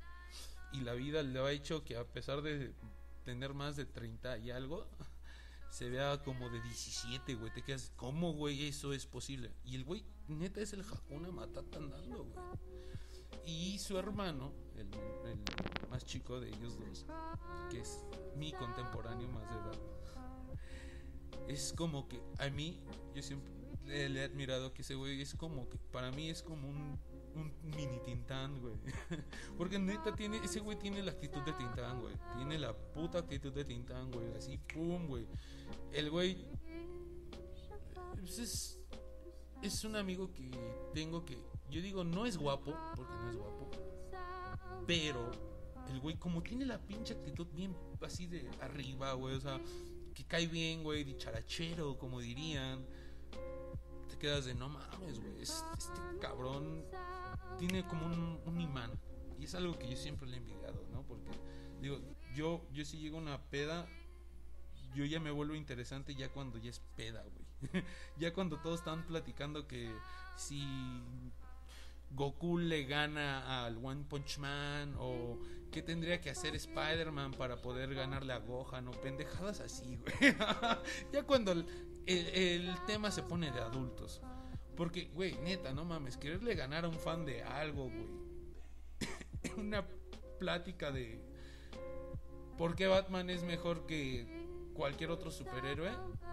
Y 0.73 0.83
la 0.83 0.95
vida 0.95 1.23
le 1.23 1.41
ha 1.41 1.51
hecho 1.51 1.85
que 1.85 1.97
a 1.97 2.05
pesar 2.05 2.43
de 2.43 2.73
tener 3.25 3.55
más 3.55 3.77
de 3.77 3.87
30 3.87 4.39
y 4.39 4.51
algo, 4.51 4.87
se 5.71 5.89
vea 5.89 6.23
como 6.23 6.51
de 6.51 6.61
17, 6.61 7.35
güey. 7.35 7.53
Te 7.53 7.63
quedas, 7.63 7.93
¿cómo, 7.97 8.33
güey? 8.33 8.67
Eso 8.67 8.93
es 8.93 9.07
posible. 9.07 9.53
Y 9.65 9.77
el 9.77 9.85
güey, 9.85 10.05
neta, 10.29 10.61
es 10.61 10.73
el 10.73 10.83
Hakuna 10.83 11.31
Matata 11.31 11.79
andando, 11.79 12.25
güey. 12.25 12.37
Y 13.45 13.79
su 13.79 13.99
hermano, 13.99 14.53
el, 14.77 14.89
más 15.89 16.05
chico 16.05 16.41
de 16.41 16.49
ellos 16.49 16.79
dos, 16.79 17.07
que 17.71 17.81
es 17.81 18.05
mi 18.37 18.53
contemporáneo 18.53 19.29
más 19.29 19.49
de 19.49 19.57
edad, 19.57 19.79
es 21.49 21.73
como 21.77 22.07
que 22.07 22.23
a 22.39 22.49
mí, 22.51 22.81
yo 23.15 23.23
siempre 23.23 23.51
le 23.87 24.21
he 24.21 24.25
admirado 24.25 24.73
que 24.73 24.83
ese 24.83 24.95
güey 24.95 25.21
es 25.21 25.35
como 25.35 25.69
que, 25.69 25.79
para 25.79 26.13
mí 26.13 26.31
es 26.31 26.43
como 26.43 26.69
un, 26.69 26.99
un 27.35 27.53
mini 27.63 27.99
Tintán, 28.05 28.61
güey. 28.61 28.75
Porque 29.59 29.79
neta 29.79 30.15
tiene, 30.15 30.39
ese 30.39 30.61
güey 30.61 30.79
tiene 30.79 31.03
la 31.03 31.13
actitud 31.13 31.41
de 31.43 31.53
Tintán, 31.53 32.01
güey. 32.01 32.15
Tiene 32.37 32.59
la 32.59 32.73
puta 32.75 33.19
actitud 33.19 33.53
de 33.53 33.65
Tintán, 33.65 34.11
güey. 34.11 34.33
Así, 34.37 34.59
pum, 34.59 35.07
güey. 35.07 35.27
El 35.93 36.11
güey 36.11 36.47
pues 38.19 38.39
es, 38.39 38.81
es 39.63 39.85
un 39.85 39.97
amigo 39.97 40.33
que 40.33 40.51
tengo 40.93 41.25
que, 41.25 41.39
yo 41.71 41.81
digo, 41.81 42.05
no 42.05 42.27
es 42.27 42.37
guapo, 42.37 42.75
porque 42.97 43.13
no 43.15 43.31
es 43.31 43.37
guapo. 43.37 43.71
Pero 44.87 45.31
el 45.89 46.01
güey, 46.01 46.17
como 46.17 46.43
tiene 46.43 46.67
la 46.67 46.79
pinche 46.79 47.15
actitud 47.15 47.47
bien 47.53 47.75
así 48.03 48.27
de 48.27 48.49
arriba, 48.61 49.13
güey, 49.15 49.37
o 49.37 49.41
sea, 49.41 49.61
que 50.15 50.25
cae 50.25 50.47
bien, 50.47 50.83
güey, 50.83 51.05
dicharachero, 51.05 51.97
como 51.99 52.21
dirían. 52.21 52.85
Te 54.09 54.19
quedas 54.19 54.45
de 54.45 54.55
no 54.55 54.69
mames, 54.69 55.21
güey. 55.21 55.41
es- 55.41 55.65
Este 55.79 56.01
cabrón 56.21 56.85
tiene 57.59 57.87
como 57.87 58.07
un, 58.07 58.41
un 58.45 58.61
imán. 58.61 58.91
Y 59.39 59.45
es 59.45 59.55
algo 59.55 59.79
que 59.79 59.89
yo 59.89 59.97
siempre 59.97 60.29
le 60.29 60.37
he 60.37 60.39
envidiado, 60.39 60.85
¿no? 60.93 61.03
Porque, 61.03 61.31
digo, 61.81 61.99
yo, 62.35 62.63
yo 62.73 62.85
si 62.85 62.99
llego 62.99 63.19
a 63.19 63.21
una 63.23 63.41
peda, 63.51 63.87
yo 64.95 65.05
ya 65.05 65.21
me 65.21 65.31
vuelvo 65.31 65.55
interesante 65.55 66.15
ya 66.15 66.29
cuando 66.31 66.59
ya 66.59 66.71
es 66.71 66.81
peda, 66.97 67.23
güey. 67.23 67.85
ya 68.19 68.33
cuando 68.33 68.59
todos 68.59 68.81
están 68.81 69.07
platicando 69.07 69.67
que 69.67 69.91
si 70.37 70.63
Goku 72.13 72.59
le 72.59 72.85
gana 72.85 73.65
al 73.65 73.77
One 73.85 74.05
Punch 74.09 74.39
Man 74.39 74.95
o 74.99 75.39
qué 75.71 75.81
tendría 75.83 76.21
que 76.21 76.31
hacer 76.31 76.57
Spider-Man 76.57 77.33
para 77.33 77.63
poder 77.63 77.95
ganarle 77.95 78.33
a 78.33 78.39
Gohan 78.39 78.89
o 78.89 78.91
pendejadas 78.91 79.61
así, 79.61 79.97
güey. 79.97 80.35
ya 81.13 81.23
cuando 81.25 81.53
el, 81.53 81.67
el- 82.07 82.27
el 82.69 82.85
tema 82.87 83.11
se 83.11 83.23
pone 83.23 83.53
de 83.53 83.61
adultos. 83.61 84.21
Porque, 84.77 85.11
güey, 85.15 85.37
neta, 85.39 85.73
no 85.73 85.85
mames, 85.85 86.17
quererle 86.17 86.55
ganar 86.55 86.85
a 86.85 86.89
un 86.89 86.99
fan 86.99 87.25
de 87.25 87.43
algo, 87.43 87.91
güey. 87.91 88.07
Una 89.57 89.87
plática 90.39 90.91
de 90.91 91.21
por 92.57 92.75
qué 92.75 92.87
Batman 92.87 93.31
es 93.31 93.43
mejor 93.43 93.87
que 93.87 94.27
cualquier 94.75 95.11
otro 95.11 95.31
superhéroe, 95.31 95.91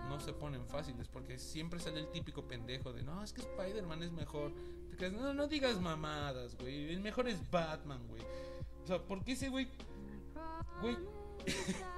no 0.07 0.19
se 0.19 0.33
ponen 0.33 0.65
fáciles, 0.67 1.07
porque 1.09 1.37
siempre 1.37 1.79
sale 1.79 1.99
el 1.99 2.11
típico 2.11 2.47
pendejo 2.47 2.93
de, 2.93 3.03
no, 3.03 3.23
es 3.23 3.33
que 3.33 3.41
Spider-Man 3.41 4.03
es 4.03 4.11
mejor. 4.11 4.53
No, 5.11 5.33
no 5.33 5.47
digas 5.47 5.79
mamadas, 5.79 6.55
güey, 6.55 6.93
el 6.93 7.01
mejor 7.01 7.27
es 7.27 7.51
Batman, 7.51 8.07
güey. 8.07 8.23
O 8.83 8.87
sea, 8.87 8.99
¿por 8.99 9.23
qué 9.23 9.33
ese 9.33 9.49
güey, 9.49 9.67
güey? 10.81 10.97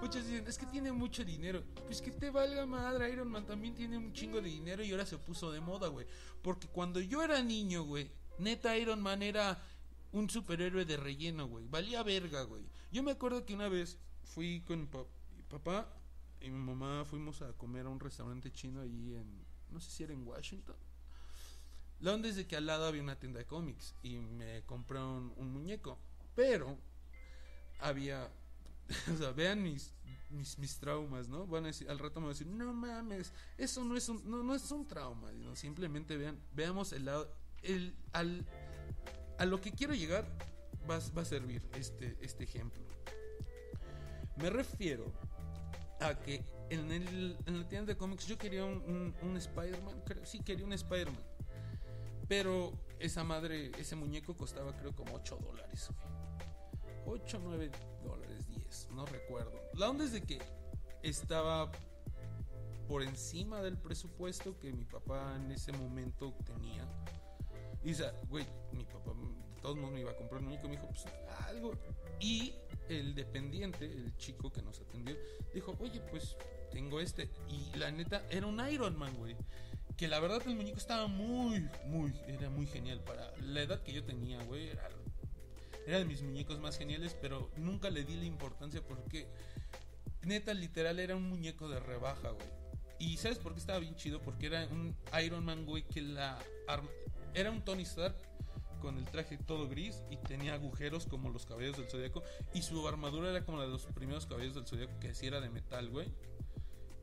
Muchos 0.00 0.26
dicen, 0.26 0.46
es 0.46 0.58
que 0.58 0.66
tiene 0.66 0.92
mucho 0.92 1.24
dinero. 1.24 1.62
Pues 1.86 2.00
que 2.02 2.10
te 2.10 2.30
valga 2.30 2.66
madre, 2.66 3.10
Iron 3.12 3.28
Man 3.28 3.46
también 3.46 3.74
tiene 3.74 3.96
un 3.98 4.12
chingo 4.12 4.40
de 4.40 4.48
dinero 4.48 4.82
y 4.84 4.90
ahora 4.92 5.06
se 5.06 5.18
puso 5.18 5.50
de 5.52 5.60
moda, 5.60 5.88
güey. 5.88 6.06
Porque 6.42 6.68
cuando 6.68 7.00
yo 7.00 7.22
era 7.22 7.42
niño, 7.42 7.84
güey, 7.84 8.10
neta 8.38 8.76
Iron 8.76 9.00
Man 9.00 9.22
era 9.22 9.60
un 10.12 10.28
superhéroe 10.30 10.84
de 10.84 10.96
relleno, 10.96 11.46
güey. 11.48 11.66
Valía 11.68 12.02
verga, 12.02 12.42
güey. 12.42 12.62
Yo 12.92 13.02
me 13.02 13.12
acuerdo 13.12 13.44
que 13.44 13.54
una 13.54 13.68
vez 13.68 13.98
fui 14.22 14.60
con 14.62 14.80
mi 14.80 14.86
pa- 14.86 15.06
mi 15.36 15.42
papá 15.42 15.88
y 16.40 16.50
mi 16.50 16.58
mamá, 16.58 17.04
fuimos 17.04 17.42
a 17.42 17.52
comer 17.54 17.86
a 17.86 17.88
un 17.88 17.98
restaurante 18.00 18.52
chino 18.52 18.80
ahí 18.82 19.14
en, 19.16 19.44
no 19.70 19.80
sé 19.80 19.90
si 19.90 20.02
era 20.04 20.12
en 20.12 20.26
Washington. 20.26 20.76
La 22.00 22.12
onda 22.12 22.30
de 22.30 22.46
que 22.46 22.56
al 22.56 22.66
lado 22.66 22.86
había 22.86 23.02
una 23.02 23.18
tienda 23.18 23.38
de 23.38 23.46
cómics 23.46 23.94
y 24.02 24.16
me 24.18 24.62
compré 24.66 24.98
un, 25.00 25.32
un 25.36 25.52
muñeco. 25.52 25.98
Pero 26.34 26.76
había, 27.80 28.30
o 29.12 29.16
sea, 29.16 29.30
vean 29.32 29.62
mis, 29.62 29.92
mis, 30.30 30.78
traumas, 30.78 31.28
¿no? 31.28 31.46
Van 31.46 31.64
a 31.64 31.68
decir, 31.68 31.88
al 31.88 31.98
rato 31.98 32.20
me 32.20 32.26
van 32.26 32.34
a 32.34 32.38
decir, 32.38 32.46
no 32.46 32.72
mames, 32.72 33.32
eso 33.56 33.84
no 33.84 33.96
es 33.96 34.08
un, 34.08 34.28
no, 34.28 34.42
no 34.42 34.54
es 34.54 34.70
un 34.70 34.86
trauma, 34.86 35.30
simplemente 35.54 36.16
vean, 36.16 36.38
veamos 36.52 36.92
el 36.92 37.04
lado, 37.06 37.30
el, 37.62 37.94
al, 38.12 38.46
a 39.38 39.44
lo 39.46 39.60
que 39.60 39.72
quiero 39.72 39.94
llegar 39.94 40.26
va, 40.90 40.98
va 41.16 41.22
a 41.22 41.24
servir 41.24 41.62
este, 41.74 42.16
este 42.20 42.44
ejemplo. 42.44 42.82
Me 44.36 44.50
refiero 44.50 45.12
a 46.00 46.14
que 46.14 46.44
en, 46.70 46.90
el, 46.90 47.38
en 47.46 47.60
la 47.60 47.68
tienda 47.68 47.92
de 47.92 47.96
cómics 47.96 48.26
yo 48.26 48.36
quería 48.36 48.64
un, 48.64 48.82
un, 48.82 49.14
un 49.22 49.36
Spider-Man, 49.36 50.02
creo- 50.04 50.24
sí 50.26 50.40
quería 50.40 50.66
un 50.66 50.72
Spider-Man. 50.72 51.22
Pero 52.26 52.72
esa 52.98 53.22
madre, 53.22 53.70
ese 53.78 53.96
muñeco 53.96 54.36
costaba 54.36 54.74
creo 54.76 54.94
como 54.94 55.14
8 55.14 55.38
dólares. 55.40 55.88
güey. 57.04 57.20
8, 57.20 57.40
9 57.42 57.70
dólares, 58.74 58.88
10, 58.88 58.88
no 58.90 59.06
recuerdo. 59.06 59.60
La 59.74 59.90
onda 59.90 60.04
es 60.04 60.12
de 60.12 60.22
que 60.22 60.38
estaba 61.02 61.70
por 62.88 63.02
encima 63.02 63.62
del 63.62 63.76
presupuesto 63.78 64.58
que 64.58 64.72
mi 64.72 64.84
papá 64.84 65.36
en 65.36 65.50
ese 65.52 65.72
momento 65.72 66.34
tenía. 66.44 66.86
Y 67.82 67.92
o 67.92 67.94
sea, 67.94 68.12
güey, 68.28 68.46
mi 68.72 68.84
papá 68.84 69.12
de 69.12 69.60
todos 69.60 69.76
modos 69.76 69.92
me 69.92 70.00
iba 70.00 70.10
a 70.10 70.16
comprar 70.16 70.40
un 70.40 70.48
muñeco, 70.48 70.68
me 70.68 70.76
dijo, 70.76 70.88
pues 70.88 71.04
algo. 71.48 71.72
Y 72.20 72.54
el 72.88 73.14
dependiente, 73.14 73.86
el 73.86 74.16
chico 74.16 74.50
que 74.52 74.62
nos 74.62 74.80
atendió, 74.80 75.16
dijo, 75.52 75.74
oye, 75.80 76.00
pues 76.10 76.36
tengo 76.70 77.00
este. 77.00 77.30
Y 77.48 77.76
la 77.76 77.90
neta, 77.90 78.26
era 78.30 78.46
un 78.46 78.66
Iron 78.68 78.98
Man, 78.98 79.14
güey. 79.16 79.36
Que 79.96 80.08
la 80.08 80.18
verdad 80.18 80.42
el 80.46 80.56
muñeco 80.56 80.78
estaba 80.78 81.06
muy, 81.06 81.68
muy, 81.86 82.12
era 82.26 82.50
muy 82.50 82.66
genial. 82.66 83.00
Para 83.04 83.32
la 83.38 83.62
edad 83.62 83.82
que 83.82 83.92
yo 83.92 84.04
tenía, 84.04 84.42
güey, 84.44 84.68
era, 84.68 84.88
era 85.86 85.98
de 85.98 86.04
mis 86.04 86.22
muñecos 86.22 86.60
más 86.60 86.78
geniales, 86.78 87.16
pero 87.20 87.50
nunca 87.56 87.90
le 87.90 88.04
di 88.04 88.16
la 88.16 88.24
importancia 88.24 88.82
porque, 88.82 89.26
neta, 90.22 90.54
literal, 90.54 90.98
era 90.98 91.16
un 91.16 91.28
muñeco 91.28 91.68
de 91.68 91.80
rebaja, 91.80 92.30
güey. 92.30 92.46
Y 92.98 93.16
¿sabes 93.18 93.38
por 93.38 93.52
qué 93.52 93.60
estaba 93.60 93.78
bien 93.80 93.96
chido? 93.96 94.20
Porque 94.20 94.46
era 94.46 94.66
un 94.70 94.96
Iron 95.22 95.44
Man, 95.44 95.66
güey, 95.66 95.82
que 95.82 96.00
la. 96.00 96.38
Era 97.34 97.50
un 97.50 97.62
Tony 97.62 97.82
Stark 97.82 98.16
con 98.80 98.98
el 98.98 99.04
traje 99.06 99.38
todo 99.38 99.68
gris 99.68 100.02
y 100.10 100.16
tenía 100.16 100.54
agujeros 100.54 101.06
como 101.06 101.30
los 101.30 101.46
caballos 101.46 101.76
del 101.76 101.88
zodiaco. 101.88 102.22
Y 102.54 102.62
su 102.62 102.86
armadura 102.86 103.30
era 103.30 103.44
como 103.44 103.58
la 103.58 103.64
de 103.64 103.70
los 103.70 103.86
primeros 103.86 104.26
caballos 104.26 104.54
del 104.54 104.66
zodiaco, 104.66 104.98
que 105.00 105.08
así 105.08 105.26
era 105.26 105.40
de 105.40 105.50
metal, 105.50 105.90
güey. 105.90 106.12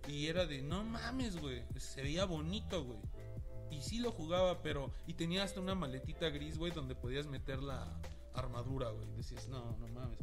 Y 0.08 0.28
era 0.28 0.46
de, 0.46 0.62
no 0.62 0.84
mames, 0.84 1.38
güey. 1.38 1.64
Se 1.78 2.02
veía 2.02 2.26
bonito, 2.26 2.84
güey. 2.84 3.00
Y 3.70 3.82
sí 3.82 4.00
lo 4.00 4.12
jugaba, 4.12 4.62
pero. 4.62 4.92
Y 5.08 5.14
tenía 5.14 5.44
hasta 5.44 5.60
una 5.60 5.76
maletita 5.76 6.30
gris, 6.30 6.58
güey, 6.58 6.72
donde 6.72 6.96
podías 6.96 7.28
meter 7.28 7.62
la 7.62 8.02
armadura, 8.34 8.90
güey. 8.90 9.08
Decías, 9.16 9.48
no, 9.48 9.78
no 9.78 9.88
mames. 9.88 10.20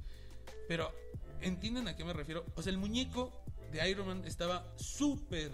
Pero, 0.67 0.93
¿entienden 1.41 1.89
a 1.89 1.97
qué 1.97 2.05
me 2.05 2.13
refiero? 2.13 2.45
O 2.55 2.63
sea, 2.63 2.71
el 2.71 2.79
muñeco 2.79 3.33
de 3.73 3.89
Iron 3.91 4.07
Man 4.07 4.25
estaba 4.25 4.67
súper 4.77 5.53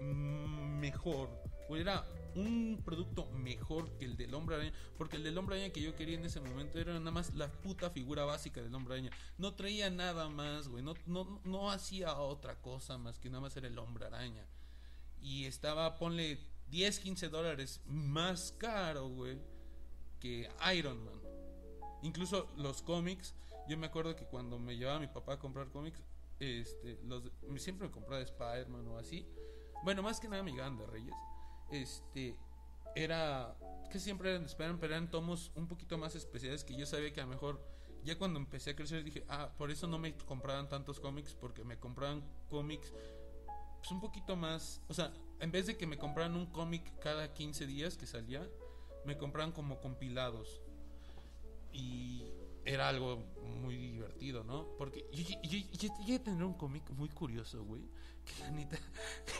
mejor. 0.00 1.30
Güey, 1.68 1.82
era 1.82 2.06
un 2.34 2.82
producto 2.84 3.26
mejor 3.32 3.90
que 3.98 4.04
el 4.04 4.16
del 4.16 4.34
hombre 4.34 4.56
araña. 4.56 4.72
Porque 4.98 5.16
el 5.16 5.24
del 5.24 5.38
hombre 5.38 5.56
araña 5.56 5.72
que 5.72 5.80
yo 5.80 5.96
quería 5.96 6.16
en 6.16 6.24
ese 6.24 6.40
momento 6.40 6.78
era 6.78 6.98
nada 6.98 7.10
más 7.10 7.34
la 7.34 7.50
puta 7.50 7.90
figura 7.90 8.24
básica 8.24 8.62
del 8.62 8.74
hombre 8.74 8.94
araña. 8.94 9.10
No 9.38 9.54
traía 9.54 9.90
nada 9.90 10.28
más, 10.28 10.68
güey. 10.68 10.82
No, 10.82 10.94
no, 11.06 11.40
no 11.44 11.70
hacía 11.70 12.16
otra 12.16 12.60
cosa 12.60 12.98
más 12.98 13.18
que 13.18 13.30
nada 13.30 13.40
más 13.40 13.56
era 13.56 13.68
el 13.68 13.78
hombre 13.78 14.06
araña. 14.06 14.46
Y 15.20 15.46
estaba, 15.46 15.96
ponle 15.96 16.38
10, 16.68 17.00
15 17.00 17.28
dólares 17.28 17.80
más 17.86 18.52
caro, 18.58 19.08
güey, 19.08 19.38
que 20.20 20.48
Iron 20.74 21.04
Man. 21.04 21.15
Incluso 22.02 22.48
los 22.56 22.82
cómics, 22.82 23.34
yo 23.68 23.76
me 23.76 23.86
acuerdo 23.86 24.16
que 24.16 24.26
cuando 24.26 24.58
me 24.58 24.76
llevaba 24.76 24.98
mi 24.98 25.08
papá 25.08 25.34
a 25.34 25.38
comprar 25.38 25.68
cómics, 25.70 26.02
este, 26.38 26.98
los, 27.04 27.22
siempre 27.56 27.88
me 27.88 27.92
compraba 27.92 28.18
de 28.18 28.24
Spider-Man 28.24 28.86
o 28.88 28.98
así. 28.98 29.26
Bueno, 29.84 30.02
más 30.02 30.20
que 30.20 30.28
nada 30.28 30.42
llegaban 30.42 30.76
de 30.76 30.86
Reyes. 30.86 31.14
Este, 31.70 32.36
era, 32.94 33.56
que 33.90 33.98
siempre 33.98 34.30
eran 34.30 34.42
de 34.42 34.48
Spider-Man, 34.48 34.80
pero 34.80 34.94
eran 34.94 35.10
tomos 35.10 35.52
un 35.54 35.66
poquito 35.66 35.98
más 35.98 36.14
especiales 36.14 36.64
que 36.64 36.76
yo 36.76 36.86
sabía 36.86 37.12
que 37.12 37.20
a 37.20 37.24
lo 37.24 37.30
mejor, 37.30 37.64
ya 38.04 38.16
cuando 38.18 38.38
empecé 38.38 38.70
a 38.70 38.76
crecer 38.76 39.04
dije, 39.04 39.24
ah, 39.28 39.52
por 39.56 39.70
eso 39.70 39.86
no 39.86 39.98
me 39.98 40.16
compraban 40.16 40.68
tantos 40.68 41.00
cómics, 41.00 41.34
porque 41.34 41.64
me 41.64 41.78
compraban 41.78 42.22
cómics 42.48 42.92
pues 43.78 43.90
un 43.90 44.00
poquito 44.00 44.34
más, 44.34 44.82
o 44.88 44.94
sea, 44.94 45.12
en 45.38 45.52
vez 45.52 45.66
de 45.66 45.76
que 45.76 45.86
me 45.86 45.98
compraran 45.98 46.34
un 46.34 46.46
cómic 46.46 46.98
cada 46.98 47.32
15 47.32 47.66
días 47.66 47.96
que 47.96 48.06
salía, 48.06 48.48
me 49.04 49.16
compraban 49.16 49.52
como 49.52 49.80
compilados. 49.80 50.60
Y 51.76 52.24
era 52.64 52.88
algo 52.88 53.26
muy 53.60 53.76
divertido, 53.76 54.42
¿no? 54.44 54.66
Porque 54.78 55.04
yo, 55.12 55.22
yo, 55.22 55.36
yo- 55.42 55.66
yo 55.72 55.88
llegué 56.00 56.14
a 56.16 56.22
tener 56.24 56.42
un 56.42 56.54
cómic 56.54 56.88
muy 56.90 57.08
curioso, 57.10 57.62
güey. 57.64 57.82
Que 58.24 58.32
la 58.42 58.50
neta 58.50 58.78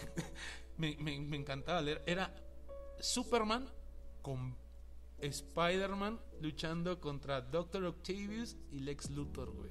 me, 0.76 0.91
encantaba 1.37 1.80
leer. 1.80 2.03
Era 2.07 2.34
Superman 3.01 3.66
con 4.22 4.55
Spider-Man 5.18 6.20
luchando 6.41 7.01
contra 7.01 7.41
Doctor 7.41 7.84
Octavius 7.84 8.57
y 8.70 8.80
Lex 8.80 9.11
Luthor, 9.11 9.51
güey. 9.51 9.70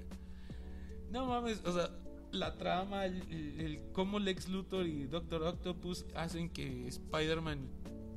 No 1.12 1.28
mames, 1.28 1.62
o 1.66 1.72
sea, 1.72 1.92
la 2.32 2.58
trama, 2.58 3.06
el 3.06 3.90
cómo 3.94 4.20
Lex 4.20 4.50
Luthor 4.50 4.88
y 4.88 5.06
Doctor 5.06 5.44
Octopus 5.44 6.06
hacen 6.16 6.50
que 6.50 6.88
Spider-Man 6.88 7.70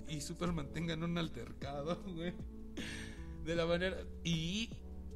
y 0.09 0.21
Superman 0.23 0.73
tengan 0.73 1.03
un 1.05 1.19
altercado, 1.19 2.03
güey. 2.15 2.33
De 3.49 3.57
la 3.57 3.65
manera. 3.65 3.97
Y 4.25 4.69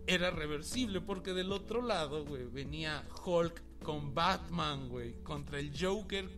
era 0.06 0.30
reversible, 0.30 1.02
porque 1.02 1.34
del 1.34 1.52
otro 1.52 1.82
lado, 1.82 2.24
güey, 2.24 2.46
venía 2.46 3.06
Hulk 3.26 3.62
con 3.82 4.14
Batman, 4.14 4.88
güey, 4.88 5.22
contra 5.22 5.60
el 5.60 5.70
Joker. 5.78 6.30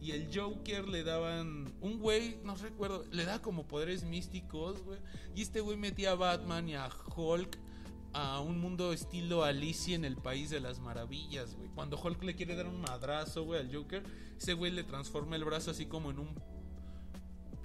Y 0.00 0.12
el 0.12 0.34
Joker 0.34 0.88
le 0.88 1.04
daban. 1.04 1.74
Un 1.82 1.98
güey, 1.98 2.38
no 2.42 2.56
recuerdo, 2.56 3.04
le 3.10 3.26
da 3.26 3.42
como 3.42 3.68
poderes 3.68 4.02
místicos, 4.02 4.82
güey. 4.82 4.98
Y 5.34 5.42
este 5.42 5.60
güey 5.60 5.76
metía 5.76 6.12
a 6.12 6.14
Batman 6.14 6.70
y 6.70 6.74
a 6.74 6.88
Hulk 7.14 7.58
a 8.14 8.40
un 8.40 8.58
mundo 8.58 8.94
estilo 8.94 9.44
Alicia 9.44 9.94
en 9.94 10.06
el 10.06 10.16
País 10.16 10.48
de 10.48 10.60
las 10.60 10.80
Maravillas, 10.80 11.54
güey. 11.54 11.68
Cuando 11.74 12.00
Hulk 12.00 12.22
le 12.22 12.34
quiere 12.34 12.56
dar 12.56 12.66
un 12.66 12.80
madrazo, 12.80 13.44
güey, 13.44 13.60
al 13.60 13.74
Joker, 13.74 14.02
ese 14.38 14.54
güey 14.54 14.72
le 14.72 14.84
transforma 14.84 15.36
el 15.36 15.44
brazo 15.44 15.70
así 15.70 15.84
como 15.84 16.10
en 16.12 16.18
un 16.18 16.34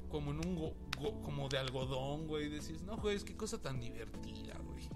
como 0.10 0.32
en 0.32 0.46
un 0.46 0.56
go- 0.56 1.22
como 1.24 1.50
de 1.50 1.58
algodón, 1.58 2.28
güey. 2.28 2.50
Decís, 2.50 2.82
no, 2.82 2.98
güey, 2.98 3.16
es 3.16 3.24
qué 3.24 3.36
cosa 3.36 3.62
tan 3.62 3.80
divertida, 3.80 4.58
güey. 4.60 4.88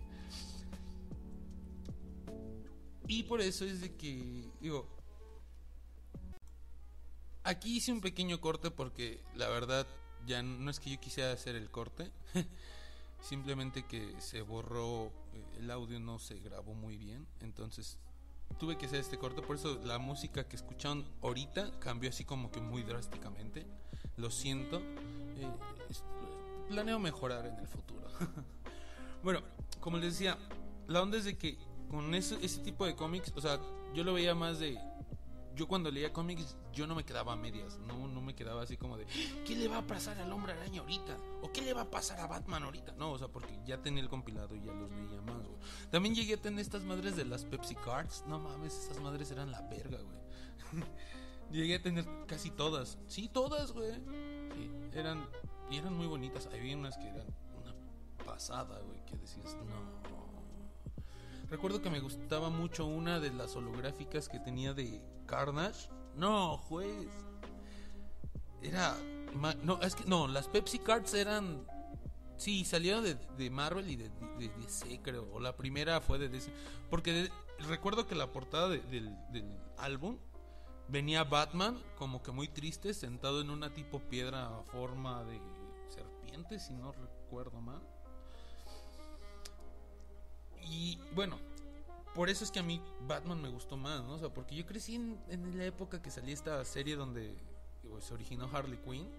Y 3.08 3.24
por 3.24 3.42
eso 3.42 3.66
es 3.66 3.82
de 3.82 3.96
que, 3.96 4.50
digo, 4.62 4.88
aquí 7.44 7.78
hice 7.78 7.92
un 7.92 8.02
pequeño 8.02 8.40
corte 8.40 8.72
porque 8.72 9.22
la 9.36 9.50
verdad 9.50 9.86
ya 10.26 10.42
no 10.44 10.70
es 10.72 10.80
que 10.80 10.92
yo 10.92 11.00
quisiera 11.00 11.32
hacer 11.34 11.56
el 11.56 11.70
corte. 11.70 12.12
Simplemente 13.22 13.86
que 13.86 14.20
se 14.20 14.42
borró, 14.42 15.08
eh, 15.34 15.46
el 15.60 15.70
audio 15.72 16.00
no 16.00 16.20
se 16.20 16.40
grabó 16.40 16.74
muy 16.74 16.98
bien. 16.98 17.28
Entonces 17.42 17.98
tuve 18.60 18.78
que 18.78 18.86
hacer 18.86 19.00
este 19.02 19.18
corte. 19.18 19.42
Por 19.42 19.58
eso 19.58 19.80
la 19.84 20.00
música 20.00 20.48
que 20.48 20.56
escucharon 20.56 21.06
ahorita 21.22 21.80
cambió 21.80 22.10
así 22.10 22.24
como 22.24 22.50
que 22.50 22.62
muy 22.62 22.84
drásticamente. 22.84 23.68
Lo 24.18 24.30
siento. 24.30 24.78
Eh, 25.38 25.50
planeo 26.70 27.00
mejorar 27.00 27.46
en 27.46 27.58
el 27.58 27.68
futuro. 27.68 28.08
bueno, 29.24 29.42
como 29.80 29.98
les 29.98 30.14
decía, 30.14 30.38
la 30.88 31.02
onda 31.02 31.18
es 31.18 31.26
de 31.26 31.38
que 31.38 31.58
con 31.90 32.16
ese, 32.16 32.38
ese 32.44 32.62
tipo 32.62 32.86
de 32.86 32.96
cómics, 32.96 33.34
o 33.36 33.42
sea, 33.42 33.60
yo 33.94 34.04
lo 34.04 34.14
veía 34.14 34.34
más 34.34 34.60
de. 34.60 34.80
Yo 35.54 35.68
cuando 35.68 35.92
leía 35.92 36.14
cómics, 36.14 36.56
yo 36.72 36.88
no 36.88 36.96
me 36.96 37.04
quedaba 37.04 37.34
a 37.34 37.36
medias, 37.36 37.78
no, 37.80 38.08
no 38.08 38.22
me 38.22 38.34
quedaba 38.34 38.62
así 38.62 38.78
como 38.78 38.96
de, 38.96 39.06
¿qué 39.46 39.54
le 39.54 39.68
va 39.68 39.80
a 39.80 39.82
pasar 39.86 40.18
al 40.20 40.32
hombre 40.32 40.54
araña 40.54 40.80
ahorita? 40.80 41.18
¿O 41.42 41.52
qué 41.52 41.62
le 41.62 41.74
va 41.74 41.82
a 41.82 41.90
pasar 41.90 42.22
a 42.22 42.28
Batman 42.28 42.64
ahorita? 42.64 42.94
No, 42.94 43.12
o 43.12 43.18
sea, 43.18 43.28
porque 43.28 43.60
ya 43.66 43.78
tenía 43.82 44.02
el 44.02 44.08
compilado 44.08 44.56
y 44.56 44.62
ya 44.62 44.72
los 44.72 44.90
leía 44.92 45.22
más, 45.22 45.46
güey. 45.46 45.60
También 45.92 46.16
llegué 46.16 46.36
a 46.36 46.42
tener 46.42 46.62
estas 46.62 46.84
madres 46.84 47.18
de 47.18 47.26
las 47.26 47.44
Pepsi 47.44 47.76
Cards, 47.76 48.24
no 48.28 48.40
mames, 48.40 48.74
esas 48.74 49.02
madres 49.02 49.30
eran 49.32 49.52
la 49.52 49.62
verga, 49.64 50.00
güey. 50.00 50.20
llegué 51.52 51.76
a 51.76 51.82
tener 51.82 52.06
casi 52.28 52.50
todas, 52.52 52.98
sí, 53.08 53.28
todas, 53.30 53.72
güey. 53.72 53.94
Sí, 54.56 54.72
eran, 54.94 55.26
y 55.70 55.78
eran 55.78 55.94
muy 55.96 56.08
bonitas, 56.08 56.48
había 56.48 56.76
unas 56.78 56.98
que 56.98 57.08
eran 57.08 57.28
una 57.62 57.74
pasada, 58.26 58.80
güey, 58.80 59.04
que 59.06 59.18
decías, 59.18 59.56
no. 59.68 60.02
Recuerdo 61.50 61.82
que 61.82 61.90
me 61.90 62.00
gustaba 62.00 62.50
mucho 62.50 62.86
una 62.86 63.20
de 63.20 63.32
las 63.32 63.56
holográficas 63.58 64.30
que 64.30 64.40
tenía 64.40 64.74
de 64.74 65.02
Carnage. 65.26 65.90
No, 66.16 66.58
juez. 66.58 67.10
Era. 68.62 68.96
No, 69.64 69.82
es 69.82 69.96
que. 69.96 70.06
No, 70.06 70.28
las 70.28 70.48
Pepsi 70.48 70.80
Cards 70.80 71.14
eran. 71.14 71.66
Sí, 72.38 72.64
salieron 72.66 73.04
de, 73.04 73.16
de 73.16 73.50
Marvel 73.50 73.90
y 73.90 73.96
de, 73.98 74.10
de, 74.10 74.48
de 74.48 74.50
DC, 74.64 75.02
creo. 75.04 75.28
O 75.34 75.40
la 75.42 75.56
primera 75.58 76.00
fue 76.02 76.18
de 76.20 76.30
DC. 76.30 76.52
Porque 76.90 77.30
recuerdo 77.68 78.08
que 78.08 78.16
la 78.16 78.32
portada 78.32 78.70
de- 78.70 78.82
del, 78.84 79.14
del 79.32 79.46
álbum 79.78 80.18
venía 80.92 81.24
Batman, 81.24 81.82
como 81.98 82.22
que 82.22 82.32
muy 82.32 82.48
triste, 82.48 82.94
sentado 82.94 83.42
en 83.42 83.50
una 83.50 83.74
tipo 83.74 84.00
piedra 84.00 84.48
a 84.48 84.64
forma 84.64 85.24
de 85.24 85.40
serpiente, 85.88 86.60
si 86.60 86.74
no 86.74 86.92
recuerdo 86.92 87.62
mal. 87.62 87.82
Y 90.64 91.00
bueno, 91.16 91.40
por 92.14 92.30
eso 92.30 92.44
es 92.44 92.52
que 92.52 92.60
a 92.60 92.64
mí 92.64 92.82
Batman 93.08 93.42
me 93.42 93.50
gustó 93.50 93.78
más, 93.78 94.04
¿no? 94.04 94.14
O 94.14 94.20
sea, 94.20 94.30
porque 94.30 94.56
yo 94.56 94.66
crecí 94.66 94.96
en, 94.96 95.58
la 95.58 95.66
época 95.66 96.02
que 96.02 96.12
salía 96.12 96.34
esta 96.34 96.64
serie 96.66 96.96
donde 96.96 97.36
se 98.00 98.14
originó 98.14 98.50
Harley 98.52 98.78
Quinn. 98.80 99.10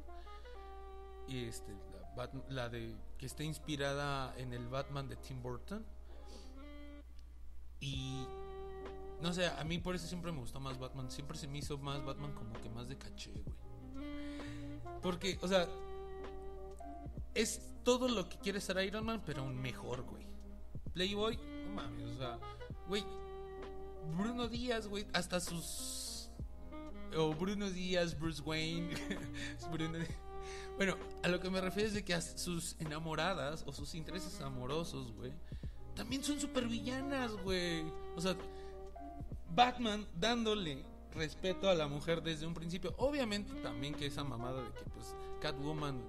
Y 1.27 1.45
este, 1.45 1.73
la, 1.73 2.15
Bat- 2.15 2.49
la 2.49 2.69
de 2.69 2.95
que 3.17 3.27
está 3.27 3.45
inspirada 3.45 4.35
en 4.37 4.53
el 4.53 4.69
Batman 4.69 5.09
de 5.09 5.17
Tim 5.17 5.43
Burton. 5.43 5.85
Y 7.81 8.27
no 9.23 9.33
sé, 9.33 9.47
a 9.47 9.65
mí 9.65 9.79
por 9.79 9.95
eso 9.95 10.07
siempre 10.07 10.33
me 10.33 10.41
gustó 10.41 10.61
más 10.61 10.79
Batman. 10.79 11.11
Siempre 11.11 11.39
se 11.39 11.47
me 11.47 11.59
hizo 11.59 11.79
más 11.79 12.05
Batman 12.05 12.33
como 12.35 12.53
que 12.61 12.69
más 12.69 12.89
de 12.89 12.99
caché, 12.99 13.31
güey. 13.33 13.57
Porque, 15.01 15.39
o 15.43 15.49
sea, 15.49 15.67
es 17.35 17.61
todo 17.85 18.09
lo 18.09 18.29
que 18.29 18.37
quiere 18.39 18.61
ser 18.61 18.83
Iron 18.85 19.05
Man, 19.07 19.23
pero 19.25 19.43
un 19.45 19.57
mejor, 19.61 20.03
güey. 20.03 20.27
Playboy, 20.93 21.37
no 21.67 21.75
mames, 21.75 22.11
o 22.11 22.19
sea, 22.19 22.39
güey. 22.89 23.05
Bruno 24.17 24.49
Díaz, 24.49 24.87
güey, 24.89 25.07
hasta 25.13 25.41
sus. 25.41 26.29
O 27.17 27.35
Bruno 27.35 27.71
Díaz, 27.71 28.19
Bruce 28.19 28.43
Wayne. 28.43 28.95
Bruno- 29.73 29.99
Bueno, 30.77 30.97
a 31.23 31.29
lo 31.29 31.39
que 31.41 31.51
me 31.51 31.61
refiero 31.61 31.89
es 31.89 31.95
de 31.95 32.05
que 32.05 32.21
sus 32.21 32.77
enamoradas 32.81 33.63
o 33.67 33.73
sus 33.73 33.95
intereses 33.95 34.41
amorosos, 34.41 35.13
güey, 35.13 35.33
también 35.95 36.25
son 36.25 36.41
supervillanas, 36.41 37.33
güey. 37.43 37.83
O 38.17 38.21
sea, 38.21 38.37
Batman 39.55 40.07
dándole 40.19 40.85
respeto 41.15 41.69
a 41.69 41.75
la 41.75 41.89
mujer 41.89 42.23
desde 42.23 42.47
un 42.47 42.55
principio. 42.55 42.95
Obviamente 42.99 43.55
también 43.63 43.95
que 43.95 44.07
esa 44.07 44.25
mamada 44.25 44.63
de 44.63 44.71
que 44.71 44.85
pues 44.91 45.15
Catwoman 45.41 46.03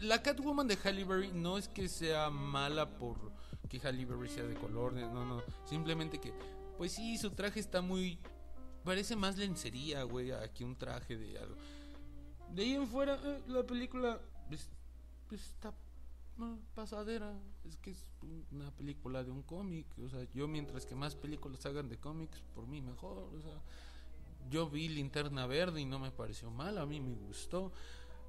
la 0.00 0.22
Catwoman 0.22 0.68
de 0.68 0.76
Halle 0.76 1.04
Berry 1.04 1.32
no 1.32 1.56
es 1.56 1.68
que 1.68 1.88
sea 1.88 2.28
mala 2.30 2.86
por 2.98 3.32
que 3.68 3.80
Halle 3.80 4.04
Berry 4.04 4.28
sea 4.28 4.44
de 4.44 4.54
color, 4.54 4.92
no, 4.92 5.24
no, 5.24 5.42
simplemente 5.64 6.20
que 6.20 6.32
pues 6.76 6.92
sí, 6.92 7.16
su 7.16 7.30
traje 7.30 7.60
está 7.60 7.80
muy 7.80 8.18
parece 8.84 9.16
más 9.16 9.36
lencería, 9.36 10.02
güey, 10.04 10.30
a 10.30 10.52
que 10.52 10.64
un 10.64 10.76
traje 10.76 11.16
de 11.16 11.38
algo. 11.38 11.56
De 12.52 12.62
ahí 12.62 12.74
en 12.74 12.86
fuera 12.86 13.18
eh, 13.24 13.42
la 13.48 13.64
película 13.64 14.20
pues, 14.48 14.70
pues, 15.28 15.40
está 15.40 15.74
ah, 16.38 16.56
pasadera, 16.74 17.38
es 17.64 17.76
que 17.76 17.90
es 17.90 18.08
una 18.50 18.70
película 18.70 19.24
de 19.24 19.30
un 19.30 19.42
cómic, 19.42 19.86
o 19.98 20.08
sea, 20.08 20.26
yo 20.32 20.48
mientras 20.48 20.86
que 20.86 20.94
más 20.94 21.14
películas 21.14 21.64
hagan 21.66 21.88
de 21.88 21.98
cómics, 21.98 22.42
por 22.54 22.66
mí 22.66 22.80
mejor, 22.80 23.18
o 23.18 23.40
sea, 23.40 23.62
yo 24.48 24.68
vi 24.68 24.88
Linterna 24.88 25.46
Verde 25.46 25.80
y 25.80 25.84
no 25.84 25.98
me 25.98 26.10
pareció 26.10 26.50
mal, 26.50 26.78
a 26.78 26.86
mí 26.86 27.00
me 27.00 27.14
gustó. 27.14 27.72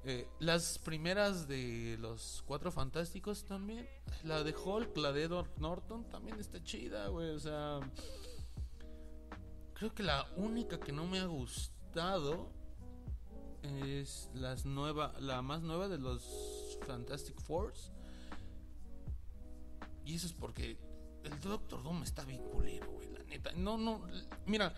Eh, 0.04 0.28
las 0.38 0.78
primeras 0.78 1.48
de 1.48 1.96
los 2.00 2.42
Cuatro 2.46 2.70
Fantásticos 2.70 3.44
también. 3.44 3.88
La 4.24 4.42
de 4.42 4.54
Hulk, 4.54 4.96
la 4.96 5.12
de 5.12 5.24
Edward 5.24 5.50
Norton 5.58 6.08
también 6.08 6.38
está 6.38 6.62
chida, 6.62 7.08
güey. 7.08 7.30
O 7.30 7.38
sea, 7.38 7.80
creo 9.74 9.94
que 9.94 10.02
la 10.02 10.26
única 10.36 10.78
que 10.78 10.92
no 10.92 11.06
me 11.06 11.18
ha 11.18 11.26
gustado 11.26 12.52
es 13.62 14.30
las 14.34 14.64
nueva, 14.64 15.14
la 15.20 15.42
más 15.42 15.62
nueva 15.62 15.88
de 15.88 15.98
los 15.98 16.78
Fantastic 16.86 17.40
Fours. 17.40 17.92
Y 20.08 20.14
eso 20.14 20.26
es 20.26 20.32
porque 20.32 20.78
el 21.22 21.38
Doctor 21.40 21.82
Doom 21.82 22.02
está 22.02 22.24
bien 22.24 22.42
culero, 22.42 22.90
güey, 22.92 23.10
la 23.10 23.22
neta. 23.24 23.52
No, 23.52 23.76
no, 23.76 24.00
mira, 24.46 24.72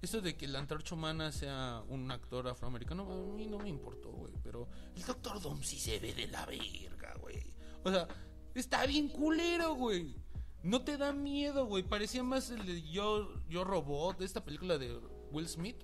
eso 0.00 0.20
de 0.20 0.36
que 0.36 0.46
la 0.46 0.60
antorcha 0.60 0.94
humana 0.94 1.32
sea 1.32 1.82
un 1.88 2.08
actor 2.08 2.46
afroamericano, 2.46 3.02
a 3.02 3.34
mí 3.34 3.46
no 3.46 3.58
me 3.58 3.68
importó, 3.68 4.12
güey. 4.12 4.32
Pero 4.44 4.68
el 4.94 5.02
Doctor 5.04 5.42
Doom 5.42 5.60
sí 5.64 5.80
se 5.80 5.98
ve 5.98 6.14
de 6.14 6.28
la 6.28 6.46
verga, 6.46 7.16
güey. 7.20 7.52
O 7.82 7.90
sea, 7.90 8.06
está 8.54 8.86
bien 8.86 9.08
culero, 9.08 9.74
güey. 9.74 10.14
No 10.62 10.82
te 10.82 10.96
da 10.96 11.12
miedo, 11.12 11.66
güey. 11.66 11.82
Parecía 11.82 12.22
más 12.22 12.50
el 12.50 12.64
de 12.64 12.88
Yo, 12.88 13.44
Yo 13.48 13.64
Robot, 13.64 14.18
de 14.18 14.24
esta 14.24 14.44
película 14.44 14.78
de 14.78 14.96
Will 15.32 15.48
Smith. 15.48 15.82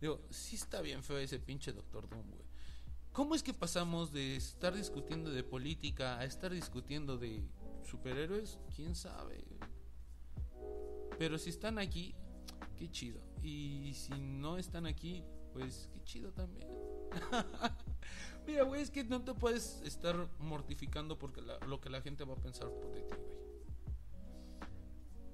Digo, 0.00 0.20
sí 0.30 0.54
está 0.54 0.80
bien 0.80 1.02
feo 1.02 1.18
ese 1.18 1.40
pinche 1.40 1.72
Doctor 1.72 2.08
Doom, 2.08 2.30
güey. 2.30 2.46
¿Cómo 3.10 3.34
es 3.34 3.42
que 3.42 3.52
pasamos 3.52 4.12
de 4.12 4.36
estar 4.36 4.76
discutiendo 4.76 5.32
de 5.32 5.42
política 5.42 6.20
a 6.20 6.24
estar 6.24 6.52
discutiendo 6.52 7.18
de 7.18 7.42
superhéroes? 7.88 8.58
¿Quién 8.74 8.94
sabe? 8.94 9.44
Pero 11.18 11.38
si 11.38 11.50
están 11.50 11.78
aquí, 11.78 12.14
qué 12.76 12.90
chido. 12.90 13.20
Y 13.42 13.92
si 13.94 14.12
no 14.20 14.58
están 14.58 14.86
aquí, 14.86 15.24
pues 15.52 15.88
qué 15.92 16.02
chido 16.04 16.32
también. 16.32 16.68
Mira, 18.46 18.62
güey, 18.64 18.82
es 18.82 18.90
que 18.90 19.04
no 19.04 19.22
te 19.22 19.34
puedes 19.34 19.82
estar 19.82 20.28
mortificando 20.38 21.18
porque 21.18 21.42
lo 21.42 21.80
que 21.80 21.90
la 21.90 22.00
gente 22.00 22.24
va 22.24 22.34
a 22.34 22.38
pensar 22.38 22.68
por 22.70 22.92
ti, 22.92 23.00
güey. 23.00 23.38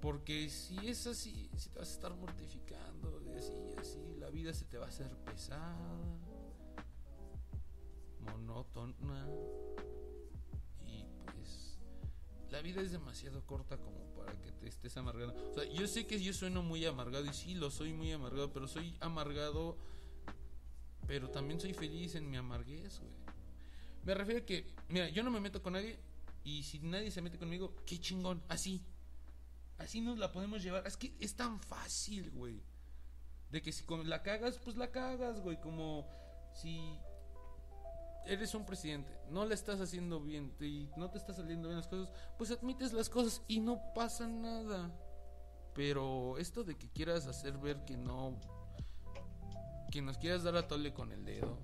Porque 0.01 0.51
si 0.51 0.77
es 0.87 1.07
así, 1.07 1.51
si 1.57 1.71
te 1.71 1.79
vas 1.79 1.89
a 1.89 1.93
estar 1.93 2.15
mortificando, 2.15 3.21
de 3.21 3.39
así 3.39 3.55
y 3.55 3.81
así, 3.81 4.15
la 4.19 4.29
vida 4.29 4.53
se 4.53 4.67
te 4.67 4.77
va 4.77 4.87
a 4.87 4.89
hacer 4.89 5.17
pesada, 5.25 5.79
monótona. 8.21 9.27
La 12.55 12.63
vida 12.63 12.83
es 12.83 12.93
demasiado 12.93 13.45
corta 13.45 13.79
como 13.79 13.99
para 14.15 14.33
que 14.41 14.53
te 14.53 14.69
estés 14.69 14.97
amargando. 14.97 15.35
O 15.51 15.55
sea, 15.55 15.65
yo 15.73 15.89
sé 15.89 16.07
que 16.07 16.23
yo 16.23 16.33
sueno 16.33 16.63
muy 16.63 16.87
amargado 16.87 17.27
y 17.27 17.33
sí 17.33 17.57
lo 17.57 17.69
soy 17.69 17.93
muy 17.93 18.13
amargado, 18.13 18.53
pero 18.53 18.69
soy 18.69 18.97
amargado, 19.01 19.77
pero 21.09 21.31
también 21.31 21.59
soy 21.59 21.75
feliz 21.75 22.15
en 22.15 22.31
mi 22.31 22.37
amarguez, 22.37 23.01
güey. 23.01 23.13
Me 24.05 24.15
refiero 24.15 24.43
a 24.43 24.47
que, 24.47 24.73
mira, 24.89 25.09
yo 25.09 25.25
no 25.25 25.33
me 25.33 25.41
meto 25.41 25.65
con 25.65 25.73
nadie 25.73 25.99
y 26.45 26.63
si 26.63 26.79
nadie 26.79 27.11
se 27.11 27.23
mete 27.23 27.41
conmigo, 27.41 27.75
qué 27.85 27.99
chingón, 27.99 28.41
así. 28.49 28.85
Así 29.79 30.01
nos 30.01 30.17
la 30.19 30.31
podemos 30.31 30.63
llevar. 30.63 30.87
Es 30.87 30.97
que 30.97 31.13
es 31.19 31.35
tan 31.35 31.59
fácil, 31.59 32.31
güey. 32.31 32.63
De 33.51 33.63
que 33.63 33.73
si 33.73 33.85
la 34.05 34.23
cagas, 34.23 34.59
pues 34.59 34.77
la 34.77 34.93
cagas, 34.93 35.41
güey. 35.41 35.61
Como 35.61 36.09
si 36.53 37.01
eres 38.27 38.55
un 38.55 38.65
presidente, 38.65 39.13
no 39.31 39.45
le 39.45 39.55
estás 39.55 39.81
haciendo 39.81 40.21
bien 40.21 40.53
y 40.61 40.89
no 40.97 41.11
te 41.11 41.19
está 41.19 41.33
saliendo 41.33 41.69
bien 41.69 41.79
las 41.79 41.89
cosas, 41.89 42.13
pues 42.39 42.51
admites 42.51 42.93
las 42.93 43.09
cosas 43.09 43.43
y 43.49 43.61
no 43.61 43.93
pasa 43.95 44.27
nada. 44.29 44.91
Pero 45.75 46.39
esto 46.39 46.63
de 46.63 46.77
que 46.77 46.89
quieras 46.89 47.27
hacer 47.27 47.59
ver 47.59 47.85
que 47.85 47.97
no, 47.97 48.39
que 49.91 50.03
nos 50.03 50.19
quieras 50.19 50.45
dar 50.45 50.57
a 50.57 50.69
tole 50.69 50.93
con 50.93 51.13
el 51.13 51.25
dedo, 51.25 51.59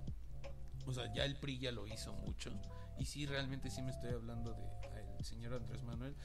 o 0.86 0.92
sea, 0.92 1.12
ya 1.12 1.24
el 1.24 1.36
PRI 1.36 1.58
ya 1.58 1.72
lo 1.72 1.86
hizo 1.86 2.12
mucho. 2.12 2.50
Y 2.98 3.06
sí, 3.06 3.24
realmente 3.24 3.70
sí 3.70 3.82
me 3.82 3.92
estoy 3.92 4.10
hablando 4.10 4.52
de 4.52 4.80
el 5.20 5.24
señor 5.24 5.54
Andrés 5.54 5.82
Manuel. 5.82 6.16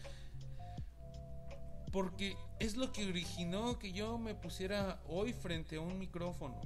Porque 1.91 2.35
es 2.59 2.75
lo 2.75 2.91
que 2.91 3.07
originó 3.07 3.77
que 3.77 3.91
yo 3.91 4.17
me 4.17 4.35
pusiera 4.35 5.01
hoy 5.07 5.33
frente 5.33 5.75
a 5.75 5.81
un 5.81 5.99
micrófono. 5.99 6.61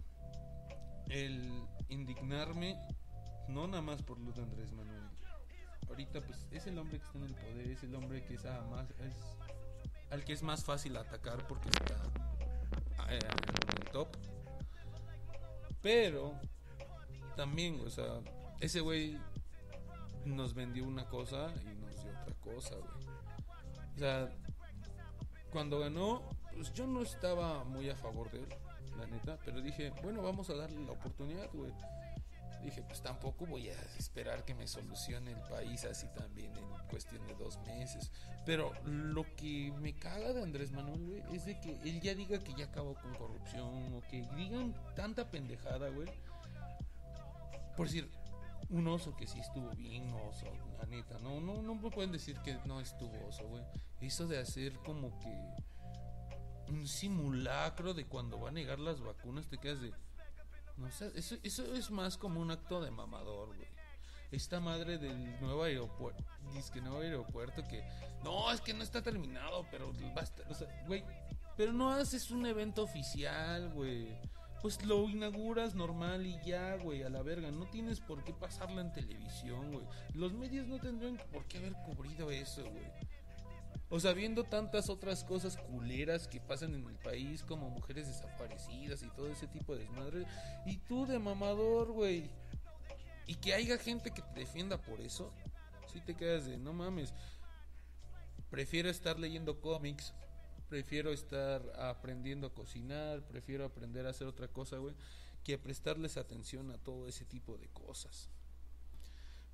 El 1.07 1.51
indignarme, 1.89 2.79
no 3.49 3.67
nada 3.67 3.81
más 3.81 4.01
por 4.01 4.19
lo 4.19 4.31
de 4.31 4.41
Andrés 4.41 4.71
Manuel. 4.71 5.03
Ahorita 5.89 6.21
pues 6.21 6.47
es 6.51 6.67
el 6.67 6.77
hombre 6.77 6.99
que 6.99 7.05
está 7.05 7.17
en 7.17 7.23
el 7.25 7.35
poder, 7.35 7.67
es 7.67 7.83
el 7.83 7.95
hombre 7.95 8.23
que 8.23 8.35
es, 8.35 8.43
más, 8.43 8.89
es 8.99 9.15
al 10.11 10.23
que 10.23 10.33
es 10.33 10.43
más 10.43 10.63
fácil 10.63 10.95
atacar 10.97 11.45
porque 11.47 11.69
está 11.69 11.95
eh, 13.09 13.19
en 13.19 13.81
el 13.81 13.91
top. 13.91 14.07
Pero 15.81 16.33
también, 17.35 17.79
o 17.85 17.89
sea, 17.89 18.21
ese 18.59 18.81
güey 18.81 19.17
nos 20.25 20.53
vendió 20.53 20.85
una 20.85 21.05
cosa 21.07 21.53
y 21.63 21.75
nos 21.75 22.03
dio 22.03 22.11
otra 22.21 22.35
cosa, 22.41 22.75
güey. 22.75 23.07
O 23.95 23.99
sea, 23.99 24.29
cuando 25.51 25.79
ganó, 25.79 26.21
pues 26.53 26.73
yo 26.73 26.85
no 26.85 27.01
estaba 27.01 27.63
muy 27.63 27.89
a 27.89 27.95
favor 27.95 28.29
de 28.31 28.39
él, 28.39 28.49
la 28.97 29.07
neta, 29.07 29.37
pero 29.43 29.61
dije, 29.61 29.91
bueno, 30.03 30.21
vamos 30.21 30.49
a 30.49 30.55
darle 30.55 30.85
la 30.85 30.91
oportunidad, 30.91 31.49
güey. 31.53 31.71
Dije, 32.63 32.83
pues 32.83 33.01
tampoco 33.01 33.45
voy 33.45 33.69
a 33.69 33.81
esperar 33.97 34.43
que 34.43 34.53
me 34.53 34.67
solucione 34.67 35.31
el 35.31 35.41
país 35.41 35.85
así 35.85 36.07
también 36.15 36.55
en 36.57 36.87
cuestión 36.89 37.25
de 37.27 37.35
dos 37.35 37.57
meses. 37.59 38.11
Pero 38.45 38.73
lo 38.83 39.23
que 39.35 39.71
me 39.79 39.95
caga 39.95 40.33
de 40.33 40.43
Andrés 40.43 40.71
Manuel, 40.71 41.05
güey, 41.05 41.23
es 41.35 41.45
de 41.45 41.59
que 41.59 41.79
él 41.83 42.01
ya 42.01 42.13
diga 42.15 42.39
que 42.39 42.53
ya 42.53 42.65
acabó 42.65 42.95
con 42.95 43.13
corrupción 43.15 43.93
o 43.93 44.01
que 44.09 44.27
digan 44.35 44.75
tanta 44.95 45.29
pendejada, 45.31 45.89
güey. 45.89 46.09
Por 47.77 47.87
decir, 47.87 48.11
un 48.69 48.87
oso 48.87 49.15
que 49.15 49.25
sí 49.25 49.39
estuvo 49.39 49.69
bien 49.71 50.13
oso, 50.13 50.45
la 50.77 50.85
neta. 50.85 51.17
No, 51.19 51.39
no, 51.39 51.61
no 51.61 51.75
me 51.75 51.89
pueden 51.89 52.11
decir 52.11 52.37
que 52.43 52.57
no 52.65 52.79
estuvo 52.81 53.27
oso, 53.27 53.47
güey. 53.47 53.63
Eso 54.01 54.27
de 54.27 54.37
hacer 54.37 54.77
como 54.79 55.17
que 55.19 55.29
un 56.69 56.87
simulacro 56.87 57.93
de 57.93 58.05
cuando 58.05 58.39
va 58.39 58.49
a 58.49 58.51
negar 58.51 58.79
las 58.79 59.01
vacunas, 59.01 59.47
te 59.47 59.57
quedas 59.57 59.81
de. 59.81 59.91
No 60.79 60.89
sé, 60.91 61.11
eso, 61.15 61.35
eso 61.43 61.73
es 61.75 61.91
más 61.91 62.17
como 62.17 62.39
un 62.39 62.51
acto 62.51 62.81
de 62.81 62.89
mamador, 62.89 63.47
güey. 63.55 63.67
Esta 64.31 64.59
madre 64.59 64.97
del 64.97 65.39
nuevo 65.41 65.63
aeropuerto, 65.63 66.23
que 66.71 66.81
nuevo 66.81 67.01
aeropuerto 67.01 67.63
que 67.67 67.83
no, 68.23 68.51
es 68.51 68.61
que 68.61 68.73
no 68.73 68.83
está 68.83 69.01
terminado, 69.01 69.65
pero 69.71 69.91
basta, 70.13 70.43
o 70.49 70.53
sea, 70.53 70.67
güey, 70.87 71.03
pero 71.57 71.73
no 71.73 71.91
haces 71.91 72.31
un 72.31 72.45
evento 72.45 72.83
oficial, 72.83 73.69
güey. 73.73 74.17
Pues 74.61 74.85
lo 74.85 75.09
inauguras 75.09 75.75
normal 75.75 76.25
y 76.25 76.39
ya, 76.45 76.75
güey, 76.77 77.03
a 77.03 77.09
la 77.09 77.21
verga. 77.21 77.51
No 77.51 77.65
tienes 77.65 77.99
por 77.99 78.23
qué 78.23 78.33
pasarla 78.33 78.81
en 78.81 78.93
televisión, 78.93 79.71
güey. 79.71 79.85
Los 80.13 80.33
medios 80.33 80.67
no 80.67 80.79
tendrían 80.79 81.17
por 81.31 81.45
qué 81.45 81.57
haber 81.57 81.73
cubrido 81.85 82.29
eso, 82.29 82.63
güey. 82.63 82.85
O 83.91 83.99
sea, 83.99 84.13
viendo 84.13 84.43
tantas 84.43 84.87
otras 84.89 85.23
cosas 85.23 85.57
culeras 85.57 86.27
que 86.27 86.39
pasan 86.39 86.75
en 86.75 86.87
el 86.87 86.95
país, 86.97 87.43
como 87.43 87.71
mujeres 87.71 88.07
desaparecidas 88.07 89.01
y 89.01 89.09
todo 89.09 89.31
ese 89.31 89.47
tipo 89.47 89.73
de 89.73 89.79
desmadre. 89.79 90.25
Y 90.67 90.77
tú 90.77 91.07
de 91.07 91.17
mamador, 91.17 91.91
güey. 91.91 92.29
Y 93.25 93.35
que 93.35 93.53
haya 93.53 93.79
gente 93.79 94.11
que 94.11 94.21
te 94.21 94.41
defienda 94.41 94.77
por 94.77 95.01
eso. 95.01 95.33
Si 95.91 96.01
te 96.01 96.15
quedas 96.15 96.45
de, 96.45 96.57
no 96.57 96.71
mames. 96.71 97.15
Prefiero 98.51 98.89
estar 98.89 99.17
leyendo 99.17 99.59
cómics. 99.59 100.13
Prefiero 100.69 101.11
estar 101.11 101.63
aprendiendo 101.79 102.45
a 102.45 102.53
cocinar. 102.53 103.23
Prefiero 103.27 103.65
aprender 103.65 104.05
a 104.05 104.11
hacer 104.11 104.27
otra 104.27 104.47
cosa, 104.47 104.77
güey. 104.77 104.93
Que 105.43 105.57
prestarles 105.57 106.17
atención 106.17 106.69
a 106.69 106.77
todo 106.77 107.07
ese 107.07 107.25
tipo 107.25 107.57
de 107.57 107.67
cosas. 107.69 108.29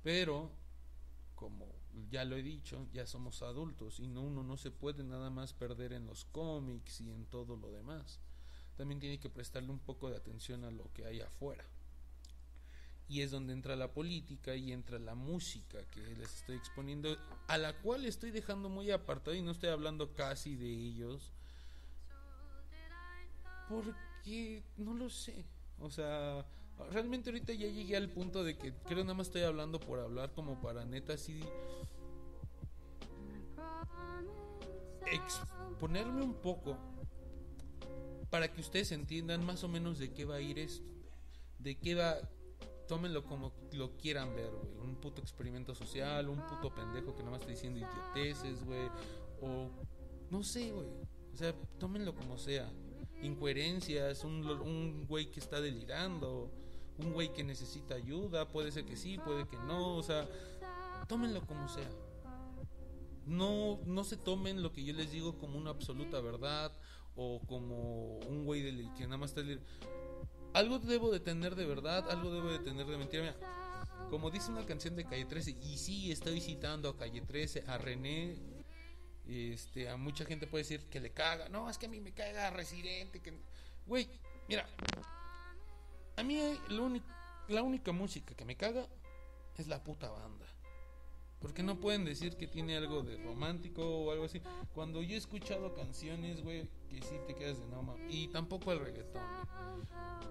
Pero, 0.02 0.50
como 1.34 1.75
ya 2.10 2.24
lo 2.24 2.36
he 2.36 2.42
dicho, 2.42 2.86
ya 2.92 3.06
somos 3.06 3.42
adultos 3.42 4.00
y 4.00 4.08
no, 4.08 4.22
uno 4.22 4.42
no 4.42 4.56
se 4.56 4.70
puede 4.70 5.02
nada 5.04 5.30
más 5.30 5.52
perder 5.52 5.92
en 5.92 6.06
los 6.06 6.24
cómics 6.26 7.00
y 7.00 7.10
en 7.10 7.26
todo 7.26 7.56
lo 7.56 7.70
demás. 7.72 8.20
También 8.76 9.00
tiene 9.00 9.18
que 9.18 9.30
prestarle 9.30 9.70
un 9.70 9.78
poco 9.78 10.10
de 10.10 10.16
atención 10.16 10.64
a 10.64 10.70
lo 10.70 10.92
que 10.92 11.06
hay 11.06 11.20
afuera. 11.20 11.64
Y 13.08 13.20
es 13.20 13.30
donde 13.30 13.52
entra 13.52 13.76
la 13.76 13.92
política 13.92 14.56
y 14.56 14.72
entra 14.72 14.98
la 14.98 15.14
música 15.14 15.78
que 15.90 16.00
les 16.16 16.34
estoy 16.34 16.56
exponiendo, 16.56 17.16
a 17.46 17.56
la 17.56 17.72
cual 17.80 18.04
estoy 18.04 18.32
dejando 18.32 18.68
muy 18.68 18.90
apartado 18.90 19.36
y 19.36 19.42
no 19.42 19.52
estoy 19.52 19.70
hablando 19.70 20.12
casi 20.12 20.56
de 20.56 20.68
ellos. 20.68 21.30
Porque 23.68 24.62
no 24.76 24.94
lo 24.94 25.08
sé. 25.08 25.44
O 25.78 25.90
sea, 25.90 26.44
realmente 26.90 27.30
ahorita 27.30 27.52
ya 27.52 27.68
llegué 27.68 27.96
al 27.96 28.08
punto 28.08 28.44
de 28.44 28.56
que 28.56 28.72
creo 28.84 29.02
nada 29.02 29.14
más 29.14 29.28
estoy 29.28 29.42
hablando 29.42 29.80
por 29.80 29.98
hablar 30.00 30.32
como 30.32 30.60
para 30.60 30.84
neta 30.84 31.14
así 31.14 31.42
exponerme 35.10 36.22
un 36.22 36.34
poco 36.34 36.76
para 38.30 38.52
que 38.52 38.60
ustedes 38.60 38.92
entiendan 38.92 39.44
más 39.44 39.62
o 39.64 39.68
menos 39.68 39.98
de 39.98 40.12
qué 40.12 40.24
va 40.24 40.36
a 40.36 40.40
ir 40.40 40.58
esto. 40.58 40.84
De 41.58 41.78
qué 41.78 41.94
va 41.94 42.18
tómenlo 42.86 43.24
como 43.24 43.52
lo 43.72 43.96
quieran 43.96 44.34
ver, 44.34 44.50
güey. 44.50 44.76
Un 44.78 44.96
puto 44.96 45.20
experimento 45.20 45.74
social, 45.74 46.28
un 46.28 46.44
puto 46.46 46.74
pendejo 46.74 47.14
que 47.14 47.20
nada 47.20 47.32
más 47.32 47.40
está 47.40 47.52
diciendo 47.52 47.78
idioteces, 47.78 48.64
güey. 48.64 48.88
O 49.40 49.70
no 50.30 50.42
sé, 50.42 50.72
güey. 50.72 50.88
O 51.32 51.36
sea, 51.36 51.54
tómenlo 51.78 52.14
como 52.14 52.38
sea. 52.38 52.70
Incoherencias, 53.22 54.24
un, 54.24 54.46
un 54.46 55.06
güey 55.06 55.30
que 55.30 55.40
está 55.40 55.60
delirando, 55.60 56.50
un 56.98 57.12
güey 57.12 57.32
que 57.32 57.44
necesita 57.44 57.94
ayuda, 57.94 58.48
puede 58.48 58.72
ser 58.72 58.84
que 58.84 58.96
sí, 58.96 59.18
puede 59.18 59.46
que 59.46 59.56
no, 59.58 59.96
o 59.96 60.02
sea, 60.02 60.28
tómenlo 61.08 61.46
como 61.46 61.68
sea. 61.68 61.90
No, 63.26 63.80
no 63.86 64.04
se 64.04 64.16
tomen 64.16 64.62
lo 64.62 64.72
que 64.72 64.84
yo 64.84 64.94
les 64.94 65.10
digo 65.10 65.38
como 65.38 65.58
una 65.58 65.70
absoluta 65.70 66.20
verdad 66.20 66.72
o 67.16 67.40
como 67.46 68.18
un 68.18 68.44
güey 68.44 68.62
que 68.94 69.04
nada 69.04 69.16
más 69.16 69.30
está 69.30 69.42
algo 70.56 70.78
debo 70.78 71.10
de 71.10 71.20
tener 71.20 71.54
de 71.54 71.66
verdad, 71.66 72.08
algo 72.10 72.30
debo 72.30 72.48
de 72.48 72.58
tener 72.60 72.86
de 72.86 72.96
mentira. 72.96 73.22
Mira, 73.22 73.36
como 74.10 74.30
dice 74.30 74.50
una 74.50 74.64
canción 74.64 74.96
de 74.96 75.04
Calle 75.04 75.26
13, 75.26 75.50
y 75.50 75.76
sí 75.76 76.10
estoy 76.10 76.40
citando 76.40 76.88
a 76.88 76.96
Calle 76.96 77.20
13, 77.20 77.64
a 77.66 77.76
René, 77.76 78.36
este, 79.26 79.88
a 79.88 79.96
mucha 79.96 80.24
gente 80.24 80.46
puede 80.46 80.64
decir 80.64 80.80
que 80.88 81.00
le 81.00 81.10
caga, 81.10 81.48
no, 81.48 81.68
es 81.68 81.76
que 81.76 81.86
a 81.86 81.88
mí 81.88 82.00
me 82.00 82.12
caga 82.12 82.50
Residente, 82.50 83.20
que... 83.20 83.34
Güey, 83.86 84.08
mira, 84.48 84.66
a 86.16 86.22
mí 86.22 86.38
la 87.48 87.62
única 87.62 87.92
música 87.92 88.34
que 88.34 88.44
me 88.44 88.56
caga 88.56 88.88
es 89.56 89.68
la 89.68 89.82
puta 89.82 90.10
banda. 90.10 90.46
Porque 91.40 91.62
no 91.62 91.78
pueden 91.78 92.04
decir 92.04 92.36
que 92.36 92.46
tiene 92.46 92.76
algo 92.76 93.02
de 93.02 93.18
romántico 93.18 93.82
o 93.84 94.10
algo 94.10 94.24
así. 94.24 94.40
Cuando 94.74 95.02
yo 95.02 95.14
he 95.14 95.18
escuchado 95.18 95.74
canciones, 95.74 96.42
güey, 96.42 96.68
que 96.88 97.02
sí 97.02 97.16
te 97.26 97.34
quedas 97.34 97.58
de 97.58 97.66
no 97.66 97.96
Y 98.08 98.28
tampoco 98.28 98.72
el 98.72 98.80
reggaetón, 98.80 99.22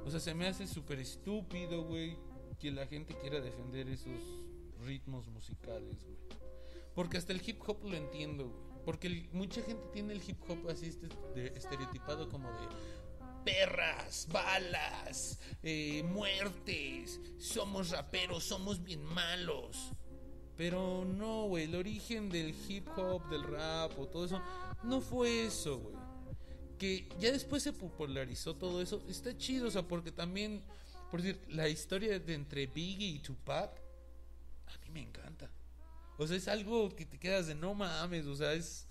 O 0.03 0.09
sea, 0.09 0.19
se 0.19 0.33
me 0.33 0.47
hace 0.47 0.65
súper 0.67 0.99
estúpido, 0.99 1.83
güey, 1.83 2.17
que 2.59 2.71
la 2.71 2.87
gente 2.87 3.15
quiera 3.21 3.39
defender 3.39 3.87
esos 3.87 4.19
ritmos 4.83 5.27
musicales, 5.27 6.03
güey. 6.03 6.17
Porque 6.95 7.17
hasta 7.17 7.33
el 7.33 7.41
hip 7.47 7.61
hop 7.67 7.83
lo 7.83 7.95
entiendo, 7.95 8.49
güey. 8.49 8.83
Porque 8.83 9.29
mucha 9.31 9.61
gente 9.61 9.83
tiene 9.93 10.13
el 10.13 10.21
hip 10.27 10.41
hop 10.47 10.69
así 10.69 10.87
este, 10.87 11.57
estereotipado 11.57 12.29
como 12.29 12.49
de 12.49 12.67
perras, 13.45 14.27
balas, 14.31 15.39
eh, 15.63 16.03
muertes, 16.03 17.21
somos 17.37 17.91
raperos, 17.91 18.43
somos 18.43 18.83
bien 18.83 19.03
malos. 19.03 19.91
Pero 20.57 21.05
no, 21.05 21.47
güey, 21.47 21.65
el 21.65 21.75
origen 21.75 22.29
del 22.29 22.55
hip 22.67 22.87
hop, 22.97 23.29
del 23.29 23.43
rap 23.43 23.97
o 23.99 24.07
todo 24.07 24.25
eso, 24.25 24.41
no 24.83 24.99
fue 24.99 25.45
eso, 25.45 25.79
güey. 25.79 25.95
Que 26.79 27.07
ya 27.19 27.31
después 27.31 27.63
se 27.63 27.71
popularizó 27.71 28.55
todo 28.55 28.81
eso, 28.81 29.01
está 29.07 29.37
chido, 29.37 29.67
o 29.67 29.71
sea, 29.71 29.83
porque 29.83 30.11
también, 30.11 30.63
por 31.11 31.21
decir, 31.21 31.41
la 31.49 31.69
historia 31.69 32.19
de 32.19 32.33
entre 32.33 32.67
Biggie 32.67 33.07
y 33.07 33.19
Tupac, 33.19 33.71
a 34.65 34.77
mí 34.79 34.89
me 34.91 35.01
encanta. 35.01 35.49
O 36.17 36.25
sea, 36.25 36.37
es 36.37 36.47
algo 36.47 36.95
que 36.95 37.05
te 37.05 37.19
quedas 37.19 37.47
de 37.47 37.55
no 37.55 37.73
mames, 37.73 38.25
o 38.25 38.35
sea, 38.35 38.53
es... 38.53 38.87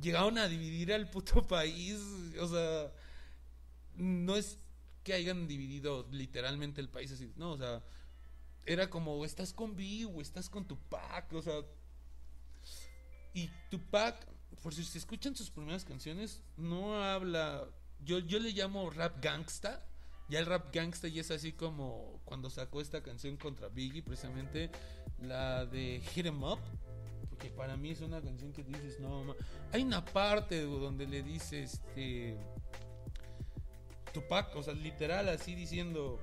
Llegaron 0.00 0.38
a 0.38 0.48
dividir 0.48 0.92
al 0.92 1.10
puto 1.10 1.42
país, 1.46 1.98
o 2.40 2.46
sea, 2.46 2.92
no 3.98 4.36
es 4.36 4.58
que 5.04 5.12
hayan 5.12 5.46
dividido 5.46 6.08
literalmente 6.10 6.80
el 6.80 6.88
país 6.88 7.12
así, 7.12 7.32
no, 7.36 7.52
o 7.52 7.58
sea, 7.58 7.82
era 8.68 8.90
como, 8.90 9.24
estás 9.24 9.52
con 9.52 9.74
B 9.74 10.04
o 10.04 10.20
estás 10.20 10.50
con 10.50 10.66
Tupac, 10.66 11.32
o 11.32 11.42
sea. 11.42 11.62
Y 13.32 13.50
Tupac, 13.70 14.26
por 14.62 14.74
si 14.74 14.84
se 14.84 14.98
escuchan 14.98 15.34
sus 15.34 15.50
primeras 15.50 15.84
canciones, 15.84 16.42
no 16.56 17.02
habla. 17.02 17.66
Yo, 18.00 18.18
yo 18.18 18.38
le 18.38 18.52
llamo 18.52 18.90
rap 18.90 19.22
gangsta. 19.22 19.84
Ya 20.28 20.40
el 20.40 20.46
rap 20.46 20.74
gangsta 20.74 21.08
ya 21.08 21.22
es 21.22 21.30
así 21.30 21.52
como 21.52 22.20
cuando 22.26 22.50
sacó 22.50 22.82
esta 22.82 23.02
canción 23.02 23.38
contra 23.38 23.68
Biggie, 23.70 24.02
precisamente 24.02 24.70
la 25.22 25.64
de 25.64 26.02
Hit 26.12 26.26
'em 26.26 26.42
Up. 26.42 26.60
Porque 27.30 27.48
para 27.48 27.78
mí 27.78 27.90
es 27.90 28.02
una 28.02 28.20
canción 28.20 28.52
que 28.52 28.62
dices, 28.64 29.00
no, 29.00 29.34
hay 29.72 29.82
una 29.82 30.04
parte 30.04 30.60
donde 30.60 31.06
le 31.06 31.22
dice 31.22 31.62
este. 31.62 32.36
Tupac, 34.12 34.54
o 34.56 34.62
sea, 34.62 34.74
literal 34.74 35.28
así 35.28 35.54
diciendo 35.54 36.18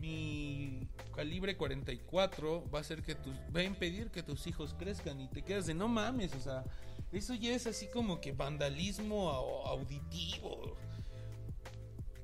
mi 0.00 0.88
calibre 1.14 1.56
44 1.56 2.70
va 2.70 2.80
a 2.80 2.84
ser 2.84 3.02
que 3.02 3.14
tus, 3.14 3.34
va 3.54 3.60
a 3.60 3.64
impedir 3.64 4.10
que 4.10 4.22
tus 4.22 4.46
hijos 4.46 4.74
crezcan 4.78 5.20
y 5.20 5.28
te 5.28 5.42
quedas 5.42 5.66
de 5.66 5.74
no 5.74 5.88
mames, 5.88 6.34
o 6.34 6.40
sea, 6.40 6.64
eso 7.12 7.34
ya 7.34 7.52
es 7.52 7.66
así 7.66 7.88
como 7.88 8.20
que 8.20 8.32
vandalismo 8.32 9.30
auditivo. 9.30 10.76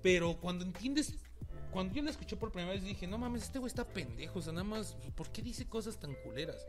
Pero 0.02 0.38
cuando 0.40 0.64
entiendes, 0.64 1.14
cuando 1.70 1.94
yo 1.94 2.02
la 2.02 2.10
escuché 2.10 2.36
por 2.36 2.52
primera 2.52 2.72
vez 2.72 2.84
dije, 2.84 3.06
no 3.06 3.18
mames, 3.18 3.42
este 3.42 3.58
güey 3.58 3.68
está 3.68 3.84
pendejo, 3.84 4.38
o 4.38 4.42
sea, 4.42 4.52
nada 4.52 4.64
más, 4.64 4.96
¿por 5.14 5.30
qué 5.30 5.42
dice 5.42 5.68
cosas 5.68 5.98
tan 5.98 6.14
culeras? 6.24 6.66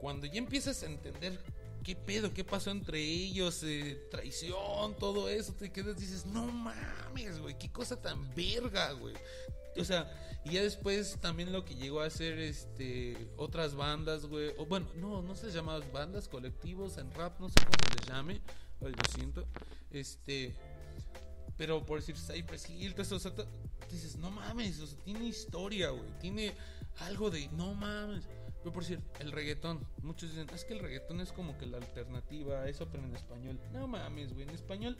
Cuando 0.00 0.26
ya 0.26 0.38
empiezas 0.38 0.82
a 0.82 0.86
entender 0.86 1.38
qué 1.86 1.94
pedo, 1.94 2.34
qué 2.34 2.42
pasó 2.42 2.72
entre 2.72 3.00
ellos, 3.00 3.62
eh, 3.62 3.96
traición, 4.10 4.96
todo 4.98 5.28
eso, 5.28 5.54
te 5.54 5.70
quedas 5.70 5.96
dices, 5.96 6.26
no 6.26 6.46
mames, 6.46 7.38
güey, 7.38 7.56
qué 7.56 7.70
cosa 7.70 8.02
tan 8.02 8.34
verga, 8.34 8.90
güey 8.90 9.14
o 9.78 9.84
sea, 9.84 10.10
y 10.44 10.52
ya 10.52 10.62
después 10.62 11.18
también 11.20 11.52
lo 11.52 11.64
que 11.64 11.74
llegó 11.74 12.00
a 12.00 12.06
hacer 12.06 12.38
este 12.38 13.28
otras 13.36 13.74
bandas, 13.74 14.26
güey, 14.26 14.52
o 14.58 14.66
bueno, 14.66 14.86
no, 14.96 15.22
no 15.22 15.34
se 15.34 15.50
llamaban 15.50 15.82
bandas, 15.92 16.28
colectivos 16.28 16.98
en 16.98 17.12
rap, 17.12 17.38
no 17.40 17.48
sé 17.48 17.56
cómo 17.56 17.90
se 17.90 17.98
les 17.98 18.08
llame, 18.08 18.40
lo 18.80 18.90
siento. 19.14 19.46
Este, 19.90 20.54
pero 21.56 21.84
por 21.84 22.00
decir 22.00 22.16
Cypress 22.16 22.70
Hill, 22.70 22.94
o 22.98 23.04
sea, 23.18 23.32
dices, 23.90 24.16
no 24.16 24.30
mames, 24.30 24.80
o 24.80 24.86
sea, 24.86 24.98
tiene 25.04 25.26
historia, 25.26 25.90
güey, 25.90 26.18
tiene 26.20 26.54
algo 26.98 27.30
de, 27.30 27.48
no 27.48 27.74
mames. 27.74 28.24
Por 28.72 28.82
decir, 28.82 29.00
el 29.20 29.32
reggaetón, 29.32 29.86
muchos 30.02 30.30
dicen, 30.30 30.48
es 30.54 30.64
que 30.64 30.74
el 30.74 30.80
reggaetón 30.80 31.20
es 31.20 31.32
como 31.32 31.56
que 31.58 31.66
la 31.66 31.78
alternativa, 31.78 32.68
eso 32.68 32.88
pero 32.90 33.04
en 33.04 33.14
español. 33.14 33.60
No 33.72 33.86
mames, 33.86 34.32
güey, 34.32 34.42
en 34.44 34.54
español 34.54 34.96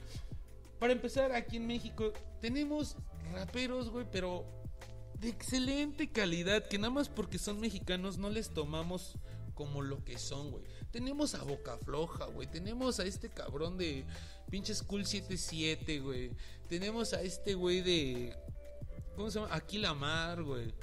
para 0.78 0.92
empezar, 0.92 1.32
aquí 1.32 1.56
en 1.56 1.66
México 1.66 2.12
tenemos 2.40 2.96
raperos, 3.32 3.90
güey, 3.90 4.06
pero 4.10 4.44
de 5.18 5.28
excelente 5.28 6.10
calidad, 6.10 6.66
que 6.66 6.78
nada 6.78 6.92
más 6.92 7.08
porque 7.08 7.38
son 7.38 7.60
mexicanos 7.60 8.18
no 8.18 8.28
les 8.28 8.50
tomamos 8.50 9.14
como 9.54 9.80
lo 9.80 10.04
que 10.04 10.18
son, 10.18 10.50
güey. 10.50 10.64
Tenemos 10.90 11.34
a 11.34 11.42
Boca 11.42 11.78
Floja, 11.78 12.26
güey. 12.26 12.46
Tenemos 12.46 13.00
a 13.00 13.04
este 13.04 13.30
cabrón 13.30 13.78
de 13.78 14.04
pinche 14.50 14.74
School 14.74 15.06
77, 15.06 16.00
güey. 16.00 16.32
Tenemos 16.68 17.14
a 17.14 17.22
este 17.22 17.54
güey 17.54 17.80
de... 17.80 18.36
¿Cómo 19.14 19.30
se 19.30 19.40
llama? 19.40 19.54
Aquilamar, 19.54 20.42
güey. 20.42 20.74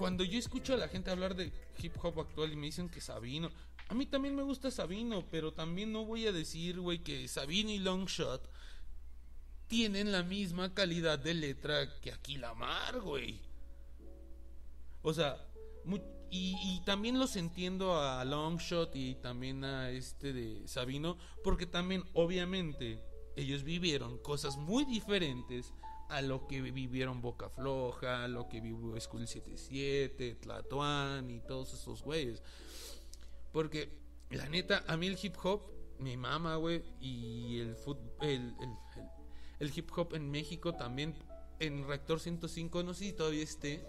Cuando 0.00 0.24
yo 0.24 0.38
escucho 0.38 0.72
a 0.72 0.78
la 0.78 0.88
gente 0.88 1.10
hablar 1.10 1.36
de 1.36 1.52
hip 1.78 1.92
hop 2.02 2.20
actual 2.20 2.50
y 2.54 2.56
me 2.56 2.68
dicen 2.68 2.88
que 2.88 3.02
Sabino... 3.02 3.50
A 3.88 3.92
mí 3.94 4.06
también 4.06 4.34
me 4.34 4.42
gusta 4.42 4.70
Sabino, 4.70 5.26
pero 5.30 5.52
también 5.52 5.92
no 5.92 6.06
voy 6.06 6.26
a 6.26 6.32
decir, 6.32 6.80
güey, 6.80 7.00
que 7.00 7.28
Sabino 7.28 7.70
y 7.70 7.78
Longshot 7.80 8.48
tienen 9.66 10.10
la 10.10 10.22
misma 10.22 10.72
calidad 10.72 11.18
de 11.18 11.34
letra 11.34 12.00
que 12.00 12.12
aquí 12.12 12.38
la 12.38 12.54
mar, 12.54 12.98
güey. 13.02 13.42
O 15.02 15.12
sea, 15.12 15.36
Y, 16.30 16.56
y 16.62 16.82
también 16.86 17.18
los 17.18 17.36
entiendo 17.36 18.00
a 18.00 18.24
Longshot 18.24 18.96
y 18.96 19.16
también 19.16 19.64
a 19.64 19.90
este 19.90 20.32
de 20.32 20.66
Sabino, 20.66 21.18
porque 21.44 21.66
también, 21.66 22.04
obviamente, 22.14 23.04
ellos 23.36 23.64
vivieron 23.64 24.16
cosas 24.18 24.56
muy 24.56 24.86
diferentes 24.86 25.74
a 26.10 26.22
lo 26.22 26.46
que 26.46 26.60
vivieron 26.60 27.20
Boca 27.22 27.48
Floja, 27.48 28.24
a 28.24 28.28
lo 28.28 28.48
que 28.48 28.60
vivió 28.60 29.00
School 29.00 29.26
77, 29.26 30.34
Tlatuán 30.36 31.30
y 31.30 31.40
todos 31.40 31.72
esos 31.74 32.02
güeyes. 32.02 32.42
Porque, 33.52 33.88
la 34.30 34.48
neta, 34.48 34.84
a 34.86 34.96
mí 34.96 35.06
el 35.06 35.18
hip 35.20 35.34
hop, 35.42 35.62
mi 35.98 36.16
mamá, 36.16 36.56
güey, 36.56 36.82
y 37.00 37.58
el, 37.60 37.76
fut- 37.76 37.98
el 39.58 39.72
hip 39.76 39.90
hop 39.96 40.14
en 40.14 40.30
México 40.30 40.74
también, 40.74 41.14
en 41.58 41.86
Reactor 41.86 42.20
105, 42.20 42.82
no 42.82 42.94
sé 42.94 43.04
si 43.06 43.12
todavía 43.12 43.42
esté, 43.42 43.84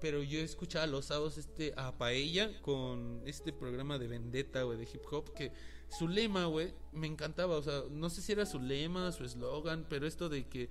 pero 0.00 0.22
yo 0.22 0.40
escuchaba 0.40 0.86
los 0.86 1.06
sábados 1.06 1.38
este, 1.38 1.72
a 1.76 1.96
Paella 1.96 2.60
con 2.60 3.22
este 3.24 3.52
programa 3.52 3.98
de 3.98 4.08
Vendetta, 4.08 4.62
güey, 4.64 4.76
de 4.78 4.84
hip 4.84 5.02
hop, 5.10 5.32
que 5.32 5.52
su 5.88 6.08
lema, 6.08 6.46
güey, 6.46 6.74
me 6.92 7.06
encantaba, 7.06 7.56
o 7.56 7.62
sea, 7.62 7.82
no 7.90 8.10
sé 8.10 8.20
si 8.20 8.32
era 8.32 8.44
su 8.46 8.58
lema, 8.60 9.12
su 9.12 9.24
eslogan, 9.24 9.86
pero 9.88 10.06
esto 10.06 10.28
de 10.28 10.48
que 10.48 10.68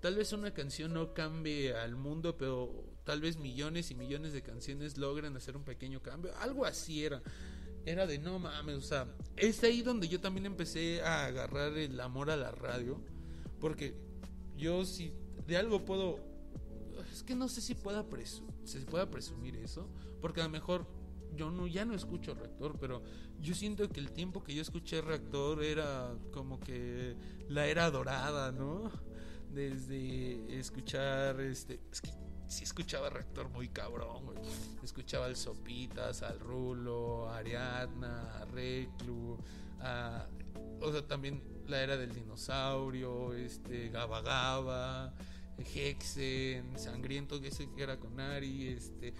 tal 0.00 0.16
vez 0.16 0.32
una 0.32 0.52
canción 0.52 0.94
no 0.94 1.14
cambie 1.14 1.74
al 1.74 1.96
mundo, 1.96 2.36
pero 2.36 2.84
tal 3.04 3.20
vez 3.20 3.36
millones 3.38 3.90
y 3.90 3.94
millones 3.94 4.32
de 4.32 4.42
canciones 4.42 4.96
logran 4.96 5.36
hacer 5.36 5.56
un 5.56 5.64
pequeño 5.64 6.02
cambio, 6.02 6.32
algo 6.38 6.64
así 6.64 7.04
era. 7.04 7.22
Era 7.86 8.06
de 8.06 8.18
no 8.18 8.38
mames, 8.38 8.76
o 8.76 8.82
sea, 8.82 9.06
es 9.36 9.62
ahí 9.64 9.80
donde 9.80 10.06
yo 10.06 10.20
también 10.20 10.44
empecé 10.44 11.00
a 11.02 11.26
agarrar 11.26 11.78
el 11.78 11.98
amor 12.00 12.30
a 12.30 12.36
la 12.36 12.50
radio, 12.50 13.00
porque 13.58 13.94
yo 14.56 14.84
si 14.84 15.14
de 15.46 15.56
algo 15.56 15.84
puedo 15.84 16.18
es 17.10 17.22
que 17.22 17.34
no 17.34 17.48
sé 17.48 17.62
si 17.62 17.74
pueda 17.74 18.08
presu 18.08 18.46
se 18.64 18.80
pueda 18.80 19.10
presumir 19.10 19.56
eso, 19.56 19.88
porque 20.20 20.40
a 20.40 20.44
lo 20.44 20.50
mejor 20.50 20.86
yo 21.34 21.50
no 21.50 21.66
ya 21.66 21.84
no 21.84 21.94
escucho 21.94 22.34
Reactor, 22.34 22.78
pero 22.78 23.02
yo 23.40 23.54
siento 23.54 23.88
que 23.88 24.00
el 24.00 24.12
tiempo 24.12 24.42
que 24.42 24.54
yo 24.54 24.62
escuché 24.62 25.00
Reactor 25.00 25.64
era 25.64 26.14
como 26.32 26.60
que 26.60 27.16
la 27.48 27.66
era 27.66 27.90
dorada, 27.90 28.52
¿no? 28.52 28.90
Desde 29.52 30.58
escuchar 30.58 31.40
este 31.40 31.80
es 31.90 32.00
que 32.00 32.10
escuchaba 32.62 33.10
Reactor 33.10 33.48
muy 33.48 33.68
cabrón. 33.68 34.34
Escuchaba 34.82 35.26
al 35.26 35.36
Sopitas, 35.36 36.22
al 36.22 36.40
Rulo, 36.40 37.28
Ariadna, 37.30 38.38
a 38.40 38.44
Reclu, 38.46 39.38
o 40.80 40.92
sea, 40.92 41.06
también 41.06 41.42
la 41.66 41.82
era 41.82 41.96
del 41.96 42.12
dinosaurio, 42.12 43.32
este 43.34 43.88
Gaba 43.90 44.22
Gaba, 44.22 45.14
Hexen, 45.58 46.78
Sangriento, 46.78 47.40
que 47.40 47.48
ese 47.48 47.70
que 47.70 47.82
era 47.82 47.98
con 47.98 48.18
Ari, 48.18 48.68
este, 48.68 49.14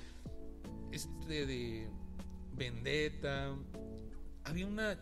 este 0.91 1.47
de 1.47 1.89
Vendetta. 2.55 3.55
Había 4.45 4.67
una 4.67 4.99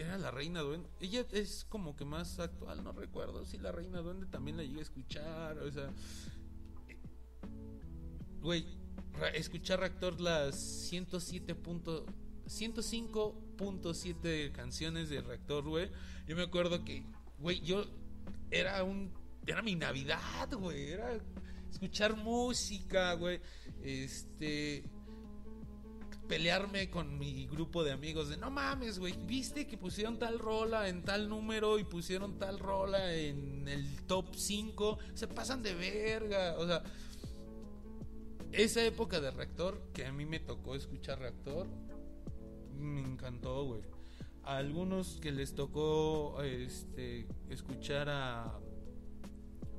era 0.00 0.18
la 0.18 0.30
Reina 0.30 0.60
Duende. 0.60 0.88
Ella 1.00 1.26
es 1.32 1.64
como 1.68 1.96
que 1.96 2.04
más 2.04 2.38
actual, 2.38 2.82
no 2.82 2.92
recuerdo. 2.92 3.44
Si 3.44 3.58
la 3.58 3.72
Reina 3.72 4.00
Duende 4.00 4.26
también 4.26 4.56
la 4.56 4.62
llegué 4.64 4.78
a 4.80 4.82
escuchar, 4.82 5.58
o 5.58 5.70
sea. 5.70 5.90
Güey, 8.40 8.64
escuchar 9.34 9.80
Reactor 9.80 10.20
las 10.20 10.56
107. 10.58 11.54
punto- 11.54 12.06
105.7 12.46 14.50
canciones 14.52 15.08
de 15.10 15.20
Reactor, 15.20 15.68
güey. 15.68 15.90
Yo 16.26 16.34
me 16.36 16.42
acuerdo 16.42 16.84
que, 16.84 17.04
güey, 17.38 17.60
yo 17.60 17.84
era 18.50 18.82
un. 18.82 19.12
Era 19.46 19.62
mi 19.62 19.74
Navidad, 19.74 20.48
güey. 20.58 20.90
Era 20.90 21.18
escuchar 21.70 22.16
música, 22.16 23.14
güey. 23.14 23.40
Este. 23.82 24.84
Pelearme 26.30 26.88
con 26.90 27.18
mi 27.18 27.48
grupo 27.48 27.82
de 27.82 27.90
amigos 27.90 28.28
de 28.28 28.36
no 28.36 28.52
mames, 28.52 29.00
güey. 29.00 29.12
Viste 29.26 29.66
que 29.66 29.76
pusieron 29.76 30.16
tal 30.16 30.38
rola 30.38 30.88
en 30.88 31.02
tal 31.02 31.28
número 31.28 31.80
y 31.80 31.82
pusieron 31.82 32.38
tal 32.38 32.60
rola 32.60 33.12
en 33.16 33.66
el 33.66 34.06
top 34.06 34.36
5. 34.36 34.98
Se 35.14 35.26
pasan 35.26 35.60
de 35.64 35.74
verga. 35.74 36.54
O 36.58 36.66
sea, 36.68 36.84
esa 38.52 38.84
época 38.84 39.20
de 39.20 39.32
reactor 39.32 39.82
que 39.92 40.06
a 40.06 40.12
mí 40.12 40.24
me 40.24 40.38
tocó 40.38 40.76
escuchar 40.76 41.18
reactor 41.18 41.66
me 42.78 43.00
encantó, 43.00 43.64
güey. 43.64 43.82
A 44.44 44.58
algunos 44.58 45.18
que 45.20 45.32
les 45.32 45.56
tocó 45.56 46.40
este 46.44 47.26
escuchar 47.48 48.08
a 48.08 48.56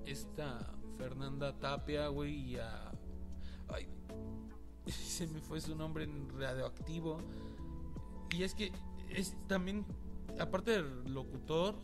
esta 0.06 0.70
Fernanda 0.98 1.58
Tapia, 1.58 2.10
güey, 2.10 2.52
y 2.52 2.58
a 2.58 2.92
ay, 3.70 3.88
se 4.88 5.28
me 5.28 5.42
fue 5.42 5.62
su 5.62 5.76
nombre 5.76 6.04
en 6.06 6.30
radioactivo. 6.38 7.20
Y 8.32 8.44
es 8.44 8.56
que 8.56 8.72
es 9.10 9.36
también 9.48 9.86
aparte 10.40 10.72
del 10.72 11.14
locutor 11.14 11.76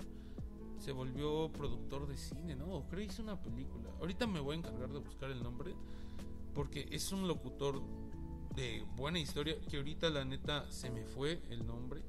se 0.80 0.92
volvió 0.92 1.52
productor 1.52 2.08
de 2.08 2.18
cine, 2.18 2.56
¿no? 2.56 2.68
O 2.68 2.88
creo 2.88 3.04
hizo 3.04 3.24
una 3.24 3.42
película. 3.42 3.90
Ahorita 4.00 4.28
me 4.28 4.40
voy 4.40 4.56
a 4.56 4.60
encargar 4.60 4.92
de 4.92 5.00
buscar 5.00 5.32
el 5.32 5.42
nombre 5.42 5.74
porque 6.54 6.88
es 6.92 7.12
un 7.12 7.28
locutor 7.28 7.82
de 8.56 8.84
buena 8.96 9.20
historia 9.20 9.56
que 9.70 9.78
ahorita 9.78 10.10
la 10.10 10.26
neta 10.26 10.70
se 10.72 10.90
me 10.90 11.06
fue 11.06 11.42
el 11.50 11.66
nombre 11.68 12.02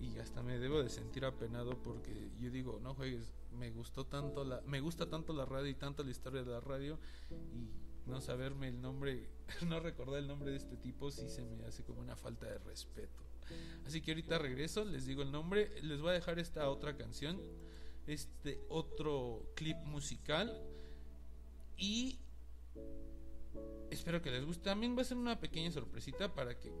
y 0.00 0.18
hasta 0.18 0.42
me 0.42 0.58
debo 0.58 0.82
de 0.82 0.90
sentir 0.90 1.24
apenado 1.24 1.76
porque 1.82 2.30
yo 2.38 2.50
digo, 2.50 2.78
no 2.82 2.94
juegues, 2.94 3.32
me 3.58 3.70
gustó 3.70 4.06
tanto 4.06 4.44
la 4.44 4.60
me 4.66 4.80
gusta 4.80 5.08
tanto 5.08 5.32
la 5.32 5.44
radio 5.46 5.68
y 5.68 5.74
tanto 5.74 6.04
la 6.04 6.10
historia 6.10 6.42
de 6.44 6.50
la 6.50 6.60
radio 6.60 6.98
y 7.52 7.68
no 8.06 8.20
saberme 8.20 8.68
el 8.68 8.80
nombre, 8.80 9.28
no 9.66 9.80
recordar 9.80 10.20
el 10.20 10.26
nombre 10.26 10.50
de 10.50 10.56
este 10.56 10.76
tipo 10.76 11.10
sí 11.10 11.28
se 11.28 11.42
me 11.44 11.64
hace 11.64 11.82
como 11.84 12.00
una 12.00 12.16
falta 12.16 12.46
de 12.46 12.58
respeto. 12.58 13.22
Así 13.86 14.00
que 14.00 14.12
ahorita 14.12 14.38
regreso, 14.38 14.84
les 14.84 15.04
digo 15.06 15.22
el 15.22 15.30
nombre, 15.30 15.70
les 15.82 16.00
voy 16.00 16.10
a 16.10 16.14
dejar 16.14 16.38
esta 16.38 16.70
otra 16.70 16.96
canción, 16.96 17.40
este 18.06 18.58
otro 18.68 19.52
clip 19.54 19.76
musical 19.84 20.62
y 21.76 22.18
espero 23.90 24.22
que 24.22 24.30
les 24.30 24.44
guste. 24.44 24.64
También 24.64 24.96
va 24.96 25.02
a 25.02 25.04
ser 25.04 25.16
una 25.16 25.38
pequeña 25.40 25.70
sorpresita 25.70 26.34
para 26.34 26.58
que, 26.58 26.72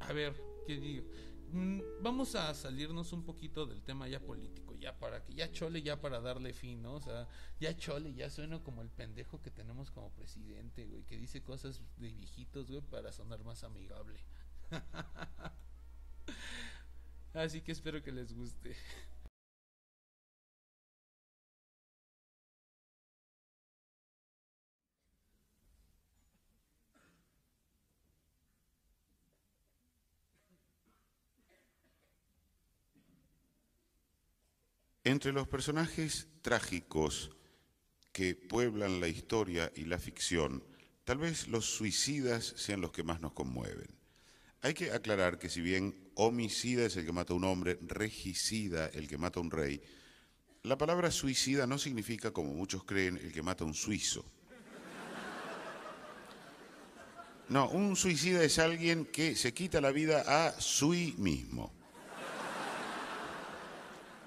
a 0.00 0.12
ver, 0.12 0.34
¿qué 0.66 0.78
digo? 0.78 1.06
Mm, 1.52 1.80
Vamos 2.02 2.34
a 2.34 2.54
salirnos 2.54 3.12
un 3.12 3.24
poquito 3.24 3.66
del 3.66 3.82
tema 3.82 4.08
ya 4.08 4.20
político, 4.20 4.65
ya 4.78 4.98
para 4.98 5.24
que 5.24 5.34
ya 5.34 5.50
chole, 5.52 5.82
ya 5.82 6.00
para 6.00 6.20
darle 6.20 6.52
fin, 6.52 6.82
¿no? 6.82 6.94
O 6.94 7.00
sea, 7.00 7.28
ya 7.60 7.76
chole, 7.76 8.14
ya 8.14 8.30
sueno 8.30 8.62
como 8.62 8.82
el 8.82 8.90
pendejo 8.90 9.42
que 9.42 9.50
tenemos 9.50 9.90
como 9.90 10.10
presidente, 10.10 10.86
güey, 10.86 11.04
que 11.04 11.16
dice 11.16 11.42
cosas 11.42 11.80
de 11.96 12.12
viejitos, 12.12 12.70
güey, 12.70 12.82
para 12.82 13.12
sonar 13.12 13.42
más 13.44 13.64
amigable. 13.64 14.20
Así 17.34 17.60
que 17.60 17.72
espero 17.72 18.02
que 18.02 18.12
les 18.12 18.32
guste. 18.32 18.76
Entre 35.06 35.32
los 35.32 35.46
personajes 35.46 36.26
trágicos 36.42 37.30
que 38.10 38.34
pueblan 38.34 38.98
la 38.98 39.06
historia 39.06 39.70
y 39.76 39.84
la 39.84 40.00
ficción, 40.00 40.64
tal 41.04 41.18
vez 41.18 41.46
los 41.46 41.64
suicidas 41.64 42.54
sean 42.56 42.80
los 42.80 42.90
que 42.90 43.04
más 43.04 43.20
nos 43.20 43.32
conmueven. 43.32 43.86
Hay 44.62 44.74
que 44.74 44.90
aclarar 44.90 45.38
que 45.38 45.48
si 45.48 45.60
bien 45.60 46.10
homicida 46.16 46.86
es 46.86 46.96
el 46.96 47.06
que 47.06 47.12
mata 47.12 47.34
a 47.34 47.36
un 47.36 47.44
hombre, 47.44 47.78
regicida 47.82 48.88
el 48.88 49.06
que 49.06 49.16
mata 49.16 49.38
a 49.38 49.44
un 49.44 49.52
rey, 49.52 49.80
la 50.64 50.76
palabra 50.76 51.12
suicida 51.12 51.68
no 51.68 51.78
significa, 51.78 52.32
como 52.32 52.52
muchos 52.52 52.82
creen, 52.82 53.16
el 53.16 53.30
que 53.30 53.42
mata 53.42 53.62
a 53.62 53.68
un 53.68 53.74
suizo. 53.74 54.24
No, 57.48 57.68
un 57.70 57.94
suicida 57.94 58.42
es 58.42 58.58
alguien 58.58 59.04
que 59.04 59.36
se 59.36 59.54
quita 59.54 59.80
la 59.80 59.92
vida 59.92 60.24
a 60.26 60.60
sí 60.60 61.14
mismo. 61.16 61.75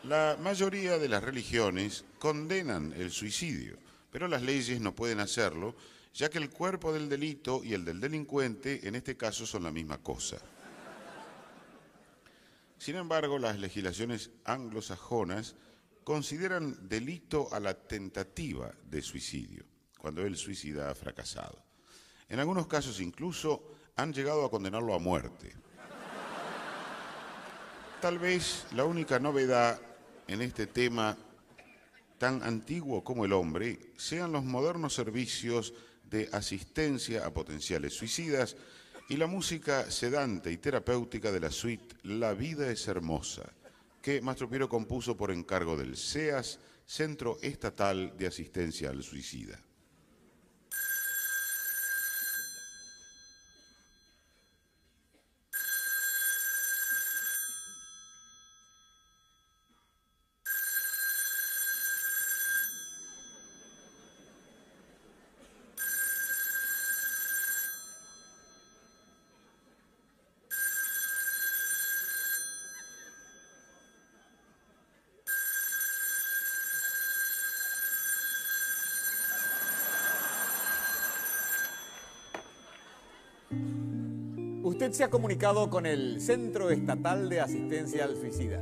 La 0.09 0.37
mayoría 0.41 0.97
de 0.97 1.07
las 1.07 1.23
religiones 1.23 2.03
condenan 2.17 2.93
el 2.93 3.11
suicidio, 3.11 3.77
pero 4.09 4.27
las 4.27 4.41
leyes 4.41 4.81
no 4.81 4.95
pueden 4.95 5.19
hacerlo, 5.19 5.75
ya 6.15 6.31
que 6.31 6.39
el 6.39 6.49
cuerpo 6.49 6.91
del 6.91 7.07
delito 7.07 7.63
y 7.63 7.75
el 7.75 7.85
del 7.85 7.99
delincuente 7.99 8.87
en 8.87 8.95
este 8.95 9.15
caso 9.15 9.45
son 9.45 9.65
la 9.65 9.71
misma 9.71 9.99
cosa. 9.99 10.37
Sin 12.79 12.95
embargo, 12.95 13.37
las 13.37 13.59
legislaciones 13.59 14.31
anglosajonas 14.45 15.55
consideran 16.03 16.89
delito 16.89 17.47
a 17.53 17.59
la 17.59 17.75
tentativa 17.75 18.73
de 18.89 19.03
suicidio, 19.03 19.63
cuando 19.99 20.23
el 20.23 20.37
suicida 20.37 20.89
ha 20.89 20.95
fracasado. 20.95 21.63
En 22.29 22.39
algunos 22.39 22.65
casos 22.65 22.99
incluso 22.99 23.75
han 23.95 24.11
llegado 24.11 24.43
a 24.43 24.49
condenarlo 24.49 24.95
a 24.95 24.97
muerte. 24.97 25.55
Tal 28.01 28.17
vez 28.17 28.65
la 28.73 28.85
única 28.85 29.19
novedad 29.19 29.79
en 30.29 30.43
este 30.43 30.67
tema 30.67 31.17
tan 32.19 32.43
antiguo 32.43 33.03
como 33.03 33.25
el 33.25 33.33
hombre 33.33 33.79
sean 33.97 34.31
los 34.31 34.43
modernos 34.43 34.93
servicios 34.93 35.73
de 36.07 36.29
asistencia 36.31 37.25
a 37.25 37.33
potenciales 37.33 37.93
suicidas 37.93 38.55
y 39.09 39.17
la 39.17 39.25
música 39.25 39.89
sedante 39.89 40.51
y 40.51 40.57
terapéutica 40.57 41.31
de 41.31 41.39
la 41.39 41.49
suite 41.49 41.95
La 42.03 42.33
vida 42.33 42.69
es 42.69 42.87
hermosa, 42.87 43.51
que 44.03 44.21
Mastro 44.21 44.47
Piero 44.47 44.69
compuso 44.69 45.17
por 45.17 45.31
encargo 45.31 45.75
del 45.75 45.97
CEAS, 45.97 46.59
Centro 46.85 47.39
Estatal 47.41 48.13
de 48.15 48.27
Asistencia 48.27 48.91
al 48.91 49.01
Suicida. 49.01 49.59
Se 84.91 85.03
ha 85.03 85.09
comunicado 85.09 85.69
con 85.69 85.85
el 85.85 86.19
Centro 86.19 86.71
Estatal 86.71 87.29
de 87.29 87.39
Asistencia 87.39 88.03
al 88.03 88.17
Suicida. 88.17 88.61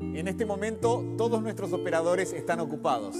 En 0.00 0.28
este 0.28 0.46
momento 0.46 1.02
todos 1.16 1.42
nuestros 1.42 1.72
operadores 1.72 2.32
están 2.32 2.60
ocupados. 2.60 3.16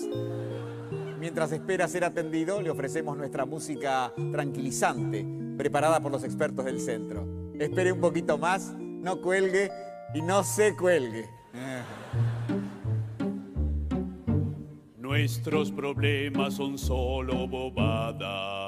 Mientras 1.19 1.51
espera 1.51 1.89
ser 1.89 2.05
atendido, 2.05 2.61
le 2.61 2.71
ofrecemos 2.71 3.17
nuestra 3.17 3.47
música 3.47 4.13
tranquilizante, 4.31 5.27
preparada 5.57 6.01
por 6.01 6.13
los 6.13 6.23
expertos 6.25 6.65
del 6.67 6.79
centro. 6.79 7.27
Espere 7.59 7.91
un 7.91 8.01
poquito 8.01 8.39
más, 8.39 8.75
no 8.79 9.21
cuelgue 9.21 9.71
y 10.15 10.21
no 10.21 10.45
se 10.45 10.77
cuelgue. 10.77 11.29
Nuestros 14.99 15.73
problemas 15.73 16.55
son 16.55 16.79
solo 16.79 17.49
bobadas. 17.49 18.62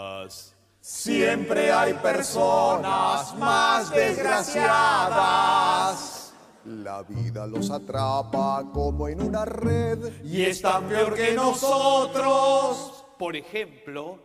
Siempre 0.87 1.72
hay 1.72 1.95
personas 1.95 3.35
más 3.39 3.91
desgraciadas. 3.91 6.35
La 6.66 7.03
vida 7.03 7.47
los 7.47 7.70
atrapa 7.70 8.66
como 8.70 9.09
en 9.09 9.22
una 9.22 9.47
red. 9.47 10.22
Y 10.22 10.43
están 10.43 10.85
peor 10.85 11.14
que 11.14 11.32
nosotros. 11.32 13.07
Por 13.18 13.35
ejemplo, 13.35 14.18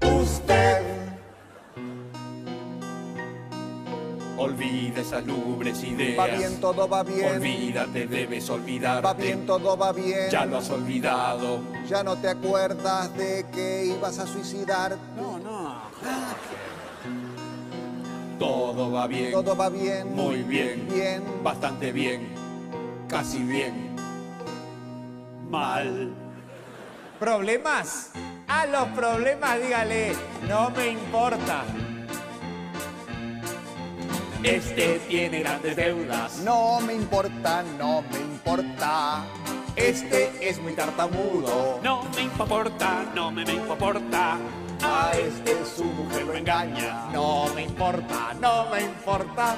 Usted 0.00 1.00
olvida 4.40 5.02
esas 5.02 5.24
lubres 5.26 5.82
ideas. 5.84 6.18
Va 6.18 6.26
bien, 6.26 6.60
todo 6.60 6.88
va 6.88 7.02
bien. 7.02 7.36
Olvídate, 7.36 8.06
debes 8.06 8.48
olvidarte. 8.48 9.06
Va 9.06 9.14
bien, 9.14 9.46
todo 9.46 9.76
va 9.76 9.92
bien. 9.92 10.30
Ya 10.30 10.46
lo 10.46 10.58
has 10.58 10.70
olvidado. 10.70 11.60
Ya 11.88 12.02
no 12.02 12.16
te 12.16 12.28
acuerdas 12.28 13.14
de 13.16 13.46
que 13.52 13.84
ibas 13.84 14.18
a 14.18 14.26
suicidar. 14.26 14.96
No, 15.16 15.38
Todo 18.40 18.90
va 18.90 19.06
bien. 19.06 19.32
Todo 19.32 19.54
va 19.54 19.68
bien. 19.68 20.14
Muy 20.16 20.42
bien. 20.42 20.88
Bien. 20.90 21.22
Bastante 21.44 21.92
bien. 21.92 22.26
Casi 23.06 23.38
bien. 23.42 23.94
Mal. 25.50 26.10
¿Problemas? 27.18 28.12
A 28.48 28.64
los 28.64 28.86
problemas 28.88 29.60
dígale, 29.60 30.12
no 30.48 30.70
me 30.70 30.88
importa. 30.88 31.64
Este 34.42 35.00
tiene 35.06 35.40
grandes 35.40 35.76
deudas. 35.76 36.38
No 36.38 36.80
me 36.80 36.94
importa, 36.94 37.62
no 37.78 38.02
me 38.10 38.18
importa. 38.20 39.22
Este 39.76 40.32
es 40.40 40.58
muy 40.62 40.72
tartamudo. 40.72 41.78
No 41.82 42.04
me 42.16 42.22
importa, 42.22 43.04
no 43.14 43.30
me, 43.30 43.44
me 43.44 43.52
importa. 43.52 44.38
A 44.82 45.12
este 45.16 45.56
su 45.64 45.84
mujer 45.84 46.22
lo 46.24 46.34
engaña. 46.34 47.06
No 47.12 47.46
me 47.54 47.62
importa, 47.62 48.34
no 48.40 48.68
me 48.70 48.82
importa. 48.82 49.56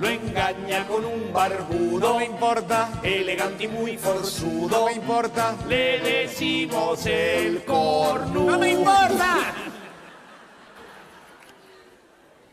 Lo 0.00 0.08
engaña 0.08 0.86
con 0.88 1.04
un 1.04 1.26
No 1.28 1.32
barbudo. 1.32 2.18
me 2.18 2.24
importa. 2.24 2.88
Elegante 3.02 3.64
y 3.64 3.68
muy 3.68 3.92
No 3.96 4.00
forzudo. 4.00 4.86
me 4.86 4.92
importa. 4.94 5.54
Le 5.68 6.00
decimos 6.00 7.06
el 7.06 7.64
cornudo. 7.64 8.50
¡No 8.52 8.58
me 8.58 8.70
importa! 8.70 9.54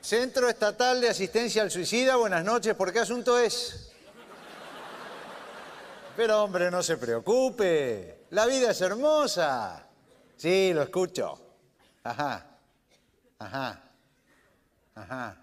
Centro 0.01 0.49
Estatal 0.49 1.01
de 1.01 1.09
Asistencia 1.09 1.61
al 1.61 1.71
Suicida, 1.71 2.15
buenas 2.15 2.43
noches. 2.43 2.73
¿Por 2.75 2.91
qué 2.91 2.99
asunto 2.99 3.37
es? 3.39 3.91
Pero 6.15 6.43
hombre, 6.43 6.69
no 6.71 6.81
se 6.83 6.97
preocupe. 6.97 8.25
La 8.31 8.45
vida 8.45 8.71
es 8.71 8.81
hermosa. 8.81 9.87
Sí, 10.35 10.71
lo 10.73 10.83
escucho. 10.83 11.48
Ajá. 12.03 12.45
Ajá. 13.39 13.81
Ajá. 14.95 15.37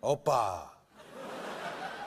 Opa. 0.00 0.72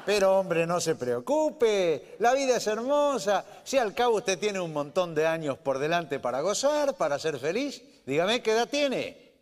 Pero 0.06 0.40
hombre, 0.40 0.66
no 0.66 0.82
se 0.82 0.96
preocupe. 0.96 2.16
La 2.20 2.34
vida 2.34 2.58
es 2.58 2.68
hermosa. 2.68 3.46
Si 3.64 3.78
al 3.78 3.94
cabo 3.94 4.18
usted 4.18 4.40
tiene 4.40 4.60
un 4.60 4.74
montón 4.74 5.14
de 5.14 5.28
años 5.28 5.58
por 5.58 5.78
delante 5.78 6.20
para 6.20 6.42
gozar, 6.42 6.96
para 6.96 7.20
ser 7.20 7.38
feliz, 7.38 7.82
dígame 8.06 8.42
qué 8.42 8.54
edad 8.54 8.68
tiene. 8.68 9.34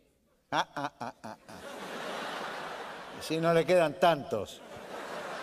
Ah, 0.50 0.68
ah, 0.74 0.92
ah, 1.00 1.14
ah, 1.22 1.36
ah. 1.48 1.56
Si 3.20 3.38
no 3.38 3.54
le 3.54 3.64
quedan 3.64 3.94
tantos. 3.94 4.60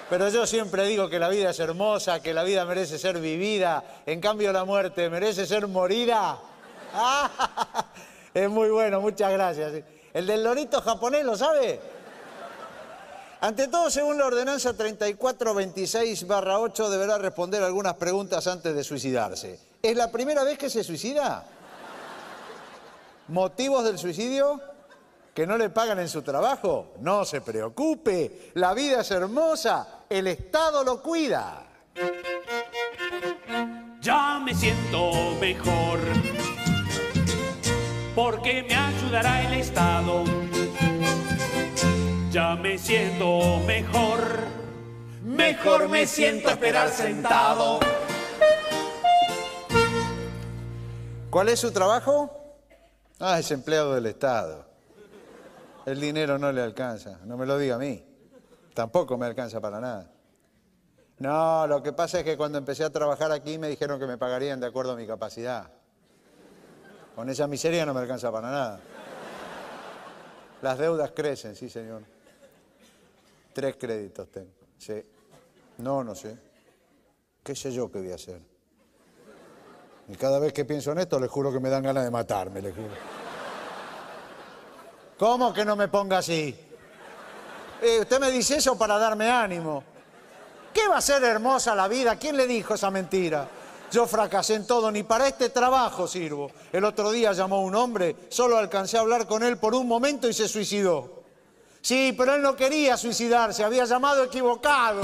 Pero 0.10 0.30
yo 0.30 0.46
siempre 0.46 0.86
digo 0.86 1.10
que 1.10 1.18
la 1.18 1.30
vida 1.30 1.50
es 1.50 1.60
hermosa, 1.60 2.22
que 2.22 2.34
la 2.34 2.44
vida 2.44 2.64
merece 2.66 3.00
ser 3.00 3.20
vivida, 3.20 3.84
en 4.06 4.22
cambio 4.22 4.54
la 4.54 4.64
muerte 4.64 5.10
merece 5.10 5.48
ser 5.48 5.68
morida. 5.68 6.38
Ah, 6.94 7.90
es 8.36 8.50
muy 8.50 8.70
bueno, 8.70 9.00
muchas 9.00 9.32
gracias. 9.32 9.72
El 10.14 10.28
del 10.28 10.44
lorito 10.44 10.82
japonés, 10.82 11.24
¿lo 11.24 11.38
sabe? 11.38 11.80
Ante 13.40 13.70
todo, 13.70 13.90
según 13.90 14.18
la 14.18 14.26
ordenanza 14.26 14.74
3426-8, 14.74 16.90
deberá 16.90 17.18
responder 17.18 17.64
algunas 17.64 17.94
preguntas 17.96 18.46
antes 18.48 18.76
de 18.76 18.84
suicidarse. 18.84 19.58
¿Es 19.82 19.96
la 19.96 20.12
primera 20.12 20.44
vez 20.44 20.58
que 20.58 20.70
se 20.70 20.84
suicida? 20.84 21.46
¿Motivos 23.30 23.86
del 23.86 23.98
suicidio? 23.98 24.60
¿Que 25.34 25.48
no 25.48 25.58
le 25.58 25.70
pagan 25.70 26.00
en 26.00 26.10
su 26.10 26.22
trabajo? 26.22 26.88
No 27.00 27.24
se 27.24 27.40
preocupe, 27.40 28.52
la 28.56 28.74
vida 28.74 29.00
es 29.02 29.12
hermosa, 29.12 30.02
el 30.10 30.28
Estado 30.28 30.84
lo 30.84 31.02
cuida. 31.02 31.64
Ya 34.02 34.40
me 34.40 34.54
siento 34.54 35.12
mejor. 35.40 36.00
Porque 38.16 38.64
me 38.64 38.74
ayudará 38.74 39.46
el 39.46 39.60
Estado. 39.60 40.24
Ya 42.32 42.56
me 42.56 42.78
siento 42.78 43.60
mejor. 43.68 44.20
mejor 45.22 45.90
me 45.90 46.08
siento 46.08 46.50
esperar 46.50 46.90
sentado. 46.90 47.80
¿Cuál 51.30 51.50
es 51.50 51.60
su 51.60 51.72
trabajo? 51.72 52.32
Ah, 53.20 53.38
es 53.40 53.52
empleado 53.52 53.96
del 53.96 54.06
Estado. 54.06 54.66
El 55.86 56.00
dinero 56.00 56.40
no 56.40 56.54
le 56.54 56.62
alcanza, 56.62 57.20
no 57.26 57.36
me 57.36 57.46
lo 57.46 57.58
diga 57.58 57.76
a 57.76 57.80
mí. 57.80 58.02
Tampoco 58.74 59.18
me 59.18 59.26
alcanza 59.26 59.60
para 59.60 59.82
nada. 59.82 60.12
No, 61.20 61.68
lo 61.68 61.84
que 61.84 61.92
pasa 61.92 62.20
es 62.20 62.24
que 62.24 62.38
cuando 62.38 62.58
empecé 62.58 62.86
a 62.86 62.90
trabajar 62.90 63.34
aquí 63.34 63.58
me 63.58 63.68
dijeron 63.68 64.00
que 64.00 64.08
me 64.08 64.18
pagarían 64.18 64.62
de 64.62 64.68
acuerdo 64.68 64.94
a 64.94 64.96
mi 64.96 65.06
capacidad. 65.06 65.75
Con 67.16 67.30
esa 67.30 67.48
miseria 67.48 67.86
no 67.86 67.94
me 67.94 68.02
alcanza 68.02 68.32
para 68.32 68.52
nada. 68.52 68.80
Las 70.62 70.78
deudas 70.78 71.12
crecen, 71.12 71.56
sí, 71.56 71.70
señor. 71.70 72.04
Tres 73.54 73.78
créditos 73.78 74.30
tengo. 74.30 74.52
Sí. 74.78 75.02
No, 75.78 76.04
no 76.04 76.14
sé. 76.14 76.38
¿Qué 77.44 77.56
sé 77.56 77.72
yo 77.72 77.90
qué 77.92 78.00
voy 78.00 78.12
a 78.12 78.16
hacer? 78.16 78.42
Y 80.08 80.16
cada 80.16 80.40
vez 80.40 80.52
que 80.52 80.66
pienso 80.66 80.92
en 80.92 81.00
esto, 81.00 81.20
le 81.20 81.28
juro 81.28 81.52
que 81.52 81.60
me 81.60 81.70
dan 81.70 81.84
ganas 81.84 82.04
de 82.04 82.12
matarme, 82.12 82.62
le 82.62 82.72
juro. 82.72 82.94
¿Cómo 85.18 85.54
que 85.54 85.64
no 85.64 85.76
me 85.76 85.88
ponga 85.88 86.18
así? 86.18 86.54
Eh, 87.82 88.00
usted 88.02 88.20
me 88.20 88.32
dice 88.32 88.58
eso 88.58 88.78
para 88.78 88.98
darme 88.98 89.30
ánimo. 89.30 89.84
¿Qué 90.74 90.88
va 90.90 90.98
a 90.98 91.02
ser 91.02 91.24
hermosa 91.24 91.74
la 91.74 91.88
vida? 91.88 92.18
¿Quién 92.18 92.36
le 92.36 92.46
dijo 92.46 92.74
esa 92.74 92.92
mentira? 92.92 93.48
Yo 93.92 94.08
fracasé 94.08 94.56
en 94.56 94.68
todo, 94.68 94.92
ni 94.92 95.04
para 95.04 95.28
este 95.28 95.50
trabajo 95.50 96.08
sirvo. 96.08 96.52
El 96.72 96.84
otro 96.84 97.12
día 97.12 97.32
llamó 97.34 97.62
un 97.62 97.76
hombre, 97.76 98.16
solo 98.30 98.58
alcancé 98.58 98.98
a 98.98 99.02
hablar 99.02 99.28
con 99.28 99.44
él 99.44 99.58
por 99.58 99.74
un 99.74 99.88
momento 99.88 100.28
y 100.28 100.34
se 100.34 100.48
suicidó. 100.48 101.24
Sí, 101.82 102.14
pero 102.18 102.36
él 102.36 102.42
no 102.42 102.56
quería 102.56 102.98
suicidarse, 102.98 103.64
había 103.64 103.86
llamado 103.86 104.24
equivocado. 104.24 105.02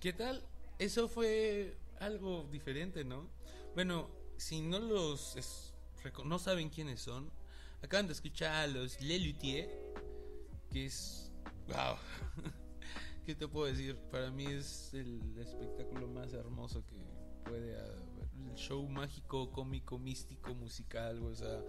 ¿Qué 0.00 0.12
tal? 0.12 0.44
Eso 0.78 1.08
fue 1.08 1.76
algo 1.98 2.46
diferente, 2.52 3.02
¿no? 3.02 3.26
Bueno, 3.76 4.08
si 4.38 4.62
no 4.62 4.78
los 4.78 5.36
es- 5.36 5.74
no 6.24 6.38
saben 6.38 6.70
quiénes 6.70 7.02
son, 7.02 7.30
acaban 7.82 8.06
de 8.06 8.14
escuchar 8.14 8.54
a 8.54 8.66
los 8.66 8.98
Lelutier, 9.02 9.68
que 10.70 10.86
es 10.86 11.30
wow. 11.66 11.96
¿Qué 13.26 13.34
te 13.34 13.46
puedo 13.46 13.66
decir? 13.66 13.98
Para 14.10 14.30
mí 14.30 14.46
es 14.46 14.94
el 14.94 15.20
espectáculo 15.36 16.08
más 16.08 16.32
hermoso 16.32 16.86
que 16.86 16.96
puede 17.44 17.78
haber. 17.78 17.98
El 18.48 18.54
show 18.54 18.88
mágico, 18.88 19.50
cómico, 19.50 19.98
místico, 19.98 20.54
musical, 20.54 21.22
o 21.22 21.34
sea, 21.34 21.62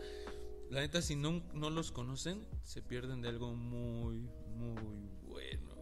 la 0.69 0.79
neta 0.79 1.01
si 1.01 1.17
no, 1.17 1.43
no 1.53 1.69
los 1.69 1.91
conocen, 1.91 2.47
se 2.63 2.81
pierden 2.81 3.21
de 3.21 3.27
algo 3.27 3.53
muy, 3.53 4.29
muy 4.55 5.09
bueno. 5.23 5.75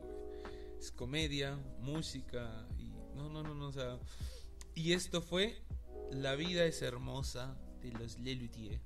Es 0.79 0.91
comedia, 0.91 1.55
música 1.81 2.67
y 2.79 2.89
no, 3.15 3.29
no, 3.29 3.43
no, 3.43 3.53
no, 3.53 3.67
o 3.67 3.71
sea, 3.71 3.99
y 4.73 4.93
esto 4.93 5.21
fue 5.21 5.64
La 6.11 6.35
vida 6.35 6.65
es 6.65 6.81
hermosa 6.81 7.57
de 7.81 7.91
los 7.91 8.19
Lelutier, 8.19 8.79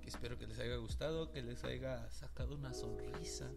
que 0.00 0.08
espero 0.08 0.38
que 0.38 0.46
les 0.46 0.58
haya 0.58 0.76
gustado, 0.76 1.30
que 1.30 1.42
les 1.42 1.64
haya 1.64 2.10
sacado 2.10 2.54
una 2.54 2.74
sonrisa 2.74 3.50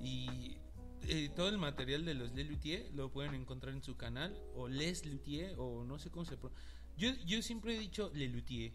y 0.00 0.58
eh, 1.02 1.30
todo 1.34 1.48
el 1.48 1.58
material 1.58 2.04
de 2.04 2.14
los 2.14 2.32
Lelutier 2.32 2.90
lo 2.94 3.10
pueden 3.10 3.34
encontrar 3.34 3.74
en 3.74 3.82
su 3.82 3.96
canal 3.96 4.40
o 4.54 4.68
Les 4.68 5.04
Luthier 5.06 5.54
o 5.58 5.84
no 5.84 5.98
sé 5.98 6.10
cómo 6.10 6.24
se 6.24 6.36
pronuncia. 6.36 6.64
Yo, 6.96 7.10
yo 7.26 7.42
siempre 7.42 7.76
he 7.76 7.78
dicho 7.78 8.10
Lelutier, 8.14 8.72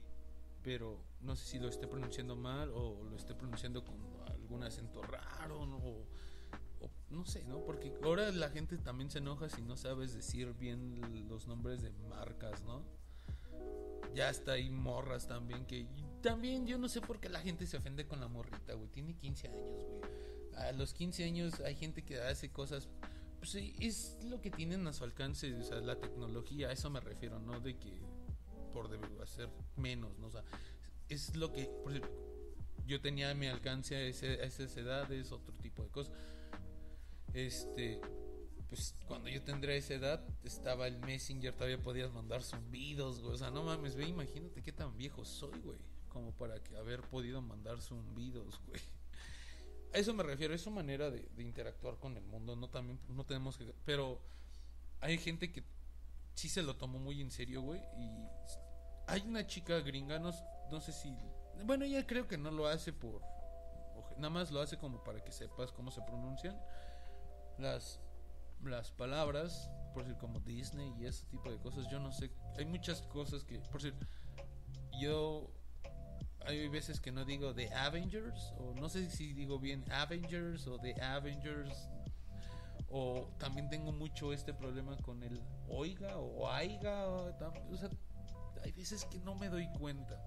pero 0.63 1.03
no 1.21 1.35
sé 1.35 1.45
si 1.45 1.59
lo 1.59 1.67
esté 1.67 1.87
pronunciando 1.87 2.35
mal 2.35 2.69
o 2.73 3.03
lo 3.03 3.15
esté 3.15 3.33
pronunciando 3.33 3.83
con 3.83 3.95
algún 4.27 4.63
acento 4.63 5.01
raro 5.01 5.65
¿no? 5.65 5.77
o 5.77 6.07
no 7.09 7.25
sé, 7.25 7.43
¿no? 7.45 7.63
Porque 7.63 7.93
ahora 8.03 8.31
la 8.31 8.49
gente 8.49 8.77
también 8.77 9.09
se 9.09 9.19
enoja 9.19 9.47
si 9.49 9.61
no 9.61 9.77
sabes 9.77 10.13
decir 10.13 10.53
bien 10.53 11.27
los 11.29 11.47
nombres 11.47 11.81
de 11.81 11.91
marcas, 12.09 12.63
¿no? 12.63 12.83
Ya 14.15 14.29
está 14.29 14.53
ahí 14.53 14.69
morras 14.69 15.27
también 15.27 15.65
que 15.65 15.87
también 16.21 16.65
yo 16.67 16.77
no 16.77 16.87
sé 16.87 17.01
por 17.01 17.19
qué 17.19 17.29
la 17.29 17.39
gente 17.41 17.65
se 17.67 17.77
ofende 17.77 18.05
con 18.05 18.19
la 18.19 18.27
morrita, 18.27 18.73
güey. 18.73 18.89
Tiene 18.89 19.15
15 19.15 19.47
años, 19.47 19.83
güey. 19.85 20.01
A 20.67 20.71
los 20.71 20.93
15 20.93 21.23
años 21.23 21.59
hay 21.61 21.75
gente 21.75 22.03
que 22.03 22.19
hace 22.21 22.49
cosas 22.51 22.87
pues 23.39 23.55
es 23.55 24.17
lo 24.23 24.39
que 24.39 24.49
tienen 24.49 24.87
a 24.87 24.93
su 24.93 25.03
alcance, 25.03 25.53
o 25.53 25.63
sea, 25.63 25.81
la 25.81 25.99
tecnología, 25.99 26.69
a 26.69 26.71
eso 26.71 26.89
me 26.89 27.01
refiero, 27.01 27.39
no 27.39 27.59
de 27.59 27.77
que 27.77 27.99
por 28.71 28.89
hacer 29.21 29.49
menos, 29.75 30.17
¿no? 30.19 30.27
O 30.27 30.31
sea, 30.31 30.43
es 31.09 31.35
lo 31.35 31.51
que 31.51 31.65
por 31.83 31.91
ejemplo, 31.91 32.11
yo 32.87 33.01
tenía 33.01 33.31
a 33.31 33.33
mi 33.33 33.47
alcance 33.47 33.95
a, 33.97 34.01
ese- 34.01 34.39
a 34.41 34.45
esas 34.45 34.77
edades, 34.77 35.31
otro 35.33 35.53
tipo 35.55 35.83
de 35.83 35.89
cosas. 35.89 36.13
Este, 37.33 37.99
pues 38.73 38.95
cuando 39.07 39.29
yo 39.29 39.39
tendría 39.43 39.75
esa 39.75 39.93
edad, 39.93 40.23
estaba 40.43 40.87
el 40.87 40.97
Messenger, 40.97 41.53
todavía 41.53 41.79
podías 41.79 42.11
mandar 42.11 42.41
zumbidos, 42.41 43.21
güey. 43.21 43.35
O 43.35 43.37
sea, 43.37 43.51
no 43.51 43.61
mames, 43.61 43.95
ve, 43.95 44.07
imagínate 44.07 44.63
qué 44.63 44.71
tan 44.71 44.97
viejo 44.97 45.23
soy, 45.25 45.59
güey. 45.59 45.77
Como 46.09 46.31
para 46.31 46.59
que 46.63 46.75
haber 46.75 47.01
podido 47.01 47.39
mandar 47.39 47.79
zumbidos, 47.81 48.59
güey. 48.65 48.81
A 49.93 49.99
eso 49.99 50.11
me 50.15 50.23
refiero, 50.23 50.55
es 50.55 50.61
su 50.61 50.71
manera 50.71 51.11
de, 51.11 51.29
interactuar 51.37 51.99
con 51.99 52.17
el 52.17 52.23
mundo, 52.23 52.55
no 52.55 52.67
también, 52.67 52.99
no 53.09 53.23
tenemos 53.27 53.59
que... 53.59 53.75
Pero 53.85 54.19
hay 55.01 55.19
gente 55.19 55.51
que 55.51 55.63
sí 56.33 56.49
se 56.49 56.63
lo 56.63 56.75
tomó 56.75 56.97
muy 56.97 57.21
en 57.21 57.29
serio, 57.29 57.61
güey, 57.61 57.79
y 57.99 58.09
hay 59.05 59.21
una 59.21 59.45
chica 59.45 59.79
gringa, 59.81 60.17
no, 60.17 60.31
no 60.71 60.81
sé 60.81 60.93
si... 60.93 61.15
Bueno, 61.63 61.85
ella 61.85 62.07
creo 62.07 62.27
que 62.27 62.39
no 62.39 62.49
lo 62.49 62.65
hace 62.65 62.91
por... 62.91 63.21
Nada 64.17 64.31
más 64.31 64.49
lo 64.49 64.61
hace 64.61 64.79
como 64.79 65.03
para 65.03 65.23
que 65.23 65.31
sepas 65.31 65.71
cómo 65.71 65.91
se 65.91 66.01
pronuncian 66.01 66.59
las, 67.59 67.99
las 68.65 68.91
palabras, 68.91 69.69
por 69.93 70.03
decir 70.03 70.17
como 70.17 70.39
Disney 70.39 70.93
y 70.99 71.05
ese 71.05 71.25
tipo 71.27 71.51
de 71.51 71.57
cosas. 71.57 71.87
Yo 71.91 71.99
no 71.99 72.11
sé, 72.11 72.31
hay 72.57 72.65
muchas 72.65 73.01
cosas 73.03 73.43
que, 73.43 73.59
por 73.59 73.81
decir, 73.81 73.95
yo 74.99 75.51
hay 76.45 76.67
veces 76.67 76.99
que 76.99 77.11
no 77.11 77.25
digo 77.25 77.53
The 77.53 77.73
Avengers, 77.73 78.53
o 78.57 78.73
no 78.75 78.89
sé 78.89 79.09
si 79.09 79.33
digo 79.33 79.59
bien 79.59 79.83
Avengers 79.91 80.67
o 80.67 80.77
The 80.79 81.01
Avengers, 81.01 81.89
o 82.89 83.29
también 83.39 83.69
tengo 83.69 83.91
mucho 83.91 84.33
este 84.33 84.53
problema 84.53 84.97
con 84.97 85.23
el 85.23 85.41
oiga 85.67 86.17
o 86.17 86.49
aiga, 86.49 87.07
o, 87.07 87.33
o 87.71 87.77
sea, 87.77 87.89
hay 88.63 88.71
veces 88.71 89.05
que 89.05 89.19
no 89.19 89.35
me 89.35 89.49
doy 89.49 89.67
cuenta. 89.79 90.21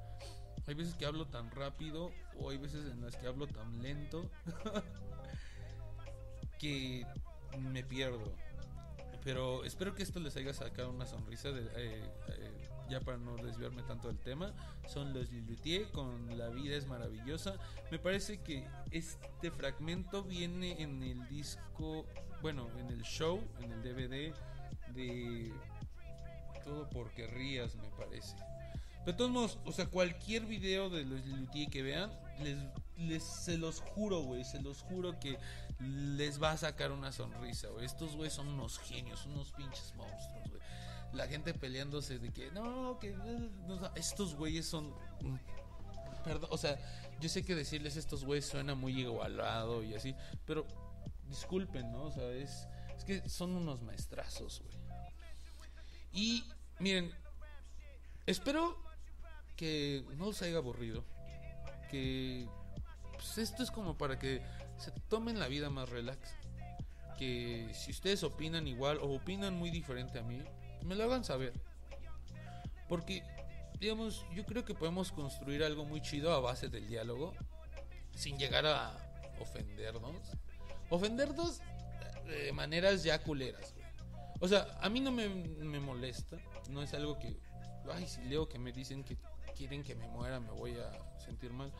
Hay 0.66 0.74
veces 0.74 0.94
que 0.94 1.06
hablo 1.06 1.28
tan 1.28 1.50
rápido 1.52 2.10
o 2.40 2.50
hay 2.50 2.58
veces 2.58 2.90
en 2.90 3.00
las 3.00 3.16
que 3.16 3.28
hablo 3.28 3.46
tan 3.46 3.82
lento 3.82 4.28
que 6.58 7.06
me 7.58 7.82
pierdo. 7.82 8.32
Pero 9.24 9.64
espero 9.64 9.94
que 9.94 10.04
esto 10.04 10.20
les 10.20 10.36
haya 10.36 10.54
sacado 10.54 10.90
una 10.90 11.04
sonrisa 11.04 11.50
de, 11.50 11.62
eh, 11.62 12.04
eh, 12.28 12.68
ya 12.88 13.00
para 13.00 13.18
no 13.18 13.36
desviarme 13.36 13.82
tanto 13.82 14.08
del 14.08 14.18
tema. 14.18 14.52
Son 14.86 15.12
los 15.12 15.32
Lilutier 15.32 15.90
con 15.90 16.38
La 16.38 16.48
vida 16.48 16.76
es 16.76 16.86
maravillosa. 16.86 17.56
Me 17.90 17.98
parece 17.98 18.38
que 18.38 18.64
este 18.92 19.50
fragmento 19.50 20.22
viene 20.22 20.80
en 20.80 21.02
el 21.02 21.28
disco, 21.28 22.06
bueno, 22.40 22.68
en 22.78 22.88
el 22.88 23.02
show, 23.02 23.42
en 23.60 23.72
el 23.72 23.82
DVD 23.82 24.32
de 24.94 25.52
Todo 26.62 26.88
porque 26.90 27.26
rías, 27.26 27.74
me 27.74 27.90
parece. 27.90 28.36
De 29.04 29.12
todos 29.12 29.30
modos, 29.30 29.58
o 29.64 29.72
sea, 29.72 29.86
cualquier 29.86 30.46
video 30.46 30.88
de 30.88 31.04
los 31.04 31.24
Lilutier 31.24 31.68
que 31.68 31.82
vean, 31.82 32.12
les, 32.42 32.58
les 32.98 33.22
se 33.22 33.58
los 33.58 33.80
juro, 33.80 34.20
güey, 34.20 34.44
se 34.44 34.60
los 34.60 34.82
juro 34.82 35.18
que 35.18 35.38
les 35.80 36.42
va 36.42 36.52
a 36.52 36.56
sacar 36.56 36.92
una 36.92 37.12
sonrisa, 37.12 37.68
güey. 37.68 37.84
Estos 37.84 38.16
güeyes 38.16 38.32
son 38.32 38.48
unos 38.48 38.78
genios, 38.78 39.26
unos 39.26 39.52
pinches 39.52 39.94
monstruos, 39.96 40.48
güey. 40.48 40.62
La 41.12 41.26
gente 41.26 41.54
peleándose 41.54 42.18
de 42.18 42.32
que, 42.32 42.50
no, 42.50 42.98
que... 42.98 43.14
estos 43.94 44.34
güeyes 44.34 44.66
son... 44.66 44.94
Perdón, 46.24 46.50
o 46.52 46.58
sea, 46.58 46.76
yo 47.20 47.28
sé 47.28 47.44
que 47.44 47.54
decirles 47.54 47.96
estos 47.96 48.24
güeyes 48.24 48.46
suena 48.46 48.74
muy 48.74 49.00
igualado 49.00 49.84
y 49.84 49.94
así, 49.94 50.14
pero 50.44 50.66
disculpen, 51.28 51.92
¿no? 51.92 52.04
O 52.04 52.10
sea, 52.10 52.28
es, 52.30 52.66
es 52.96 53.04
que 53.04 53.28
son 53.28 53.52
unos 53.52 53.82
maestrazos, 53.82 54.60
güey. 54.62 54.76
Y 56.12 56.44
miren, 56.80 57.12
espero 58.26 58.76
que 59.56 60.04
no 60.16 60.28
os 60.28 60.42
haya 60.42 60.56
aburrido. 60.56 61.04
Que 61.90 62.48
pues, 63.34 63.50
esto 63.50 63.62
es 63.62 63.70
como 63.70 63.96
para 63.96 64.18
que 64.18 64.42
se 64.76 64.90
tomen 65.08 65.38
la 65.38 65.48
vida 65.48 65.70
más 65.70 65.88
relax. 65.88 66.34
Que 67.18 67.70
si 67.72 67.90
ustedes 67.90 68.22
opinan 68.22 68.68
igual 68.68 68.98
o 68.98 69.14
opinan 69.14 69.54
muy 69.54 69.70
diferente 69.70 70.18
a 70.18 70.22
mí, 70.22 70.42
me 70.82 70.94
lo 70.94 71.04
hagan 71.04 71.24
saber. 71.24 71.52
Porque, 72.88 73.22
digamos, 73.80 74.24
yo 74.34 74.44
creo 74.44 74.64
que 74.64 74.74
podemos 74.74 75.12
construir 75.12 75.64
algo 75.64 75.84
muy 75.84 76.00
chido 76.02 76.32
a 76.34 76.40
base 76.40 76.68
del 76.68 76.86
diálogo. 76.86 77.32
Sin 78.14 78.38
llegar 78.38 78.66
a 78.66 78.96
ofendernos. 79.40 80.32
Ofendernos 80.88 81.60
de 82.26 82.52
maneras 82.52 83.02
ya 83.02 83.22
culeras. 83.22 83.74
O 84.40 84.48
sea, 84.48 84.66
a 84.80 84.88
mí 84.88 85.00
no 85.00 85.12
me, 85.12 85.28
me 85.28 85.80
molesta. 85.80 86.36
No 86.70 86.82
es 86.82 86.92
algo 86.94 87.18
que. 87.18 87.38
Ay, 87.92 88.06
si 88.06 88.22
leo 88.22 88.48
que 88.48 88.58
me 88.58 88.72
dicen 88.72 89.04
que 89.04 89.16
quieren 89.56 89.82
que 89.82 89.94
me 89.94 90.06
muera, 90.08 90.38
me 90.40 90.50
voy 90.50 90.72
a 90.72 91.18
sentir 91.18 91.52
mal. 91.52 91.72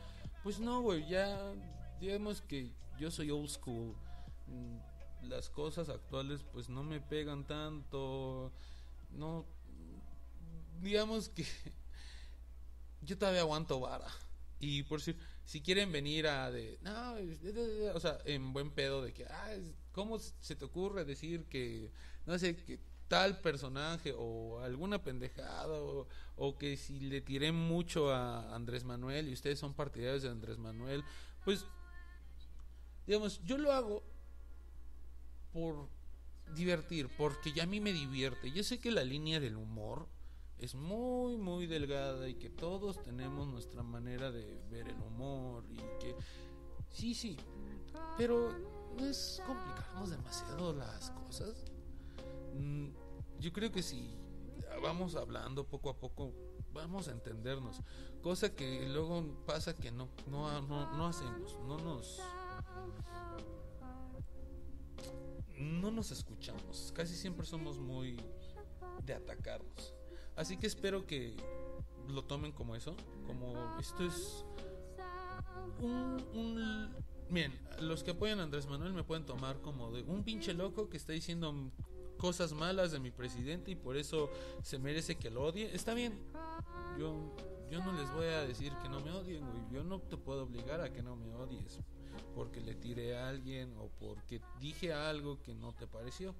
Pues 0.43 0.59
no, 0.59 0.81
güey, 0.81 1.07
ya. 1.07 1.53
Digamos 1.99 2.41
que 2.41 2.71
yo 2.99 3.11
soy 3.11 3.31
old 3.31 3.49
school. 3.49 3.95
Mm, 4.47 5.27
Las 5.29 5.49
cosas 5.49 5.89
actuales, 5.89 6.43
pues 6.53 6.69
no 6.69 6.83
me 6.83 7.01
pegan 7.01 7.45
tanto. 7.45 8.51
No. 9.11 9.45
Digamos 10.81 11.29
que. 11.29 11.45
Yo 13.01 13.17
todavía 13.17 13.41
aguanto 13.41 13.79
vara. 13.79 14.07
Y 14.59 14.83
por 14.83 15.01
si, 15.01 15.15
si 15.45 15.61
quieren 15.61 15.91
venir 15.91 16.27
a 16.27 16.51
de, 16.51 16.79
no, 16.81 17.15
o 17.93 17.99
sea, 17.99 18.17
en 18.25 18.53
buen 18.53 18.71
pedo 18.71 19.03
de 19.03 19.13
que, 19.13 19.25
ah, 19.25 19.53
¿cómo 19.91 20.17
se 20.19 20.55
te 20.55 20.65
ocurre 20.65 21.05
decir 21.05 21.45
que, 21.45 21.91
no 22.25 22.39
sé, 22.39 22.55
que 22.55 22.79
tal 23.07 23.39
personaje 23.39 24.13
o 24.17 24.59
alguna 24.59 25.03
pendejada 25.03 25.73
o, 26.35 26.57
que 26.57 26.77
si 26.77 26.99
le 26.99 27.21
tiré 27.21 27.51
mucho 27.51 28.13
a 28.13 28.53
Andrés 28.53 28.83
Manuel 28.83 29.29
y 29.29 29.33
ustedes 29.33 29.59
son 29.59 29.73
partidarios 29.73 30.23
de 30.23 30.29
Andrés 30.29 30.57
Manuel, 30.57 31.03
pues, 31.43 31.65
digamos, 33.05 33.41
yo 33.43 33.57
lo 33.57 33.71
hago 33.71 34.03
por 35.51 35.89
divertir, 36.55 37.09
porque 37.17 37.51
ya 37.51 37.63
a 37.63 37.67
mí 37.67 37.79
me 37.79 37.91
divierte. 37.91 38.51
Yo 38.51 38.63
sé 38.63 38.79
que 38.79 38.91
la 38.91 39.03
línea 39.03 39.39
del 39.39 39.57
humor 39.57 40.07
es 40.59 40.75
muy, 40.75 41.37
muy 41.37 41.67
delgada 41.67 42.27
y 42.27 42.35
que 42.35 42.49
todos 42.49 43.01
tenemos 43.03 43.47
nuestra 43.47 43.83
manera 43.83 44.31
de 44.31 44.59
ver 44.69 44.87
el 44.87 44.99
humor 45.01 45.65
y 45.69 45.77
que 45.99 46.15
sí, 46.89 47.13
sí, 47.13 47.37
pero 48.17 48.51
no 48.97 49.05
es 49.05 49.41
complicarnos 49.45 50.09
demasiado 50.09 50.73
las 50.73 51.11
cosas. 51.11 51.76
Mm, 52.57 52.89
Yo 53.39 53.53
creo 53.53 53.71
que 53.71 53.83
si 53.83 54.17
vamos 54.81 55.15
hablando 55.15 55.65
poco 55.67 55.89
a 55.89 55.97
poco, 55.99 56.33
vamos 56.73 57.07
a 57.07 57.11
entendernos. 57.11 57.81
Cosa 58.21 58.53
que 58.55 58.87
luego 58.89 59.43
pasa 59.45 59.75
que 59.75 59.91
no, 59.91 60.09
no, 60.27 60.61
no, 60.61 60.91
no 60.97 61.07
hacemos, 61.07 61.57
no 61.67 61.77
nos 61.77 62.19
no 65.57 65.91
nos 65.91 66.11
escuchamos. 66.11 66.91
Casi 66.95 67.15
siempre 67.15 67.45
somos 67.45 67.79
muy 67.79 68.17
de 69.03 69.13
atacarnos. 69.13 69.93
Así 70.35 70.57
que 70.57 70.67
espero 70.67 71.05
que 71.07 71.35
lo 72.07 72.23
tomen 72.23 72.51
como 72.51 72.75
eso, 72.75 72.95
como 73.25 73.53
esto 73.79 74.05
es 74.05 74.45
un, 75.79 76.23
un 76.33 76.95
bien, 77.29 77.59
los 77.81 78.03
que 78.03 78.11
apoyan 78.11 78.39
a 78.39 78.43
Andrés 78.43 78.67
Manuel 78.67 78.93
me 78.93 79.03
pueden 79.03 79.25
tomar 79.25 79.59
como 79.61 79.91
de 79.91 80.03
un 80.03 80.23
pinche 80.23 80.53
loco 80.53 80.89
que 80.89 80.97
está 80.97 81.11
diciendo 81.13 81.53
cosas 82.17 82.53
malas 82.53 82.91
de 82.91 82.99
mi 82.99 83.11
presidente 83.11 83.71
y 83.71 83.75
por 83.75 83.97
eso 83.97 84.29
se 84.63 84.79
merece 84.79 85.15
que 85.15 85.29
lo 85.29 85.43
odie. 85.43 85.73
Está 85.73 85.93
bien. 85.93 86.19
Yo 86.97 87.35
yo 87.69 87.83
no 87.83 87.91
les 87.93 88.09
voy 88.13 88.27
a 88.27 88.45
decir 88.45 88.71
que 88.81 88.87
no 88.87 89.01
me 89.01 89.11
odien, 89.11 89.45
güey. 89.45 89.61
Yo 89.71 89.83
no 89.83 89.99
te 89.99 90.15
puedo 90.15 90.43
obligar 90.43 90.79
a 90.79 90.91
que 90.91 91.01
no 91.01 91.15
me 91.15 91.33
odies 91.33 91.79
porque 92.33 92.61
le 92.61 92.75
tiré 92.75 93.17
a 93.17 93.27
alguien 93.27 93.75
o 93.77 93.89
porque 93.99 94.41
dije 94.59 94.93
algo 94.93 95.41
que 95.41 95.53
no 95.53 95.73
te 95.73 95.85
pareció. 95.85 96.33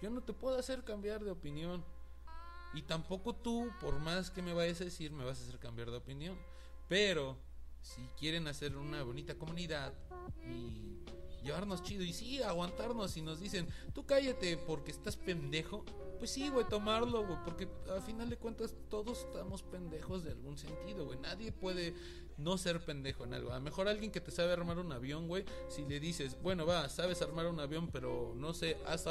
Yo 0.00 0.10
no 0.10 0.22
te 0.22 0.32
puedo 0.32 0.58
hacer 0.58 0.82
cambiar 0.82 1.24
de 1.24 1.30
opinión. 1.30 1.84
Y 2.74 2.82
tampoco 2.82 3.34
tú, 3.34 3.70
por 3.80 3.98
más 4.00 4.30
que 4.30 4.42
me 4.42 4.54
vayas 4.54 4.80
a 4.80 4.84
decir, 4.84 5.12
me 5.12 5.24
vas 5.24 5.40
a 5.40 5.42
hacer 5.42 5.58
cambiar 5.58 5.90
de 5.90 5.98
opinión. 5.98 6.38
Pero 6.88 7.36
si 7.80 8.02
quieren 8.18 8.48
hacer 8.48 8.76
una 8.76 9.02
bonita 9.02 9.34
comunidad 9.36 9.92
y 10.44 11.04
llevarnos 11.46 11.82
chido 11.82 12.02
y 12.02 12.12
sí, 12.12 12.42
aguantarnos 12.42 13.16
y 13.16 13.22
nos 13.22 13.40
dicen, 13.40 13.66
tú 13.94 14.04
cállate 14.04 14.56
porque 14.58 14.90
estás 14.90 15.16
pendejo, 15.16 15.84
pues 16.18 16.30
sí, 16.30 16.48
güey, 16.48 16.66
tomarlo, 16.66 17.26
güey, 17.26 17.38
porque 17.44 17.68
a 17.96 18.00
final 18.00 18.28
de 18.28 18.36
cuentas 18.36 18.74
todos 18.88 19.20
estamos 19.20 19.62
pendejos 19.62 20.24
de 20.24 20.32
algún 20.32 20.56
sentido, 20.58 21.06
güey. 21.06 21.18
Nadie 21.18 21.52
puede 21.52 21.94
no 22.36 22.58
ser 22.58 22.84
pendejo 22.84 23.24
en 23.24 23.34
algo. 23.34 23.52
A 23.52 23.56
lo 23.56 23.62
mejor 23.62 23.88
alguien 23.88 24.10
que 24.10 24.20
te 24.20 24.30
sabe 24.30 24.52
armar 24.52 24.78
un 24.78 24.92
avión, 24.92 25.28
güey, 25.28 25.44
si 25.68 25.84
le 25.84 26.00
dices, 26.00 26.36
bueno, 26.42 26.66
va, 26.66 26.88
sabes 26.88 27.22
armar 27.22 27.46
un 27.46 27.60
avión, 27.60 27.90
pero 27.90 28.34
no 28.36 28.52
sé, 28.52 28.76
haz, 28.86 29.06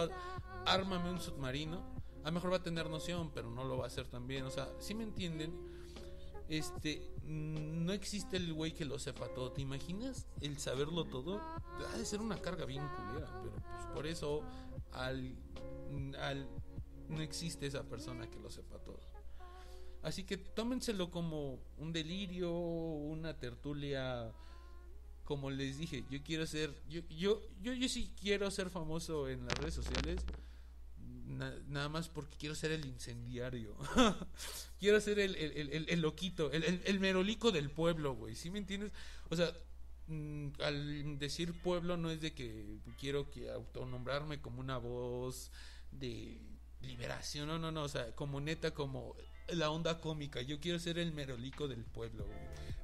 ármame 0.65 1.09
un 1.11 1.19
submarino, 1.19 1.83
a 2.23 2.29
lo 2.29 2.33
mejor 2.33 2.51
va 2.51 2.57
a 2.57 2.63
tener 2.63 2.89
noción, 2.89 3.31
pero 3.33 3.51
no 3.51 3.63
lo 3.63 3.77
va 3.77 3.85
a 3.85 3.87
hacer 3.87 4.07
también. 4.07 4.45
O 4.45 4.49
sea, 4.49 4.67
si 4.79 4.95
me 4.95 5.03
entienden? 5.03 5.74
Este, 6.47 7.01
no 7.23 7.91
existe 7.91 8.37
el 8.37 8.53
güey 8.53 8.73
que 8.73 8.85
lo 8.85 8.99
sepa 8.99 9.27
todo. 9.33 9.51
¿Te 9.51 9.61
imaginas 9.61 10.27
el 10.41 10.59
saberlo 10.59 11.05
todo? 11.05 11.41
Ha 11.91 11.97
de 11.97 12.05
ser 12.05 12.21
una 12.21 12.41
carga 12.41 12.65
bien 12.65 12.87
culera, 12.89 13.27
pero 13.41 13.55
pues 13.55 13.85
por 13.93 14.05
eso 14.05 14.43
al, 14.91 15.35
al 16.19 16.47
no 17.09 17.21
existe 17.21 17.65
esa 17.65 17.83
persona 17.83 18.29
que 18.29 18.39
lo 18.39 18.49
sepa 18.49 18.77
todo. 18.79 18.99
Así 20.03 20.23
que 20.23 20.37
tómenselo 20.37 21.09
como 21.09 21.59
un 21.77 21.91
delirio, 21.91 22.51
una 22.51 23.37
tertulia. 23.37 24.31
Como 25.23 25.49
les 25.49 25.79
dije, 25.79 26.05
yo 26.11 26.21
quiero 26.21 26.45
ser. 26.45 26.71
Yo, 26.87 27.01
yo, 27.09 27.41
yo, 27.59 27.73
yo 27.73 27.89
sí 27.89 28.13
quiero 28.19 28.51
ser 28.51 28.69
famoso 28.69 29.27
en 29.27 29.45
las 29.45 29.57
redes 29.57 29.73
sociales. 29.73 30.23
Nada 31.25 31.89
más 31.89 32.09
porque 32.09 32.37
quiero 32.37 32.55
ser 32.55 32.71
el 32.71 32.85
incendiario. 32.85 33.75
quiero 34.79 34.99
ser 35.01 35.19
el, 35.19 35.35
el, 35.35 35.71
el, 35.71 35.85
el 35.89 36.01
loquito, 36.01 36.51
el, 36.51 36.99
merolico 36.99 37.51
del 37.51 37.69
pueblo, 37.69 38.15
güey. 38.15 38.35
¿Sí 38.35 38.49
me 38.49 38.59
entiendes? 38.59 38.91
O 39.29 39.35
sea, 39.35 39.51
mm, 40.07 40.47
al 40.59 41.19
decir 41.19 41.53
pueblo 41.61 41.97
no 41.97 42.11
es 42.11 42.21
de 42.21 42.33
que 42.33 42.79
quiero 42.99 43.29
que 43.31 43.49
autonombrarme 43.49 44.41
como 44.41 44.59
una 44.59 44.77
voz 44.77 45.51
de 45.91 46.39
liberación, 46.81 47.47
no, 47.47 47.57
no, 47.57 47.71
no, 47.71 47.83
o 47.83 47.89
sea, 47.89 48.13
como 48.15 48.39
neta, 48.39 48.71
como 48.71 49.15
la 49.49 49.69
onda 49.69 49.99
cómica. 49.99 50.41
Yo 50.41 50.59
quiero 50.59 50.79
ser 50.79 50.97
el 50.97 51.13
merolico 51.13 51.67
del 51.67 51.83
pueblo. 51.85 52.25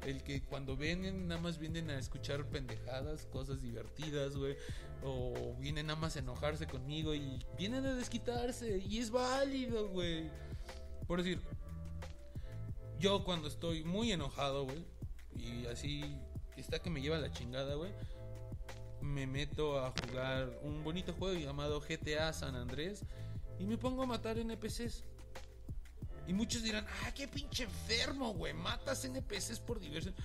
El 0.05 0.23
que 0.23 0.41
cuando 0.41 0.75
vienen, 0.75 1.27
nada 1.27 1.39
más 1.39 1.59
vienen 1.59 1.89
a 1.89 1.99
escuchar 1.99 2.45
pendejadas, 2.49 3.25
cosas 3.27 3.61
divertidas, 3.61 4.35
güey. 4.35 4.55
O 5.03 5.55
vienen 5.59 5.87
nada 5.87 5.99
más 5.99 6.15
a 6.15 6.19
enojarse 6.19 6.67
conmigo 6.67 7.13
y 7.13 7.39
vienen 7.57 7.85
a 7.85 7.95
desquitarse. 7.95 8.79
Y 8.79 8.99
es 8.99 9.11
válido, 9.11 9.89
güey. 9.89 10.29
Por 11.07 11.23
decir, 11.23 11.41
yo 12.99 13.23
cuando 13.23 13.47
estoy 13.47 13.83
muy 13.83 14.11
enojado, 14.11 14.65
güey. 14.65 14.85
Y 15.35 15.65
así 15.67 16.17
está 16.57 16.79
que 16.79 16.89
me 16.89 17.01
lleva 17.01 17.17
la 17.17 17.31
chingada, 17.31 17.75
güey. 17.75 17.91
Me 19.01 19.25
meto 19.25 19.79
a 19.79 19.91
jugar 19.91 20.59
un 20.63 20.83
bonito 20.83 21.13
juego 21.13 21.39
llamado 21.39 21.81
GTA 21.81 22.31
San 22.33 22.55
Andrés 22.55 23.03
y 23.59 23.65
me 23.65 23.77
pongo 23.77 24.03
a 24.03 24.05
matar 24.05 24.37
NPCs. 24.37 25.03
Y 26.27 26.33
muchos 26.33 26.63
dirán, 26.63 26.85
ah, 27.03 27.11
qué 27.13 27.27
pinche 27.27 27.63
enfermo, 27.63 28.33
güey, 28.33 28.53
matas 28.53 29.03
NPCs 29.05 29.59
por 29.59 29.79
diversión. 29.79 30.15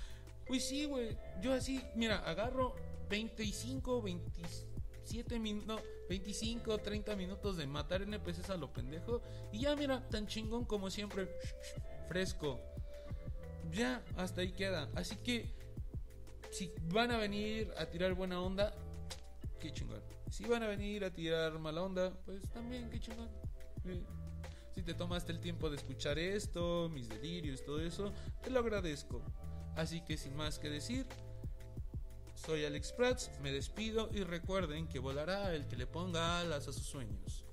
Pues 0.46 0.68
sí, 0.68 0.84
güey, 0.84 1.16
yo 1.40 1.52
así, 1.52 1.82
mira, 1.94 2.18
agarro 2.18 2.76
25, 3.08 4.02
27 4.02 5.38
minutos, 5.38 5.66
no, 5.66 5.80
25, 6.08 6.78
30 6.78 7.16
minutos 7.16 7.56
de 7.56 7.66
matar 7.66 8.02
NPCs 8.02 8.50
a 8.50 8.56
lo 8.56 8.72
pendejo. 8.72 9.22
Y 9.52 9.60
ya, 9.60 9.74
mira, 9.74 10.06
tan 10.08 10.26
chingón 10.26 10.64
como 10.64 10.90
siempre, 10.90 11.28
fresco. 12.08 12.60
Ya, 13.72 14.04
hasta 14.16 14.42
ahí 14.42 14.52
queda. 14.52 14.88
Así 14.94 15.16
que, 15.16 15.52
si 16.50 16.72
van 16.92 17.10
a 17.10 17.18
venir 17.18 17.72
a 17.76 17.86
tirar 17.86 18.14
buena 18.14 18.40
onda, 18.40 18.72
qué 19.58 19.72
chingón. 19.72 20.02
Si 20.30 20.44
van 20.44 20.62
a 20.62 20.68
venir 20.68 21.04
a 21.04 21.12
tirar 21.12 21.58
mala 21.58 21.82
onda, 21.82 22.12
pues 22.24 22.42
también, 22.50 22.88
qué 22.90 23.00
chingón. 23.00 23.28
Si 24.76 24.82
te 24.82 24.92
tomaste 24.92 25.32
el 25.32 25.40
tiempo 25.40 25.70
de 25.70 25.76
escuchar 25.76 26.18
esto, 26.18 26.90
mis 26.90 27.08
delirios, 27.08 27.64
todo 27.64 27.80
eso, 27.80 28.12
te 28.42 28.50
lo 28.50 28.60
agradezco. 28.60 29.22
Así 29.74 30.02
que 30.02 30.18
sin 30.18 30.36
más 30.36 30.58
que 30.58 30.68
decir, 30.68 31.06
soy 32.34 32.66
Alex 32.66 32.92
Prats, 32.92 33.30
me 33.40 33.52
despido 33.52 34.10
y 34.12 34.22
recuerden 34.22 34.86
que 34.86 34.98
volará 34.98 35.54
el 35.54 35.66
que 35.66 35.78
le 35.78 35.86
ponga 35.86 36.40
alas 36.40 36.68
a 36.68 36.74
sus 36.74 36.84
sueños. 36.84 37.45